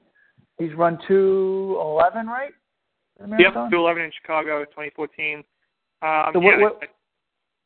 [0.60, 2.52] He's run 211, right?
[3.20, 3.72] Yep, marathon?
[3.72, 5.44] 211 in Chicago, 2014.
[6.02, 6.90] Um, So what- yeah, what- I-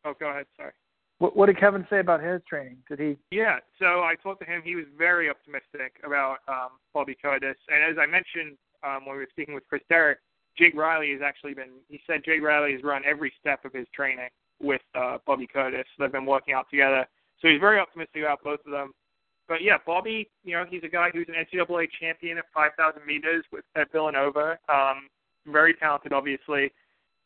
[0.10, 0.46] oh, go ahead.
[0.56, 0.72] Sorry.
[1.20, 2.78] What, what did Kevin say about his training?
[2.88, 3.18] Did he?
[3.32, 4.62] Yeah, so I talked to him.
[4.62, 9.24] He was very optimistic about um, Bobby Curtis, and as I mentioned um, when we
[9.24, 10.20] were speaking with Chris Derrick,
[10.56, 11.72] Jake Riley has actually been.
[11.90, 14.30] He said Jake Riley has run every step of his training
[14.62, 15.88] with uh, Bobby Curtis.
[15.98, 17.08] They've been working out together,
[17.42, 18.92] so he's very optimistic about both of them.
[19.48, 23.46] But yeah, Bobby, you know, he's a guy who's an NCAA champion at 5,000 meters
[23.52, 24.58] with at Villanova.
[24.68, 25.08] Um,
[25.46, 26.72] very talented, obviously,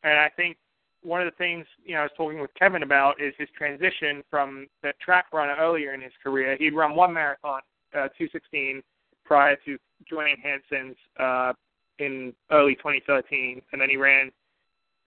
[0.03, 0.57] and I think
[1.03, 4.23] one of the things you know I was talking with Kevin about is his transition
[4.29, 6.55] from the track runner earlier in his career.
[6.59, 7.61] He'd run one marathon,
[7.93, 8.83] uh, 216,
[9.25, 9.77] prior to
[10.07, 11.53] joining Hanson's uh,
[11.99, 14.31] in early 2013, and then he ran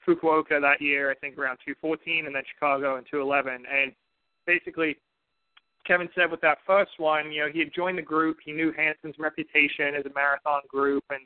[0.06, 3.64] Fukuoka that year, I think around 214, and then Chicago in 211.
[3.70, 3.92] And
[4.46, 4.96] basically,
[5.86, 8.72] Kevin said with that first one, you know, he had joined the group, he knew
[8.72, 11.22] Hanson's reputation as a marathon group, and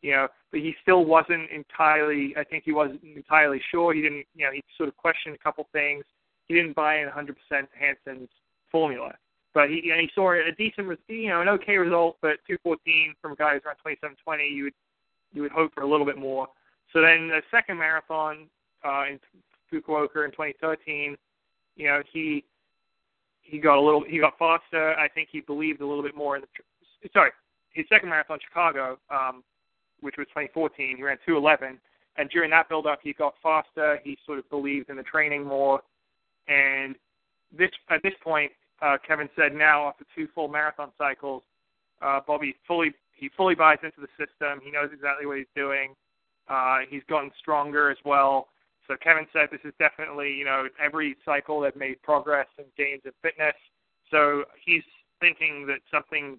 [0.00, 2.34] you know, but he still wasn't entirely.
[2.36, 3.92] I think he wasn't entirely sure.
[3.92, 6.04] He didn't, you know, he sort of questioned a couple things.
[6.46, 8.28] He didn't buy in 100% Hanson's
[8.70, 9.14] formula,
[9.54, 12.16] but he and he saw a decent, you know, an okay result.
[12.22, 14.74] But 214 from a guy who's around 2720, you would
[15.32, 16.46] you would hope for a little bit more.
[16.92, 18.46] So then the second marathon
[18.84, 19.20] uh, in
[19.70, 21.16] Fukuoka in 2013,
[21.76, 22.44] you know, he
[23.48, 24.94] he got a little he got faster.
[24.94, 27.08] I think he believed a little bit more in the.
[27.12, 27.30] Sorry,
[27.72, 29.42] his second marathon, Chicago, um,
[30.00, 30.96] which was 2014.
[30.96, 31.78] He ran 211,
[32.16, 34.00] and during that build-up, he got faster.
[34.04, 35.80] He sort of believed in the training more,
[36.48, 36.96] and
[37.56, 38.52] this at this point,
[38.82, 41.42] uh, Kevin said now after two full marathon cycles,
[42.02, 44.60] uh, Bobby fully he fully buys into the system.
[44.62, 45.94] He knows exactly what he's doing.
[46.48, 48.48] Uh, he's gotten stronger as well.
[48.88, 53.02] So Kevin said this is definitely, you know, every cycle they've made progress and gains
[53.04, 53.54] in fitness.
[54.10, 54.82] So he's
[55.20, 56.38] thinking that something,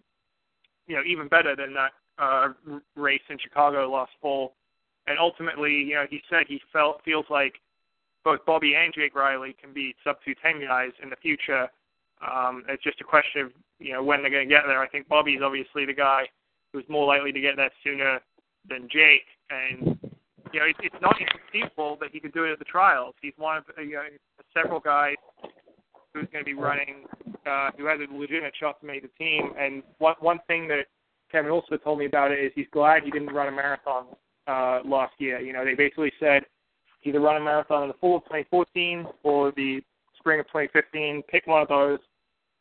[0.87, 2.49] you know, even better than that uh,
[2.95, 4.55] race in Chicago last fall.
[5.07, 7.53] And ultimately, you know, he said he felt feels like
[8.23, 11.67] both Bobby and Jake Riley can be sub 210 guys in the future.
[12.21, 14.81] Um, it's just a question of, you know, when they're going to get there.
[14.81, 16.23] I think Bobby's obviously the guy
[16.73, 18.19] who's more likely to get there sooner
[18.67, 19.25] than Jake.
[19.49, 19.97] And
[20.53, 23.15] you know, it, it's not inconceivable that he could do it at the trials.
[23.21, 24.03] He's one of you know,
[24.53, 25.15] several guys
[26.13, 27.05] who's going to be running,
[27.45, 29.53] uh, who has a legitimate shot to make the team.
[29.59, 30.85] And one one thing that
[31.31, 34.07] Kevin also told me about it is he's glad he didn't run a marathon
[34.47, 35.39] uh, last year.
[35.39, 36.43] You know, they basically said
[37.03, 39.81] either run a marathon in the fall of 2014 or the
[40.17, 41.23] spring of 2015.
[41.29, 41.99] Pick one of those,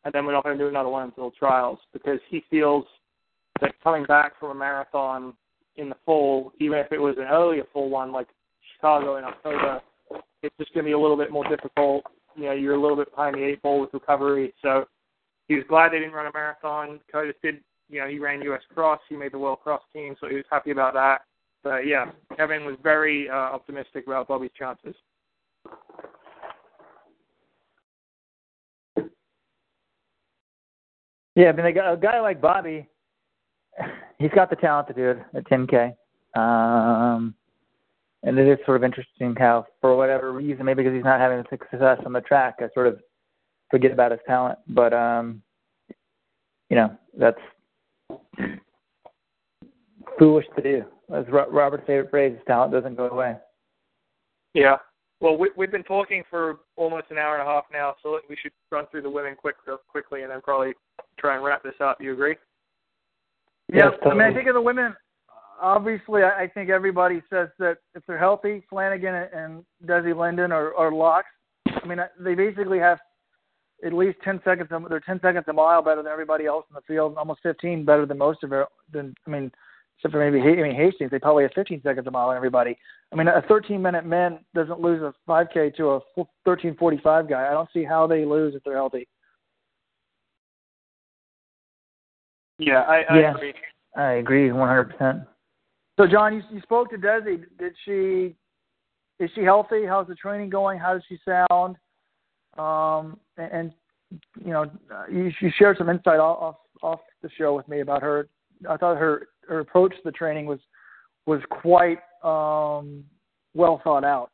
[0.05, 2.85] and then we're not going to do another one until trials because he feels
[3.61, 5.35] that coming back from a marathon
[5.79, 8.29] in the fall, even if it was an earlier full one like
[8.75, 9.81] Chicago in October,
[10.43, 12.05] it's just going to be a little bit more difficult.
[12.37, 14.53] You know, you're a little bit behind the eight ball with recovery.
[14.61, 14.85] So
[15.47, 17.01] he was glad they didn't run a marathon.
[17.11, 18.61] Curtis did, you know, he ran U.S.
[18.75, 19.01] Cross.
[19.09, 21.23] He made the World Cross team, so he was happy about that.
[21.65, 24.95] But yeah, Kevin was very uh, optimistic about Bobby's chances.
[31.35, 32.89] Yeah, I mean, a guy like Bobby,
[34.19, 35.95] he's got the talent to do it at 10K.
[36.39, 37.35] Um,
[38.23, 41.45] and it is sort of interesting how, for whatever reason, maybe because he's not having
[41.51, 42.99] success on the track, I sort of
[43.71, 44.59] forget about his talent.
[44.69, 45.43] But, um,
[46.69, 47.39] you know, that's
[50.19, 50.85] foolish to do.
[51.15, 53.37] As Ro- Robert's favorite phrase, talent doesn't go away.
[54.55, 54.77] Yeah.
[55.21, 58.37] Well, we, we've been talking for almost an hour and a half now, so we
[58.37, 59.57] should run through the women quick,
[59.89, 60.75] quickly, and then probably
[61.19, 61.99] try and wrap this up.
[62.01, 62.37] You agree?
[63.73, 64.95] Yeah, Yes, I mean, I think of the women.
[65.61, 70.75] Obviously, I I think everybody says that if they're healthy, Flanagan and Desi Linden are,
[70.75, 71.29] are locks.
[71.67, 72.99] I mean, they basically have
[73.85, 74.71] at least ten seconds.
[74.89, 77.17] They're ten seconds a mile better than everybody else in the field.
[77.17, 78.67] Almost fifteen better than most of it.
[78.93, 79.51] Than I mean,
[79.99, 82.77] except for maybe I mean Hastings, they probably have fifteen seconds a mile everybody.
[83.13, 86.01] I mean, a 13 minute man doesn't lose a 5K to a
[86.47, 87.49] 13:45 guy.
[87.49, 89.09] I don't see how they lose if they're healthy.
[92.59, 93.35] Yeah, I, I Yeah.
[93.35, 93.55] agree.
[93.97, 95.27] I agree 100%.
[95.99, 97.45] So, John, you, you spoke to Desi.
[97.59, 98.37] Did she?
[99.19, 99.85] Is she healthy?
[99.85, 100.79] How's the training going?
[100.79, 101.77] How does she sound?
[102.57, 103.73] Um, and, and
[104.45, 104.63] you know,
[104.95, 108.29] uh, you, you shared some insight off, off off the show with me about her
[108.69, 110.61] I thought her her approach to the training was
[111.27, 113.05] was quite um,
[113.55, 114.31] well thought out.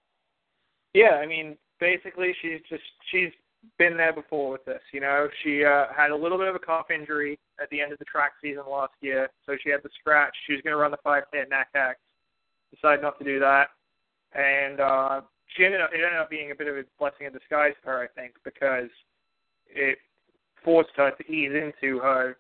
[0.92, 3.30] Yeah, I mean, basically, she's just she's
[3.78, 4.80] been there before with this.
[4.92, 7.92] You know, she uh, had a little bit of a calf injury at the end
[7.92, 10.34] of the track season last year, so she had the scratch.
[10.46, 11.94] She was going to run the 5K at NACAC,
[12.74, 13.68] decided not to do that,
[14.32, 15.20] and uh,
[15.56, 17.92] she ended up it ended up being a bit of a blessing in disguise for
[17.92, 18.90] her, I think, because
[19.68, 19.98] it
[20.64, 22.36] forced her to ease into her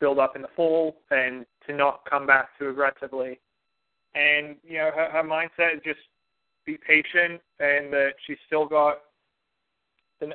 [0.00, 3.38] build up in the fall and to not come back too aggressively.
[4.14, 6.00] And you know, her, her mindset is just
[6.66, 8.98] be patient, and that she's still got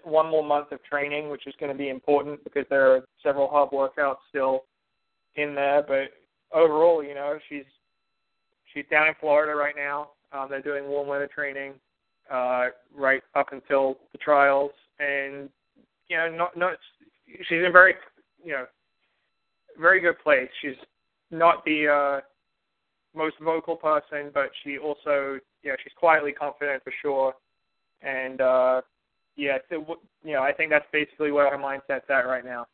[0.03, 3.47] one more month of training, which is going to be important because there are several
[3.47, 4.63] hard workouts still
[5.35, 5.83] in there.
[5.87, 7.65] But overall, you know, she's
[8.73, 10.09] she's down in Florida right now.
[10.31, 11.73] Um, they're doing warm weather training
[12.31, 12.65] uh,
[12.95, 15.49] right up until the trials, and
[16.09, 16.73] you know, not not
[17.25, 17.95] she's in very
[18.43, 18.65] you know
[19.79, 20.49] very good place.
[20.61, 20.75] She's
[21.31, 22.21] not the uh,
[23.15, 27.33] most vocal person, but she also know she's quietly confident for sure,
[28.01, 28.81] and uh,
[29.37, 32.65] yeah, so, you know I think that's basically where her mindset's at right now.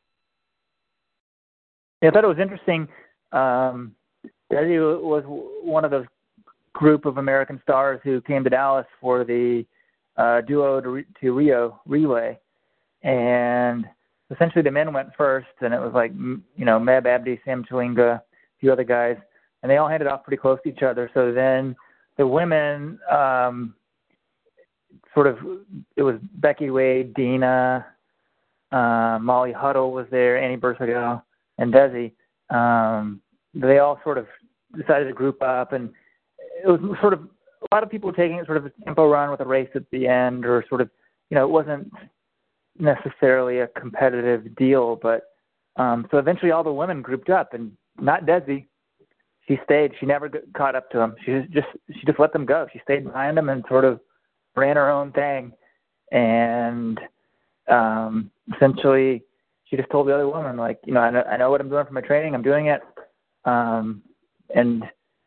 [2.02, 2.88] Yeah, I thought it was interesting.
[3.32, 3.96] Um,
[4.52, 5.24] Desi was
[5.64, 6.06] one of those
[6.74, 9.66] group of American stars who came to Dallas for the
[10.18, 12.40] uh, duo to, to Rio relay,
[13.04, 13.86] and
[14.32, 18.16] essentially the men went first, and it was like you know Meb Abdi, Sam Chelanga,
[18.16, 18.24] a
[18.60, 19.18] few other guys,
[19.62, 21.10] and they all handed off pretty close to each other.
[21.14, 21.76] So then
[22.18, 23.76] the women, um,
[25.14, 25.38] sort of,
[25.96, 27.86] it was Becky Wade, Deena,
[28.72, 31.22] uh, Molly Huddle was there, Annie Bersagel,
[31.58, 32.12] and Desi.
[32.50, 33.22] Um,
[33.54, 34.26] they all sort of
[34.76, 35.92] decided to group up, and
[36.64, 37.22] it was sort of
[37.72, 39.70] a lot of people were taking it sort of a tempo run with a race
[39.76, 40.90] at the end, or sort of,
[41.30, 41.92] you know, it wasn't
[42.80, 45.30] necessarily a competitive deal, but
[45.76, 48.66] um, so eventually all the women grouped up, and not Desi.
[49.48, 49.92] She stayed.
[50.00, 51.16] She never caught up to them.
[51.26, 52.66] She just she just let them go.
[52.72, 54.00] She stayed behind them and sort of
[54.56, 55.52] ran her own thing,
[56.12, 57.00] and
[57.70, 59.24] um, essentially
[59.66, 61.70] she just told the other woman like, you know, I know, I know what I'm
[61.70, 62.36] doing for my training.
[62.36, 62.82] I'm doing it,
[63.46, 64.02] um,
[64.56, 64.84] and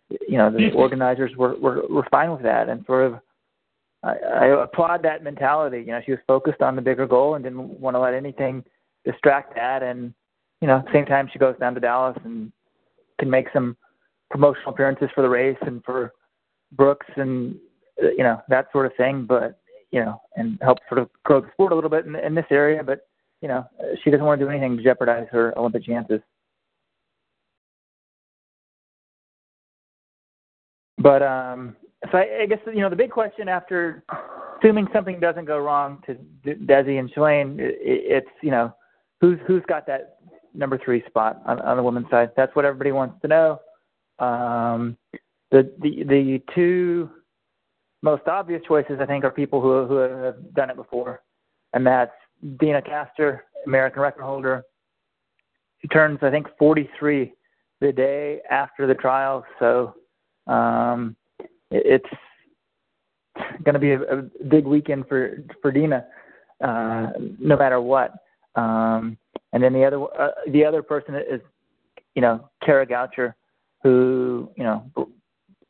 [0.09, 3.21] you know the organizers were, were were fine with that and sort of
[4.03, 5.79] I, I applaud that mentality.
[5.79, 8.65] You know, she was focused on the bigger goal and didn't want to let anything
[9.05, 9.83] distract that.
[9.83, 10.15] And
[10.61, 12.53] you know, same time, she goes down to Dallas and
[13.19, 13.77] can make some
[14.31, 16.13] promotional appearances for the race and for
[16.73, 17.57] Brooks and
[17.99, 19.25] you know that sort of thing.
[19.25, 19.59] But
[19.91, 22.47] you know, and help sort of grow the sport a little bit in, in this
[22.51, 22.83] area.
[22.83, 23.09] But
[23.41, 23.65] you know,
[24.03, 26.21] she doesn't want to do anything to jeopardize her Olympic chances.
[30.99, 31.77] But um,
[32.11, 34.05] so I, I guess you know the big question after
[34.59, 36.15] assuming something doesn't go wrong to
[36.45, 38.75] Desi and Shalane, it, it's you know
[39.21, 40.17] who's who's got that
[40.55, 42.31] number three spot on, on the women's side.
[42.37, 43.61] That's what everybody wants to know.
[44.19, 44.97] Um,
[45.51, 47.11] the the the two
[48.07, 51.23] most obvious choices I think are people who who have done it before,
[51.73, 52.13] and that's
[52.61, 54.63] Deena Kastor, American record holder.
[55.83, 57.33] She turns I think 43
[57.81, 59.95] the day after the trials, so
[60.47, 61.17] um,
[61.73, 62.07] it's
[63.65, 66.07] going to be a, a big weekend for for Deena,
[66.63, 67.09] uh,
[67.41, 68.15] no matter what.
[68.55, 69.19] Um,
[69.53, 71.41] and then the other uh, the other person is,
[72.15, 73.35] you know, Kara Goucher,
[73.83, 75.09] who you know,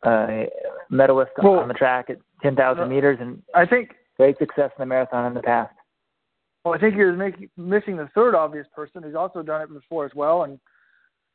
[0.02, 0.44] uh,
[0.90, 4.82] medalist well, on the track at 10,000 uh, meters, and I think great success in
[4.82, 5.74] the marathon in the past.
[6.64, 10.04] Well, I think you're making, missing the third obvious person who's also done it before
[10.04, 10.58] as well, and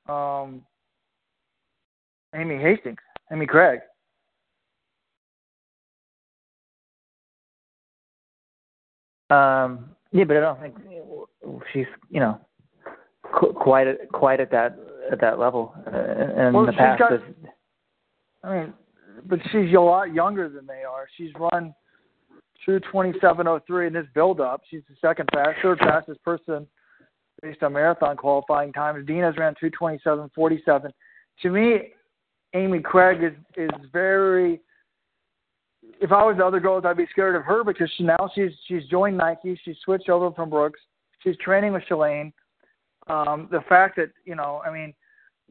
[0.09, 0.61] um,
[2.35, 2.99] Amy Hastings,
[3.31, 3.79] Amy Cragg.
[9.29, 10.75] Um, yeah, but I don't think
[11.71, 12.39] she's you know
[13.23, 14.77] quite at, quite at that
[15.09, 16.99] at that level uh, in well, the past.
[16.99, 17.21] Got,
[18.43, 18.73] I mean,
[19.27, 21.07] but she's a lot younger than they are.
[21.17, 21.73] She's run
[22.65, 24.61] two twenty seven oh three in this build up.
[24.69, 26.67] She's the second fast, third fastest person
[27.41, 29.07] based on marathon qualifying times.
[29.07, 30.91] Deena's ran two twenty seven forty seven.
[31.41, 31.93] To me,
[32.53, 34.61] Amy Cragg is is very
[35.99, 38.51] if I was the other girls, I'd be scared of her because she, now she's
[38.67, 39.59] she's joined Nike.
[39.63, 40.79] She's switched over from Brooks.
[41.23, 42.33] She's training with Shalane.
[43.07, 44.93] Um, the fact that you know, I mean,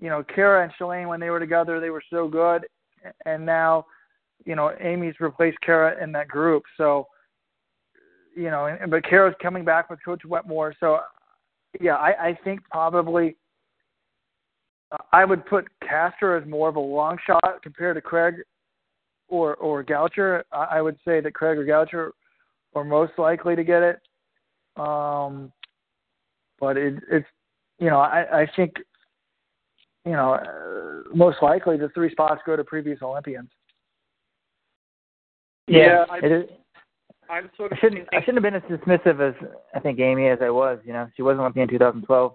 [0.01, 2.67] you know, Kara and Shalane when they were together, they were so good,
[3.27, 3.87] and now,
[4.45, 6.63] you know, Amy's replaced Kara in that group.
[6.77, 7.07] So,
[8.35, 10.75] you know, but Kara's coming back with Coach Wetmore.
[10.81, 11.01] So,
[11.81, 13.37] yeah, I, I think probably
[15.13, 18.39] I would put Kastor as more of a long shot compared to Cragg
[19.29, 22.11] or or Goucher, I would say that Cragg or Goucher
[22.75, 24.01] are most likely to get it.
[24.77, 25.53] Um,
[26.59, 27.27] but it, it's
[27.79, 28.75] you know I, I think
[30.05, 33.51] you know, uh, most likely the three spots go to previous Olympians.
[35.67, 36.51] Yeah, I- it is.
[37.29, 38.09] I'm sort I of shouldn't.
[38.13, 39.35] I shouldn't have been as dismissive as
[39.73, 40.81] I think Amy as I was.
[40.85, 42.35] You know, she wasn't Olympian in 2012.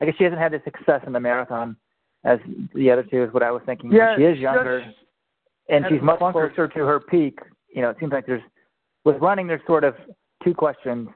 [0.00, 1.76] I guess she hasn't had the success in the marathon
[2.24, 2.38] as
[2.74, 3.24] the other two.
[3.24, 3.90] Is what I was thinking.
[3.90, 4.94] Yeah, she is younger, does-
[5.68, 6.54] and she's much clunkers.
[6.54, 7.40] closer to her peak.
[7.74, 8.42] You know, it seems like there's
[9.04, 9.48] with running.
[9.48, 9.96] There's sort of
[10.44, 11.08] two questions.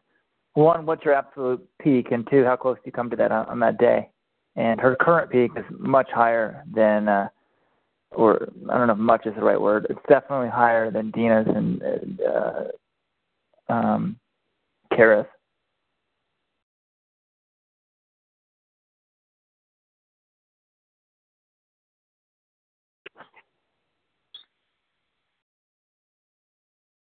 [0.54, 3.46] One, what's your absolute peak, and two, how close do you come to that on,
[3.46, 4.08] on that day?
[4.56, 7.28] And her current peak is much higher than, uh,
[8.10, 9.86] or I don't know if much is the right word.
[9.90, 14.18] It's definitely higher than Deena's and, uh, um,
[14.94, 15.26] Kara's.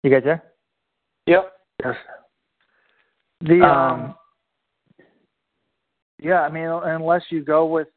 [0.03, 0.43] You guys there?
[1.27, 1.53] Yep.
[1.85, 1.97] Yes.
[3.43, 4.15] The um, Um,
[6.21, 7.89] yeah, I mean, unless you go with,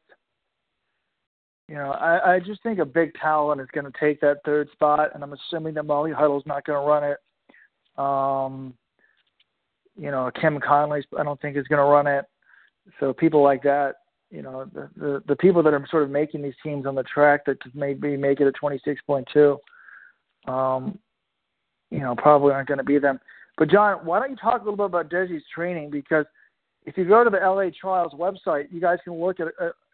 [1.68, 4.70] you know, I I just think a big talent is going to take that third
[4.74, 7.18] spot, and I'm assuming that Molly Huddle's not going to run it.
[7.98, 8.74] Um,
[9.98, 12.26] you know, Kim Conley, I don't think is going to run it.
[13.00, 13.96] So people like that,
[14.30, 17.04] you know, the, the the people that are sort of making these teams on the
[17.04, 19.58] track that could maybe make it a 26.2,
[20.52, 20.98] um,
[21.90, 23.20] you know, probably aren't going to be them.
[23.58, 25.90] But John, why don't you talk a little bit about Desi's training?
[25.90, 26.26] Because
[26.86, 29.48] if you go to the LA Trials website, you guys can look at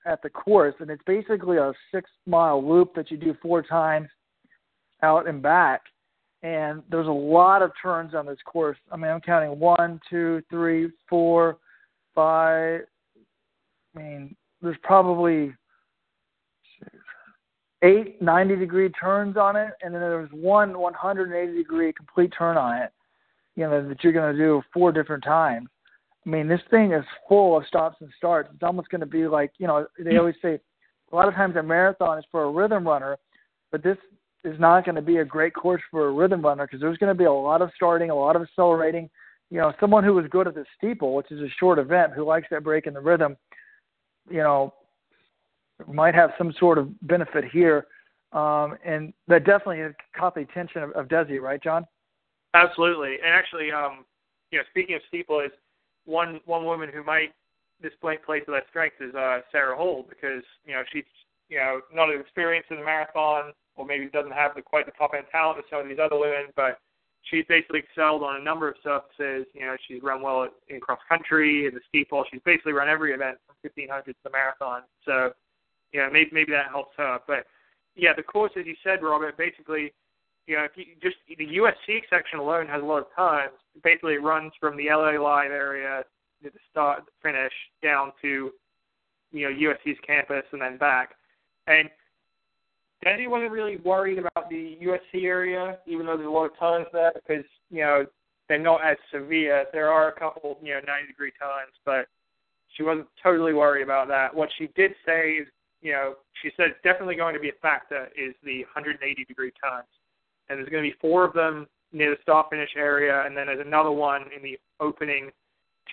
[0.06, 4.08] at the course, and it's basically a six mile loop that you do four times
[5.04, 5.82] out and back.
[6.44, 8.78] And there's a lot of turns on this course.
[8.92, 11.58] I mean, I'm counting one, two, three, four,
[12.16, 12.82] five.
[13.96, 15.54] I mean, there's probably
[17.84, 22.82] eight 90 degree turns on it, and then there's one 180 degree complete turn on
[22.82, 22.92] it.
[23.56, 25.68] You know that you're going to do four different times.
[26.28, 28.49] I mean, this thing is full of stops and starts.
[28.54, 30.60] It's almost going to be like you know they always say
[31.12, 33.18] a lot of times a marathon is for a rhythm runner,
[33.72, 33.98] but this
[34.44, 37.14] is not going to be a great course for a rhythm runner because there's going
[37.14, 39.10] to be a lot of starting, a lot of accelerating.
[39.49, 42.26] You know, someone who is good at the steeple, which is a short event, who
[42.26, 43.38] likes that break in the rhythm,
[44.30, 44.74] you know,
[45.88, 47.88] might have some sort of benefit here.
[48.34, 51.88] Um, and that definitely caught the attention of, of Desi, right, John?
[52.54, 54.04] Absolutely, and actually, um,
[54.52, 55.52] you know, speaking of steeple, is
[56.08, 57.34] one one woman who might
[57.82, 61.04] display play to that strength is uh, Sarah Hall because you know she's
[61.50, 64.94] you know not as experienced in the marathon, or maybe doesn't have the quite the
[64.94, 66.80] top end talent of some of these other women, but
[67.24, 69.46] she's basically excelled on a number of surfaces.
[69.54, 72.24] You know, she's run well in cross country, in the steeple.
[72.32, 74.82] She's basically run every event from 1500 to the marathon.
[75.06, 75.32] So,
[75.92, 77.20] you know, maybe maybe that helps her.
[77.28, 77.46] But
[77.96, 79.94] yeah, the course, as you said, Robert, basically,
[80.48, 83.52] you know, if you just the USC section alone has a lot of times.
[83.84, 86.03] Basically, runs from the LA Live area
[86.44, 87.53] to the start finish
[87.84, 88.52] down to
[89.32, 91.15] you know USC's campus and then back.
[91.68, 91.90] And
[93.06, 96.88] Desi wasn't really worried about the USC area, even though there's a lot of times
[96.94, 98.06] there because you know
[98.48, 99.65] they're not as severe.
[99.74, 102.07] There are a couple you know 90 degree times, but
[102.76, 104.34] she wasn't totally worried about that.
[104.34, 105.48] What she did say is,
[105.82, 109.88] you know, she said definitely going to be a factor is the 180 degree times,
[110.49, 113.48] and there's going to be four of them near the start finish area, and then
[113.48, 115.32] there's another one in the opening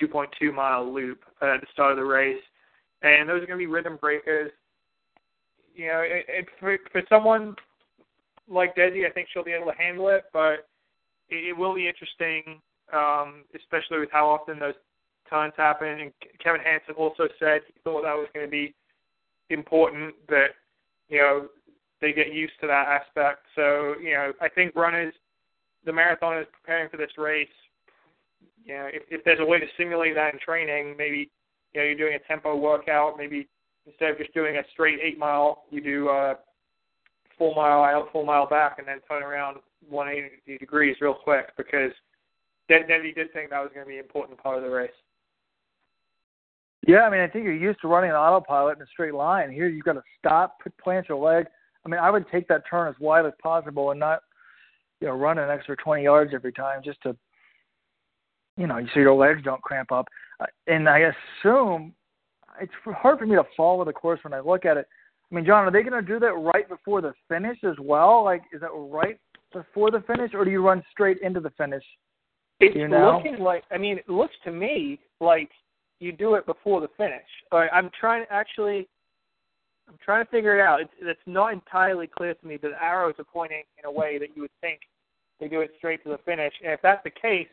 [0.00, 2.42] 2.2 mile loop uh, at the start of the race,
[3.02, 4.50] and those are going to be rhythm breakers
[5.74, 7.56] you know, it, it, for for someone
[8.48, 10.68] like Desi, I think she'll be able to handle it, but
[11.28, 12.60] it, it will be interesting,
[12.92, 14.74] um, especially with how often those
[15.28, 15.88] times happen.
[15.88, 16.12] And
[16.42, 18.74] Kevin Hanson also said he thought that was going to be
[19.50, 20.54] important that
[21.08, 21.48] you know
[22.04, 23.46] they get used to that aspect.
[23.54, 25.14] So you know, I think runners,
[25.86, 27.48] the marathon is preparing for this race.
[28.64, 31.30] You know, if, if there's a way to simulate that in training, maybe
[31.72, 33.48] you know you're doing a tempo workout, maybe
[33.86, 36.34] instead of just doing a straight eight mile, you do a
[37.38, 39.58] full mile out, full mile back, and then turn around
[39.88, 41.92] 180 degrees real quick because
[42.68, 44.90] then he did think that was going to be an important part of the race.
[46.86, 49.50] Yeah, I mean, I think you're used to running an autopilot in a straight line.
[49.50, 51.46] Here, you've got to stop, put, plant your leg.
[51.84, 54.20] I mean, I would take that turn as wide as possible and not,
[55.00, 57.16] you know, run an extra 20 yards every time just to,
[58.56, 60.06] you know, so your legs don't cramp up.
[60.40, 61.10] Uh, And I
[61.42, 61.94] assume
[62.60, 64.86] it's hard for me to follow the course when I look at it.
[65.30, 68.24] I mean, John, are they going to do that right before the finish as well?
[68.24, 69.18] Like, is that right
[69.52, 71.82] before the finish, or do you run straight into the finish?
[72.60, 73.16] It's you know?
[73.16, 73.64] looking like.
[73.70, 75.50] I mean, it looks to me like
[76.00, 77.22] you do it before the finish.
[77.50, 78.88] All right, I'm trying actually.
[79.88, 80.80] I'm trying to figure it out.
[80.80, 84.18] It's it's not entirely clear to me, but the arrows are pointing in a way
[84.18, 84.80] that you would think
[85.40, 86.52] they do it straight to the finish.
[86.62, 87.48] And if that's the case,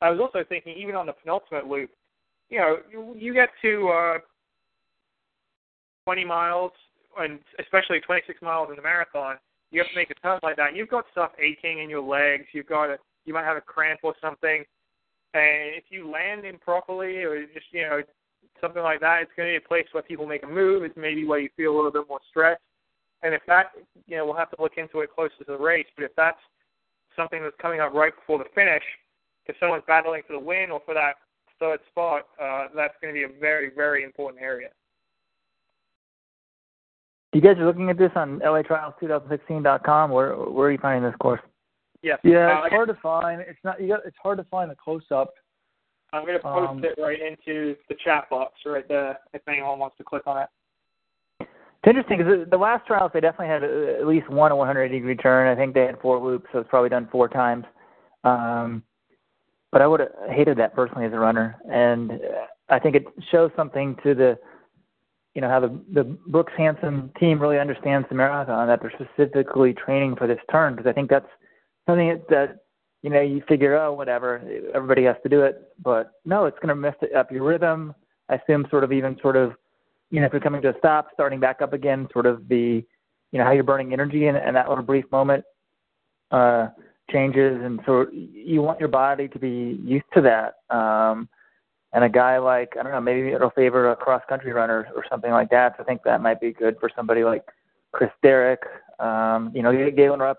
[0.00, 1.90] I was also thinking even on the penultimate loop,
[2.50, 4.18] you know, you, you get to uh,
[6.04, 6.72] 20 miles,
[7.18, 9.36] and especially 26 miles in the marathon,
[9.70, 10.76] you have to make a turn like that.
[10.76, 12.44] You've got stuff aching in your legs.
[12.52, 14.64] You've got a, you might have a cramp or something,
[15.34, 18.02] and if you land improperly or just you know
[18.60, 20.84] something like that, it's going to be a place where people make a move.
[20.84, 22.60] It's maybe where you feel a little bit more stressed.
[23.22, 23.72] And if that,
[24.06, 25.86] you know, we'll have to look into it closer to the race.
[25.96, 26.38] But if that's
[27.16, 28.82] something that's coming up right before the finish,
[29.46, 31.14] if someone's battling for the win or for that
[31.58, 34.68] third spot, uh, that's going to be a very, very important area.
[37.32, 40.10] You guys are looking at this on LATrials2016.com.
[40.10, 41.40] Where where are you finding this course?
[42.02, 42.18] Yes.
[42.24, 43.40] Yeah, uh, it's hard to find.
[43.40, 43.80] It's not.
[43.80, 44.00] You got.
[44.04, 45.32] It's hard to find the close up.
[46.12, 49.78] I'm going to post um, it right into the chat box right there if anyone
[49.78, 50.48] wants to click on it.
[51.40, 55.16] It's interesting because the last trials they definitely had uh, at least one 180 degree
[55.16, 55.48] turn.
[55.48, 57.64] I think they had four loops, so it's probably done four times.
[58.24, 58.84] Um,
[59.72, 62.20] but I would have hated that personally as a runner, and
[62.68, 64.38] I think it shows something to the,
[65.34, 69.72] you know, how the the Brooks Hanson team really understands the marathon that they're specifically
[69.72, 71.26] training for this turn because I think that's
[71.86, 72.56] something that, that
[73.02, 74.42] you know you figure oh whatever
[74.74, 77.94] everybody has to do it, but no, it's going to mess up your rhythm.
[78.28, 79.54] I assume sort of even sort of
[80.12, 82.84] you know, if you're coming to a stop, starting back up again, sort of the,
[83.32, 85.42] you know, how you're burning energy in, in that little brief moment
[86.30, 86.68] uh,
[87.10, 90.74] changes, and so you want your body to be used to that.
[90.74, 91.28] Um,
[91.94, 95.04] and a guy like I don't know, maybe it'll favor a cross country runner or
[95.10, 95.74] something like that.
[95.76, 97.44] So I think that might be good for somebody like
[97.92, 98.60] Chris Derrick.
[98.98, 100.38] Um, you know, Galen Rupp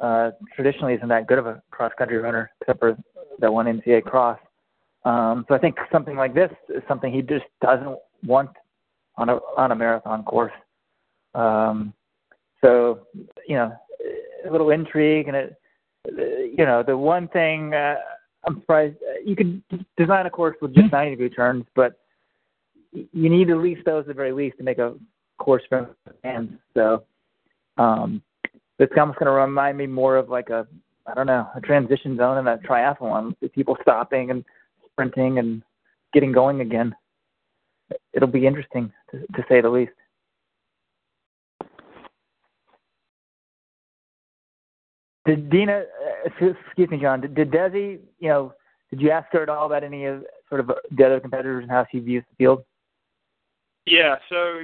[0.00, 2.96] uh, traditionally isn't that good of a cross country runner, except for
[3.38, 4.38] that one NCAA cross.
[5.04, 8.50] Um, so I think something like this is something he just doesn't want
[9.16, 10.52] on a on a marathon course.
[11.34, 11.92] Um,
[12.60, 13.00] so
[13.48, 13.72] you know,
[14.46, 15.56] a little intrigue and it,
[16.56, 17.96] you know, the one thing uh,
[18.44, 19.62] I'm surprised you could
[19.96, 21.98] design a course with just 90 degree turns, but
[22.92, 24.94] you need at least those at the very least to make a
[25.38, 26.50] course for fans.
[26.74, 27.04] So
[27.78, 28.22] um,
[28.78, 30.66] it's almost going to remind me more of like a
[31.06, 34.44] I don't know a transition zone in a triathlon people stopping and
[34.92, 35.62] sprinting and
[36.12, 36.94] getting going again
[38.12, 39.92] it'll be interesting to, to say the least.
[45.24, 48.54] Did Deena, uh, excuse me, John, did, did Desi, you know,
[48.90, 51.70] did you ask her at all about any of sort of the other competitors and
[51.70, 52.64] how she views the field?
[53.86, 54.62] Yeah, so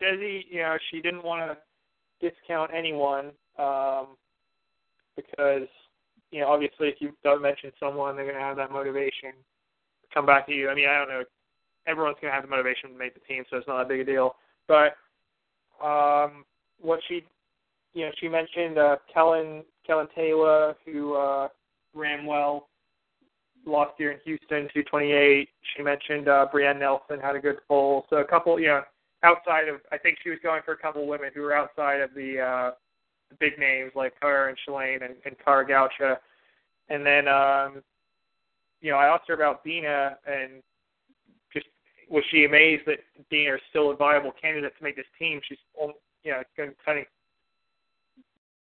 [0.00, 1.58] Desi, you know, she didn't want to
[2.20, 4.08] discount anyone um,
[5.16, 5.68] because,
[6.30, 10.14] you know, obviously if you don't mention someone, they're going to have that motivation to
[10.14, 10.68] come back to you.
[10.68, 11.24] I mean, I don't know
[11.86, 14.00] everyone's going to have the motivation to make the team, so it's not a big
[14.00, 14.36] a deal.
[14.68, 14.96] But
[15.84, 16.44] um,
[16.80, 17.24] what she,
[17.94, 21.48] you know, she mentioned uh, Kellyn Kellyn Taylor, who uh,
[21.94, 22.68] ran well
[23.66, 25.48] last year in Houston, 228.
[25.76, 28.06] She mentioned uh, Brianne Nelson had a good pull.
[28.10, 28.82] So a couple, you know,
[29.22, 32.14] outside of, I think she was going for a couple women who were outside of
[32.14, 32.70] the, uh,
[33.28, 36.16] the big names like her and Shalane and, and Kara Goucher.
[36.88, 37.82] And then, um,
[38.80, 40.62] you know, I asked her about Deena, and
[41.52, 41.66] just
[42.08, 42.98] was she amazed that
[43.30, 45.40] Deena is still a viable candidate to make this team?
[45.46, 45.58] She's,
[46.24, 47.04] you know, going turning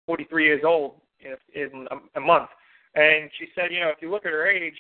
[0.07, 2.51] 43 years old in, in a, a month,
[2.95, 4.77] and she said, you know, if you look at her age,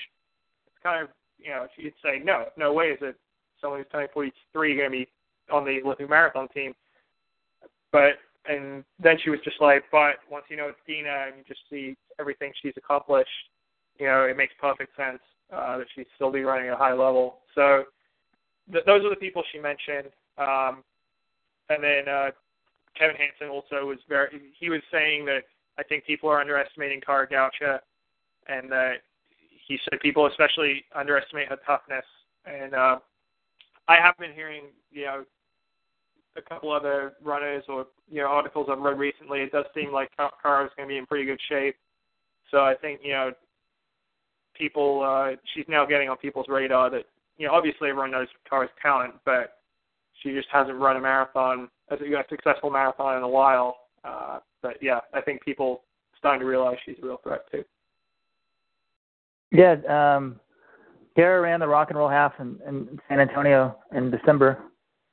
[0.66, 1.08] it's kind of,
[1.38, 3.16] you know, she'd say, no, no way is it
[3.60, 5.08] someone who's turning 43 going to be
[5.50, 6.74] on the Olympic marathon team.
[7.90, 11.44] But and then she was just like, but once you know it's Deena and you
[11.46, 13.30] just see everything she's accomplished,
[13.98, 15.20] you know, it makes perfect sense
[15.52, 17.38] uh, that she'd still be running at a high level.
[17.54, 17.84] So
[18.72, 20.08] th- those are the people she mentioned.
[20.38, 20.82] Um,
[21.68, 22.30] and then uh,
[22.98, 24.28] Kevin Hanson also was very.
[24.58, 25.42] He was saying that
[25.78, 27.78] I think people are underestimating Kara Goucher,
[28.48, 29.02] and that
[29.66, 32.04] he said people especially underestimate her toughness.
[32.44, 32.98] And uh,
[33.88, 35.24] I have been hearing, you know,
[36.36, 39.40] a couple other runners or you know articles I've read recently.
[39.40, 41.76] It does seem like Kara is going to be in pretty good shape.
[42.50, 43.32] So I think you know
[44.54, 45.02] people.
[45.02, 47.04] Uh, she's now getting on people's radar that
[47.38, 49.58] you know, obviously everyone knows Kara's talent, but
[50.22, 53.78] she just hasn't run a marathon, as a successful marathon in a while.
[54.04, 55.82] Uh, but yeah, I think people
[56.18, 57.64] starting to realize she's a real threat too.
[59.50, 60.40] Yeah, um,
[61.14, 64.58] Kara ran the Rock and Roll Half in, in San Antonio in December,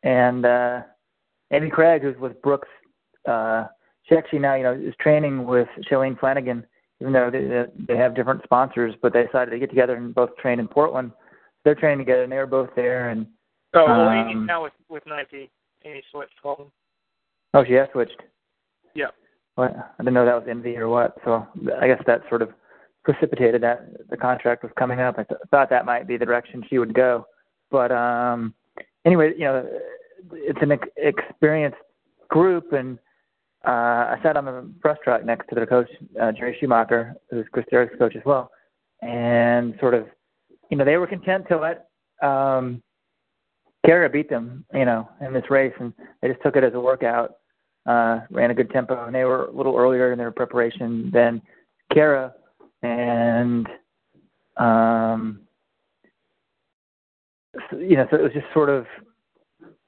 [0.03, 0.81] and uh,
[1.51, 2.69] Amy Cragg, who's with Brooks,
[3.27, 3.65] uh,
[4.03, 6.65] she actually now you know is training with Shalane Flanagan,
[7.01, 10.35] even though they, they have different sponsors, but they decided to get together and both
[10.37, 11.11] train in Portland
[11.63, 13.09] they're training together, and they were both there.
[13.09, 13.27] And
[13.73, 15.49] oh, well, um, Amy's now with with Nike.
[15.85, 16.71] Amy switched home.
[17.53, 18.21] Oh, she has switched.
[18.95, 19.07] Yeah.
[19.57, 21.15] Well, I didn't know that was envy or what.
[21.23, 21.45] So
[21.81, 22.49] I guess that sort of
[23.03, 25.15] precipitated that the contract was coming up.
[25.17, 27.25] I th- thought that might be the direction she would go.
[27.71, 28.53] But um
[29.05, 29.67] anyway, you know,
[30.33, 31.77] it's an ex- experienced
[32.29, 32.97] group, and
[33.65, 33.71] uh,
[34.15, 35.89] I sat on the breaststroke next to their coach
[36.21, 38.51] uh, Jerry Schumacher, who's Chris Derrick's coach as well,
[39.01, 40.07] and sort of,
[40.69, 41.87] you know, they were content to let
[42.27, 42.81] um,
[43.85, 46.79] Kara beat them, you know, in this race, and they just took it as a
[46.79, 47.35] workout.
[47.85, 51.41] Uh, ran a good tempo, and they were a little earlier in their preparation than
[51.91, 52.33] Kara,
[52.81, 53.67] and
[54.57, 55.41] um,
[57.69, 58.85] so, you know, so it was just sort of,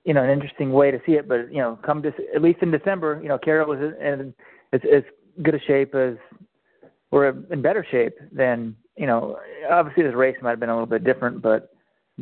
[0.03, 1.27] you know, an interesting way to see it.
[1.27, 4.33] But you know, come to at least in December, you know, Kara was in
[4.73, 5.03] as as
[5.43, 6.15] good a shape as,
[7.11, 9.37] or in better shape than you know.
[9.69, 11.73] Obviously, this race might have been a little bit different, but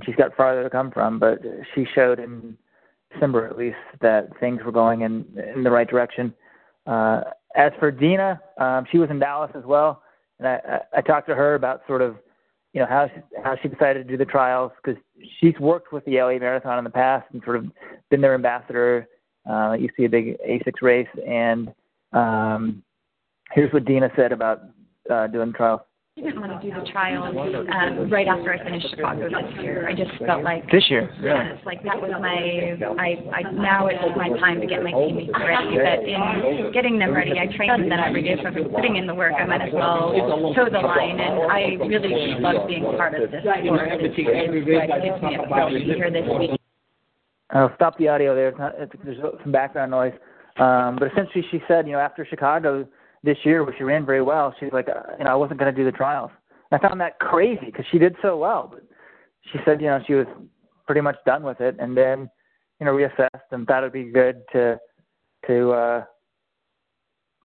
[0.03, 1.19] she's got farther to come from.
[1.19, 1.39] But
[1.73, 2.57] she showed in
[3.13, 5.25] December at least that things were going in
[5.55, 6.33] in the right direction.
[6.85, 7.21] Uh,
[7.55, 10.03] as for Deena, um, she was in Dallas as well,
[10.39, 12.17] and I, I, I talked to her about sort of
[12.73, 15.01] you know how she, how she decided to do the trials because
[15.39, 17.65] she's worked with the LA Marathon in the past and sort of
[18.09, 19.07] been their ambassador.
[19.49, 21.73] Uh, you see a big ASICS race, and
[22.13, 22.83] um,
[23.51, 24.61] here's what Deena said about
[25.09, 25.81] uh, doing trials.
[26.19, 29.87] I didn't want to do the trials um, right after I finished Chicago this year.
[29.87, 32.75] I just felt like this year, yeah, it's like that was my.
[32.99, 35.79] I, I now it's my time to get my teammates ready.
[35.79, 38.35] But in getting them ready, I trained them every day.
[38.43, 40.11] So if I'm putting in the work, I might as well
[40.55, 41.19] toe the line.
[41.19, 43.87] And I really love being part of this sport.
[43.87, 46.59] It gives me a thrill to be here this week.
[47.51, 48.49] I'll stop the audio there.
[48.49, 50.13] It's not, it's, there's some background noise.
[50.57, 52.85] Um, but essentially, she said, you know, after Chicago
[53.23, 55.73] this year, where she ran very well, she's like, uh, you know, I wasn't going
[55.73, 56.31] to do the trials.
[56.71, 58.69] And I found that crazy because she did so well.
[58.71, 58.83] But
[59.51, 60.27] she said, you know, she was
[60.85, 62.29] pretty much done with it, and then,
[62.79, 64.79] you know, reassessed and thought it'd be good to,
[65.47, 66.03] to, uh,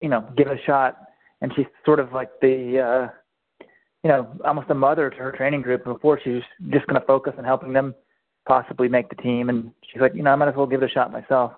[0.01, 0.97] you know, give it a shot.
[1.41, 3.65] And she's sort of like the, uh,
[4.03, 5.83] you know, almost a mother to her training group.
[5.83, 7.95] Before she was just going to focus on helping them
[8.47, 10.89] possibly make the team, and she's like, you know, I might as well give it
[10.89, 11.53] a shot myself.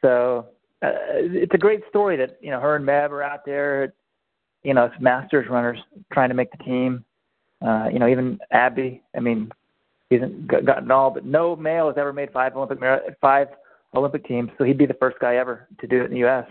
[0.00, 0.46] So
[0.84, 3.94] uh, it's a great story that you know her and Meb are out there,
[4.62, 5.78] you know, as masters runners
[6.12, 7.04] trying to make the team.
[7.64, 9.02] Uh, you know, even Abdi.
[9.16, 9.50] I mean,
[10.10, 12.78] he hasn't gotten all, but no male has ever made five Olympic
[13.20, 13.48] five
[13.94, 16.46] Olympic teams, so he'd be the first guy ever to do it in the U.S.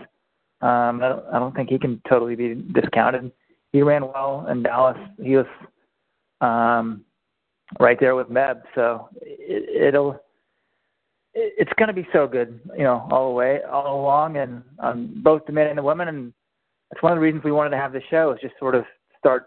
[0.60, 3.30] Um, I don't, I don't think he can totally be discounted.
[3.72, 4.96] He ran well in Dallas.
[5.22, 5.46] He was
[6.40, 7.04] um,
[7.78, 10.18] right there with Meb, so it, it'll
[11.34, 15.20] it's going to be so good, you know, all the way, all along, and um,
[15.22, 16.08] both the men and the women.
[16.08, 16.32] And
[16.90, 18.84] that's one of the reasons we wanted to have the show is just sort of
[19.18, 19.46] start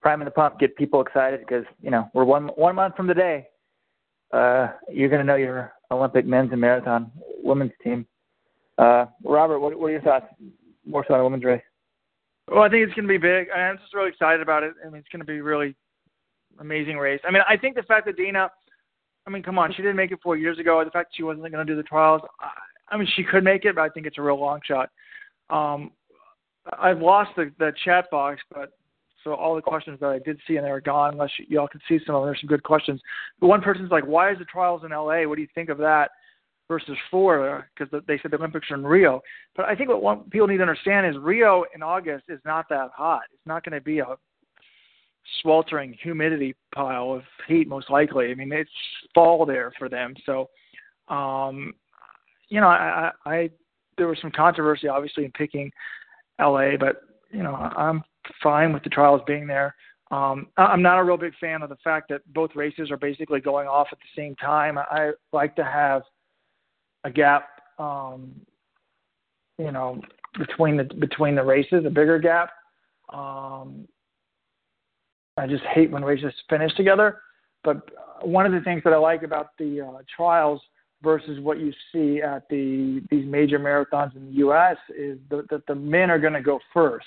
[0.00, 3.14] priming the pump, get people excited because you know we're one one month from the
[3.14, 3.48] day.
[4.32, 7.10] Uh, you're going to know your Olympic men's and marathon
[7.42, 8.06] women's team.
[8.78, 10.26] Uh, Robert, what, what are your thoughts?
[10.84, 11.62] More so on the women's race.
[12.50, 13.48] Well, I think it's going to be big.
[13.50, 14.74] I'm just really excited about it.
[14.84, 15.74] I mean, it's going to be really
[16.60, 17.20] amazing race.
[17.26, 18.50] I mean, I think the fact that Deena
[19.26, 20.82] I mean, come on, she didn't make it four years ago.
[20.84, 23.64] The fact she wasn't going to do the trials, I, I mean, she could make
[23.64, 24.90] it, but I think it's a real long shot.
[25.50, 25.90] Um,
[26.78, 28.72] I've lost the, the chat box, but
[29.26, 31.14] so all the questions that I did see and they were gone.
[31.14, 33.00] Unless y'all can see some of them, there's some good questions.
[33.40, 35.26] But one person's like, "Why is the trials in L.A.?
[35.26, 36.10] What do you think of that?"
[36.68, 39.20] Versus Florida, because they said the Olympics are in Rio.
[39.54, 42.68] But I think what one, people need to understand is Rio in August is not
[42.70, 43.22] that hot.
[43.32, 44.16] It's not going to be a
[45.42, 48.30] sweltering humidity pile of heat most likely.
[48.30, 48.70] I mean, it's
[49.14, 50.14] fall there for them.
[50.24, 50.48] So,
[51.08, 51.74] um,
[52.48, 53.50] you know, I, I
[53.96, 55.70] there was some controversy obviously in picking
[56.40, 58.02] LA, but you know, I'm
[58.42, 59.74] fine with the trials being there.
[60.10, 63.40] Um, I'm not a real big fan of the fact that both races are basically
[63.40, 64.78] going off at the same time.
[64.78, 66.02] I like to have
[67.02, 67.48] a gap,
[67.78, 68.40] um,
[69.58, 70.00] you know,
[70.38, 72.50] between the between the races, a bigger gap.
[73.12, 73.88] Um,
[75.36, 77.20] I just hate when races finish together.
[77.62, 77.82] But
[78.22, 80.60] one of the things that I like about the uh, trials
[81.02, 84.76] versus what you see at the these major marathons in the U.S.
[84.96, 87.06] is that the, the men are going to go first,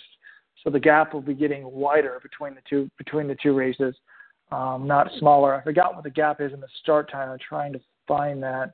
[0.63, 3.95] so the gap will be getting wider between the two between the two races,
[4.51, 5.55] um, not smaller.
[5.55, 7.29] I forgot what the gap is in the start time.
[7.29, 8.73] I'm trying to find that.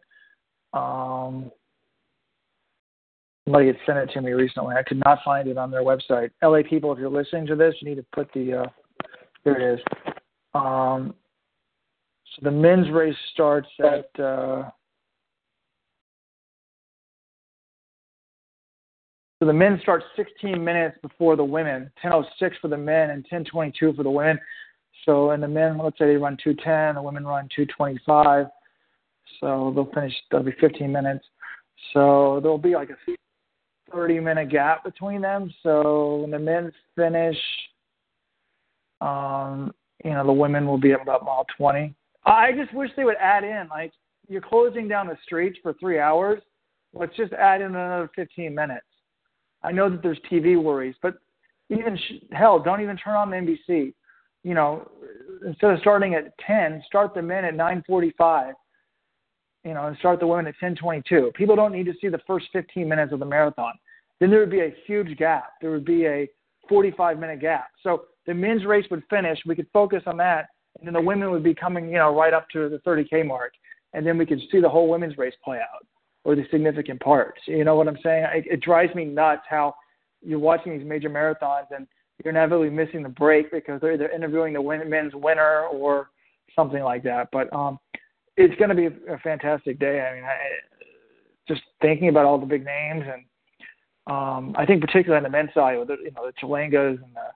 [0.73, 1.52] Um,
[3.45, 4.76] somebody had sent it to me recently.
[4.76, 6.32] I could not find it on their website.
[6.44, 8.65] LA people, if you're listening to this, you need to put the uh,
[9.46, 9.80] here it is.
[10.54, 11.14] Um,
[12.36, 14.70] so the men's race starts at uh,
[19.40, 23.96] so the men start 16 minutes before the women, 10:06 for the men and 10:22
[23.96, 24.40] for the women.
[25.06, 28.48] So and the men, let's say they run 210, the women run 225.
[29.40, 30.14] So they'll finish.
[30.32, 31.26] That'll be 15 minutes.
[31.94, 32.98] So there'll be like a
[33.94, 35.54] 30 minute gap between them.
[35.62, 37.38] So when the men finish
[39.02, 39.74] um,
[40.04, 41.94] you know, the women will be at about mile 20.
[42.26, 43.92] I just wish they would add in, like,
[44.28, 46.42] you're closing down the streets for three hours.
[46.94, 48.86] Let's just add in another 15 minutes.
[49.64, 51.16] I know that there's TV worries, but
[51.70, 53.94] even sh- hell, don't even turn on the NBC.
[54.44, 54.90] You know,
[55.46, 58.54] instead of starting at 10, start the men at 9:45.
[59.64, 61.32] You know, and start the women at 10:22.
[61.34, 63.74] People don't need to see the first 15 minutes of the marathon.
[64.20, 65.54] Then there would be a huge gap.
[65.60, 66.30] There would be a
[66.68, 67.68] 45 minute gap.
[67.84, 69.40] So the men's race would finish.
[69.46, 70.48] We could focus on that,
[70.78, 73.54] and then the women would be coming, you know, right up to the 30k mark,
[73.94, 75.86] and then we could see the whole women's race play out
[76.24, 77.40] or the significant parts.
[77.48, 78.26] You know what I'm saying?
[78.34, 79.76] It, it drives me nuts how
[80.22, 81.88] you're watching these major marathons and
[82.24, 86.10] you're inevitably missing the break because they're either interviewing the men's winner or
[86.56, 87.30] something like that.
[87.32, 87.78] But um,
[88.38, 90.02] it's going to be a, a fantastic day.
[90.02, 90.36] I mean, I,
[91.48, 93.24] just thinking about all the big names and
[94.07, 97.15] um, I think particularly on the men's side with the, you know the Chelangas and
[97.15, 97.32] the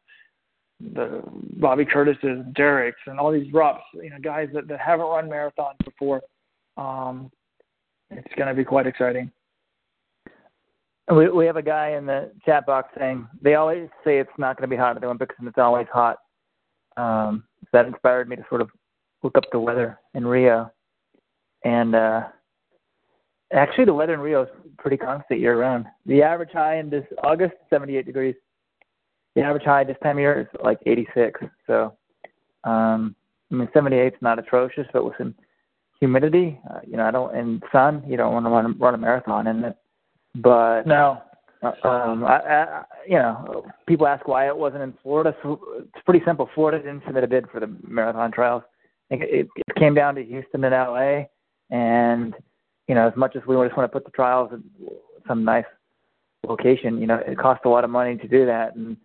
[0.79, 1.21] the
[1.57, 5.27] Bobby Curtises, and Derrick's, and all these Rupps, you know, guys that, that haven't run
[5.27, 6.21] marathons before.
[6.77, 7.29] Um,
[8.09, 9.31] it's going to be quite exciting.
[11.13, 14.57] We we have a guy in the chat box saying they always say it's not
[14.57, 16.17] going to be hot at the Olympics and it's always hot.
[16.97, 17.43] Um,
[17.73, 18.69] that inspired me to sort of
[19.23, 20.71] look up the weather in Rio,
[21.65, 22.27] and uh,
[23.51, 24.49] actually the weather in Rio is
[24.81, 25.85] pretty constant year round.
[26.06, 28.35] The average high in this August 78 degrees.
[29.35, 31.39] The average high this time of year is like 86.
[31.68, 31.95] So,
[32.64, 33.15] um,
[33.51, 35.35] I mean 78 is not atrocious, but with some
[35.99, 38.97] humidity, uh, you know, I don't and sun, you don't want to run run a
[38.97, 39.77] marathon in it.
[40.35, 41.22] But No,
[41.61, 45.35] um, I, I, you know, people ask why it wasn't in Florida.
[45.43, 46.49] So it's pretty simple.
[46.56, 48.64] Florida didn't submit a bid for the marathon trials.
[49.10, 51.23] It, it, it came down to Houston and LA,
[51.69, 52.34] and
[52.90, 54.64] you know, as much as we just want to put the trials in
[55.28, 55.64] some nice
[56.48, 58.98] location, you know, it costs a lot of money to do that, and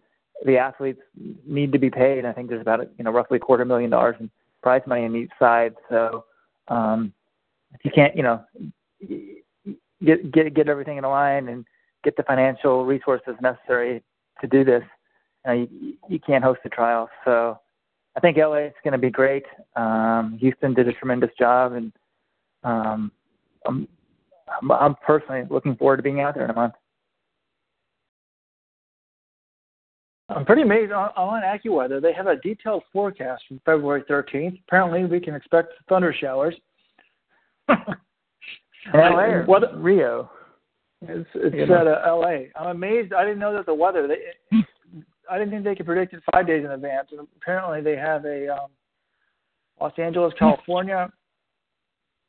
[0.47, 1.03] the athletes
[1.47, 2.25] need to be paid.
[2.25, 4.31] I think there's about you know roughly a quarter million dollars in
[4.63, 5.75] prize money on each side.
[5.91, 6.25] So
[6.69, 7.13] um,
[7.75, 8.43] if you can't, you know,
[10.03, 11.67] get get get everything in line and
[12.05, 14.03] get the financial resources necessary
[14.41, 14.83] to do this,
[15.47, 15.69] uh, you,
[16.09, 17.11] you can't host the trials.
[17.23, 17.59] So
[18.17, 19.45] I think LA is going to be great.
[19.77, 21.93] Um, Houston did a tremendous job, and
[22.63, 23.13] um,
[23.67, 23.89] I'm,
[24.63, 26.75] I'm I'm personally looking forward to being out there in a month.
[30.31, 32.01] I'm pretty amazed on, on AccuWeather.
[32.01, 34.59] They have a detailed forecast from February 13th.
[34.67, 36.55] Apparently, we can expect thunder showers.
[38.93, 40.31] LA What- Rio.
[41.07, 41.81] It's, it's You know.
[41.83, 42.51] at uh, L.A.
[42.59, 43.13] I'm amazed.
[43.13, 44.09] I didn't know that the weather.
[44.09, 44.59] They,
[45.31, 47.09] I didn't think they could predict it five days in advance.
[47.13, 48.71] And apparently, they have a um,
[49.81, 51.11] Los Angeles, California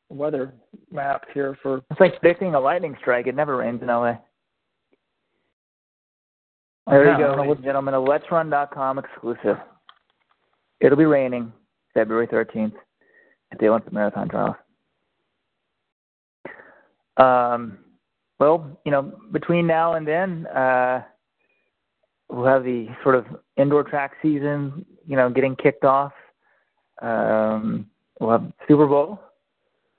[0.09, 0.53] weather
[0.91, 1.81] map here for.
[1.91, 3.27] It's like predicting a lightning strike.
[3.27, 4.17] It never rains in LA.
[6.87, 7.95] There you go, ladies and gentlemen.
[7.95, 9.57] A Let'sRun.com exclusive.
[10.79, 11.51] It'll be raining
[11.93, 12.73] February 13th
[13.51, 14.55] at the Olympic Marathon Trials.
[17.17, 17.79] Um,
[18.39, 21.03] well, you know, between now and then, uh,
[22.29, 23.25] we'll have the sort of
[23.57, 26.11] indoor track season, you know, getting kicked off.
[27.01, 27.87] Um,
[28.19, 29.19] we'll have Super Bowl.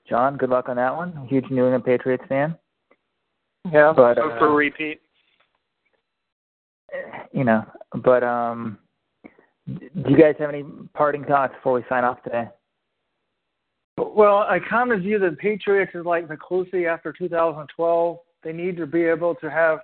[0.09, 1.27] John, good luck on that one.
[1.29, 2.55] Huge New England Patriots fan.
[3.71, 5.01] Yeah, But, so uh, for repeat.
[7.33, 7.65] you know,
[8.03, 8.77] but um,
[9.67, 10.63] do you guys have any
[10.93, 12.45] parting thoughts before we sign off today?
[13.97, 18.17] Well, I kind of view the Patriots as like McCluskey after 2012.
[18.43, 19.79] They need to be able to have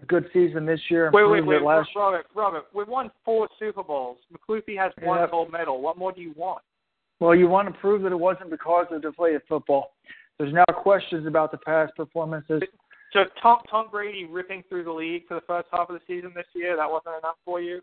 [0.00, 1.06] a good season this year.
[1.06, 2.64] and Wait, wait, prove wait, that last Robert, Robert.
[2.74, 4.18] We've won four Super Bowls.
[4.32, 5.28] McCluskey has one Yeah.
[5.30, 5.80] gold medal.
[5.80, 6.62] What more do you want?
[7.20, 9.92] Well, you want to prove that it wasn't because of the deflated football.
[10.38, 12.62] There's now questions about the past performances.
[13.12, 16.32] So Tom Tom Brady ripping through the league for the first half of the season
[16.34, 17.80] this year, that wasn't enough for you?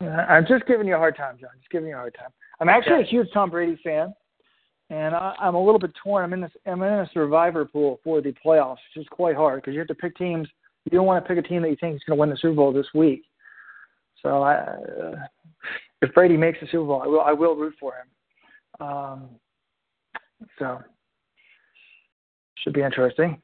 [0.00, 1.50] I'm just giving you a hard time, John.
[1.58, 2.30] Just giving you a hard time.
[2.60, 4.12] I'm actually a huge Tom Brady fan,
[4.90, 6.24] and I, I'm a little bit torn.
[6.24, 6.50] I'm in this.
[6.66, 9.88] I'm in a survivor pool for the playoffs, which is quite hard because you have
[9.88, 10.48] to pick teams.
[10.84, 12.36] You don't want to pick a team that you think is going to win the
[12.36, 13.22] Super Bowl this week.
[14.22, 15.14] So I, uh,
[16.02, 17.20] if Brady makes the Super Bowl, I will.
[17.20, 18.06] I will root for him.
[18.80, 19.28] Um,
[20.58, 20.80] so
[22.62, 23.40] should be interesting.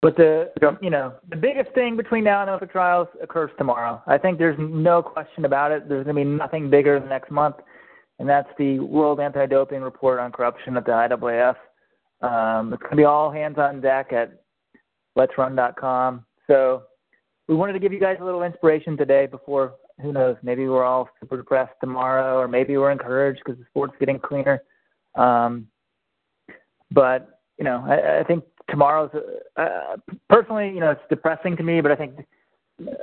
[0.00, 4.00] But the you know the biggest thing between now and Olympic trials occurs tomorrow.
[4.06, 5.88] I think there's no question about it.
[5.88, 7.56] There's going to be nothing bigger than next month,
[8.20, 11.56] and that's the World Anti-Doping Report on Corruption at the IAAF.
[12.20, 14.44] Um, it's going to be all hands on deck at
[15.16, 16.24] Let'sRun.com.
[16.46, 16.84] So
[17.48, 19.26] we wanted to give you guys a little inspiration today.
[19.26, 23.66] Before who knows, maybe we're all super depressed tomorrow, or maybe we're encouraged because the
[23.70, 24.62] sport's getting cleaner.
[25.14, 25.66] Um,
[26.90, 29.10] but you know, I, I think tomorrow's
[29.56, 29.96] uh,
[30.28, 32.26] personally, you know, it's depressing to me, but I think
[32.80, 32.94] uh,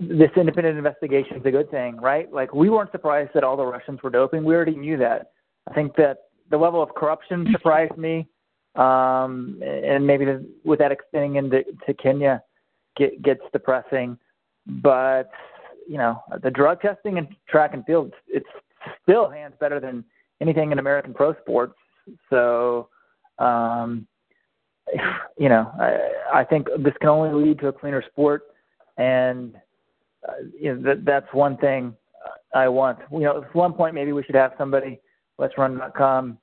[0.00, 2.32] this independent investigation is a good thing, right?
[2.32, 4.44] Like we weren't surprised that all the Russians were doping.
[4.44, 5.32] We already knew that.
[5.68, 8.28] I think that the level of corruption surprised me,
[8.76, 12.42] um, and maybe the, with that extending into to Kenya,
[12.96, 14.18] get, gets depressing.
[14.66, 15.30] But
[15.88, 18.48] you know, the drug testing in track and field, it's
[19.02, 20.04] still hands better than
[20.40, 21.74] anything in American pro sports.
[22.30, 22.88] So,
[23.38, 24.06] um,
[25.38, 28.42] you know, I, I think this can only lead to a cleaner sport,
[28.98, 29.56] and
[30.28, 31.94] uh, you know that that's one thing
[32.54, 32.98] I want.
[33.10, 35.00] You know, at one point maybe we should have somebody,
[35.38, 36.38] Let's Run.com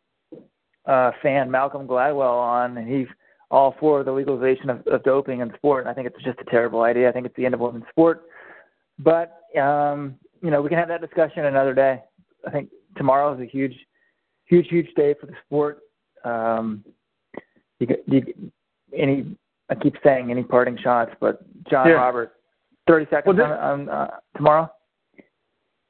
[0.86, 3.08] uh, fan Malcolm Gladwell on, and he's
[3.52, 5.84] all for the legalization of, of doping in sport.
[5.84, 7.10] And I think it's just a terrible idea.
[7.10, 8.24] I think it's the end of women's sport.
[9.00, 12.02] But um, you know, we can have that discussion another day.
[12.46, 13.76] I think tomorrow is a huge,
[14.46, 15.80] huge, huge day for the sport.
[16.24, 16.84] Um,
[17.80, 18.52] you, you,
[18.96, 19.36] any,
[19.70, 21.94] I keep saying any parting shots, but John Yeah.
[21.94, 22.34] Robert,
[22.88, 24.72] thirty seconds Well, on, on uh, tomorrow.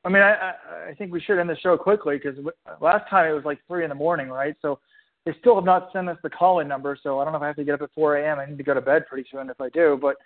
[0.04, 0.54] I mean, I, I
[0.90, 2.38] I think we should end the show quickly because
[2.80, 4.56] last time it was like three in the morning, right?
[4.62, 4.80] So
[5.26, 7.48] they still have not sent us the call-in number, so I don't know if I
[7.48, 8.40] have to get up at 4 a.m.
[8.40, 9.98] I need to go to bed pretty soon if I do.
[10.00, 10.18] But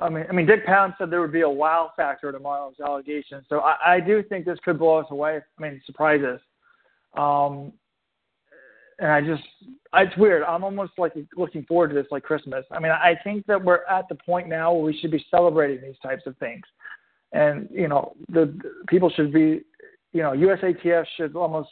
[0.00, 2.74] I mean, I mean, Dick Pound said there would be a wow factor to tomorrow's
[2.84, 5.38] allegations, so I, I do think this could blow us away.
[5.58, 6.40] I mean, surprise us.
[7.16, 7.72] Um,
[8.98, 9.42] and I just,
[9.94, 10.42] it's weird.
[10.42, 12.64] I'm almost like looking forward to this like Christmas.
[12.70, 15.80] I mean, I think that we're at the point now where we should be celebrating
[15.80, 16.64] these types of things
[17.34, 19.60] and you know the, the people should be
[20.12, 21.68] you know USATF should almost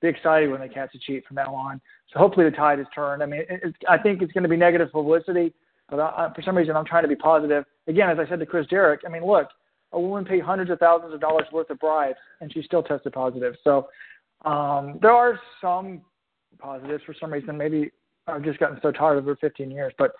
[0.00, 1.80] be excited when they catch a cheat from now on.
[2.12, 3.20] So hopefully the tide has turned.
[3.20, 5.52] I mean, it, it's, I think it's going to be negative publicity,
[5.88, 7.64] but I, for some reason I'm trying to be positive.
[7.86, 9.48] Again, as I said to Chris Derrick, I mean, look,
[9.92, 13.12] a woman paid hundreds of thousands of dollars worth of bribes and she still tested
[13.12, 13.54] positive.
[13.64, 13.88] So
[14.44, 16.02] um, there are some
[16.58, 17.56] positives for some reason.
[17.56, 17.90] Maybe
[18.26, 20.12] I've just gotten so tired of her 15 years, but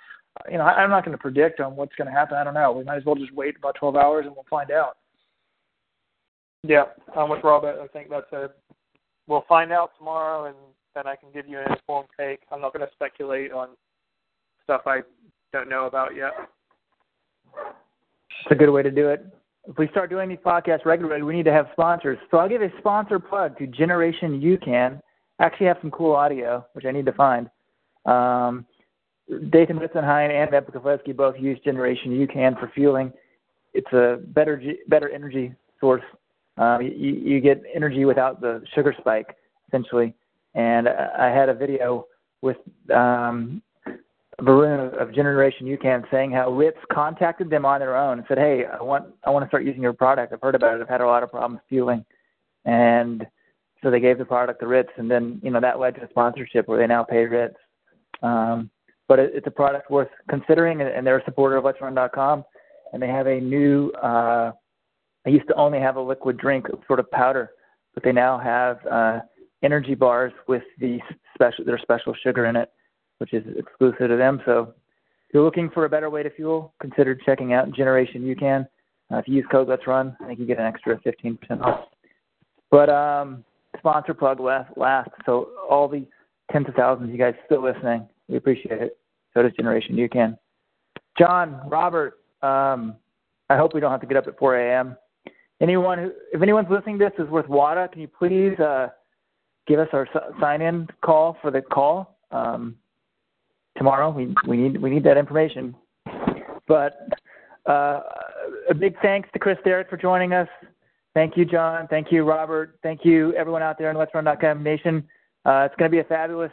[0.51, 2.37] you know, I, I'm not going to predict on what's going to happen.
[2.37, 2.73] I don't know.
[2.73, 4.97] We might as well just wait about 12 hours and we'll find out.
[6.65, 6.85] Yeah,
[7.17, 7.79] I'm with Robert.
[7.81, 8.51] I think that's a.
[9.27, 10.57] We'll find out tomorrow, and
[10.95, 12.41] then I can give you an informed take.
[12.51, 13.69] I'm not going to speculate on
[14.65, 15.01] stuff I
[15.53, 16.33] don't know about yet.
[17.55, 19.25] It's a good way to do it.
[19.67, 22.19] If we start doing these podcasts regularly, we need to have sponsors.
[22.31, 25.01] So I'll give a sponsor plug to Generation UCAN.
[25.41, 27.49] Actually, have some cool audio, which I need to find.
[28.07, 28.67] Um,
[29.51, 33.13] Dathan Ritzenheim and Epic Kovetsky both use Generation UCAN for fueling.
[33.75, 36.03] It's a better better energy source.
[36.57, 39.37] Um, you, you get energy without the sugar spike,
[39.69, 40.15] essentially.
[40.55, 42.07] And I I had a video
[42.41, 42.57] with
[42.95, 43.63] um,
[44.41, 48.65] Varun of Generation UCAN saying how Ritz contacted them on their own and said, "Hey,
[48.67, 50.33] I want I want to start using your product.
[50.33, 50.83] I've heard about it.
[50.83, 52.05] I've had a lot of problems fueling,"
[52.65, 53.27] and
[53.83, 56.09] so they gave the product to Ritz, and then you know that led to a
[56.11, 57.57] sponsorship where they now pay Ritz.
[58.23, 58.71] Um,
[59.09, 62.45] but it, it's a product worth considering, and, and they're a supporter of Let'sRun.com,
[62.93, 63.91] and they have a new.
[63.91, 64.53] Uh,
[65.25, 67.51] they used to only have a liquid drink, sort of powder,
[67.95, 69.19] but they now have uh,
[69.65, 71.01] energy bars with the
[71.35, 72.71] special their special sugar in it,
[73.19, 74.41] which is exclusive to them.
[74.45, 74.75] So
[75.29, 78.67] if you're looking for a better way to fuel, consider checking out Generation UCAN.
[79.13, 81.89] Uh, if you use code Let's Run, I think you get an extra 15% off.
[82.71, 83.45] But um,
[83.79, 85.11] sponsor plug last, last.
[85.27, 86.07] So all the
[86.53, 88.99] tens of thousands of you guys still listening, we appreciate it.
[89.35, 90.39] So does Generation UCAN.
[91.19, 92.97] John, Robert, um,
[93.51, 94.97] I hope we don't have to get up at 4 a.m.
[95.61, 98.89] Anyone who, if anyone's listening to this is worth WADA, can you please uh,
[99.67, 100.07] give us our
[100.41, 102.77] sign-in call for the call um,
[103.79, 104.11] tomorrow?
[104.11, 105.75] We we need we need that information.
[106.67, 107.09] But
[107.67, 108.01] uh,
[108.69, 110.49] a big thanks to Chris Derrick for joining us.
[111.15, 111.89] Thank you, John.
[111.89, 112.79] Thank you, Robert.
[112.83, 115.03] Thank you, everyone out there in Let's Run.com Nation.
[115.45, 116.53] Uh, it's going to be a fabulous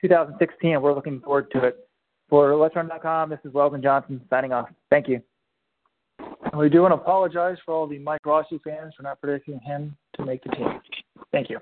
[0.00, 1.88] 2016, and we're looking forward to it.
[2.28, 4.68] For Let's Run.com, this is Weldon Johnson signing off.
[4.88, 5.20] Thank you.
[6.56, 9.96] We do want to apologize for all the Mike Rossi fans for not predicting him
[10.14, 10.80] to make the team.
[11.32, 11.58] Thank you.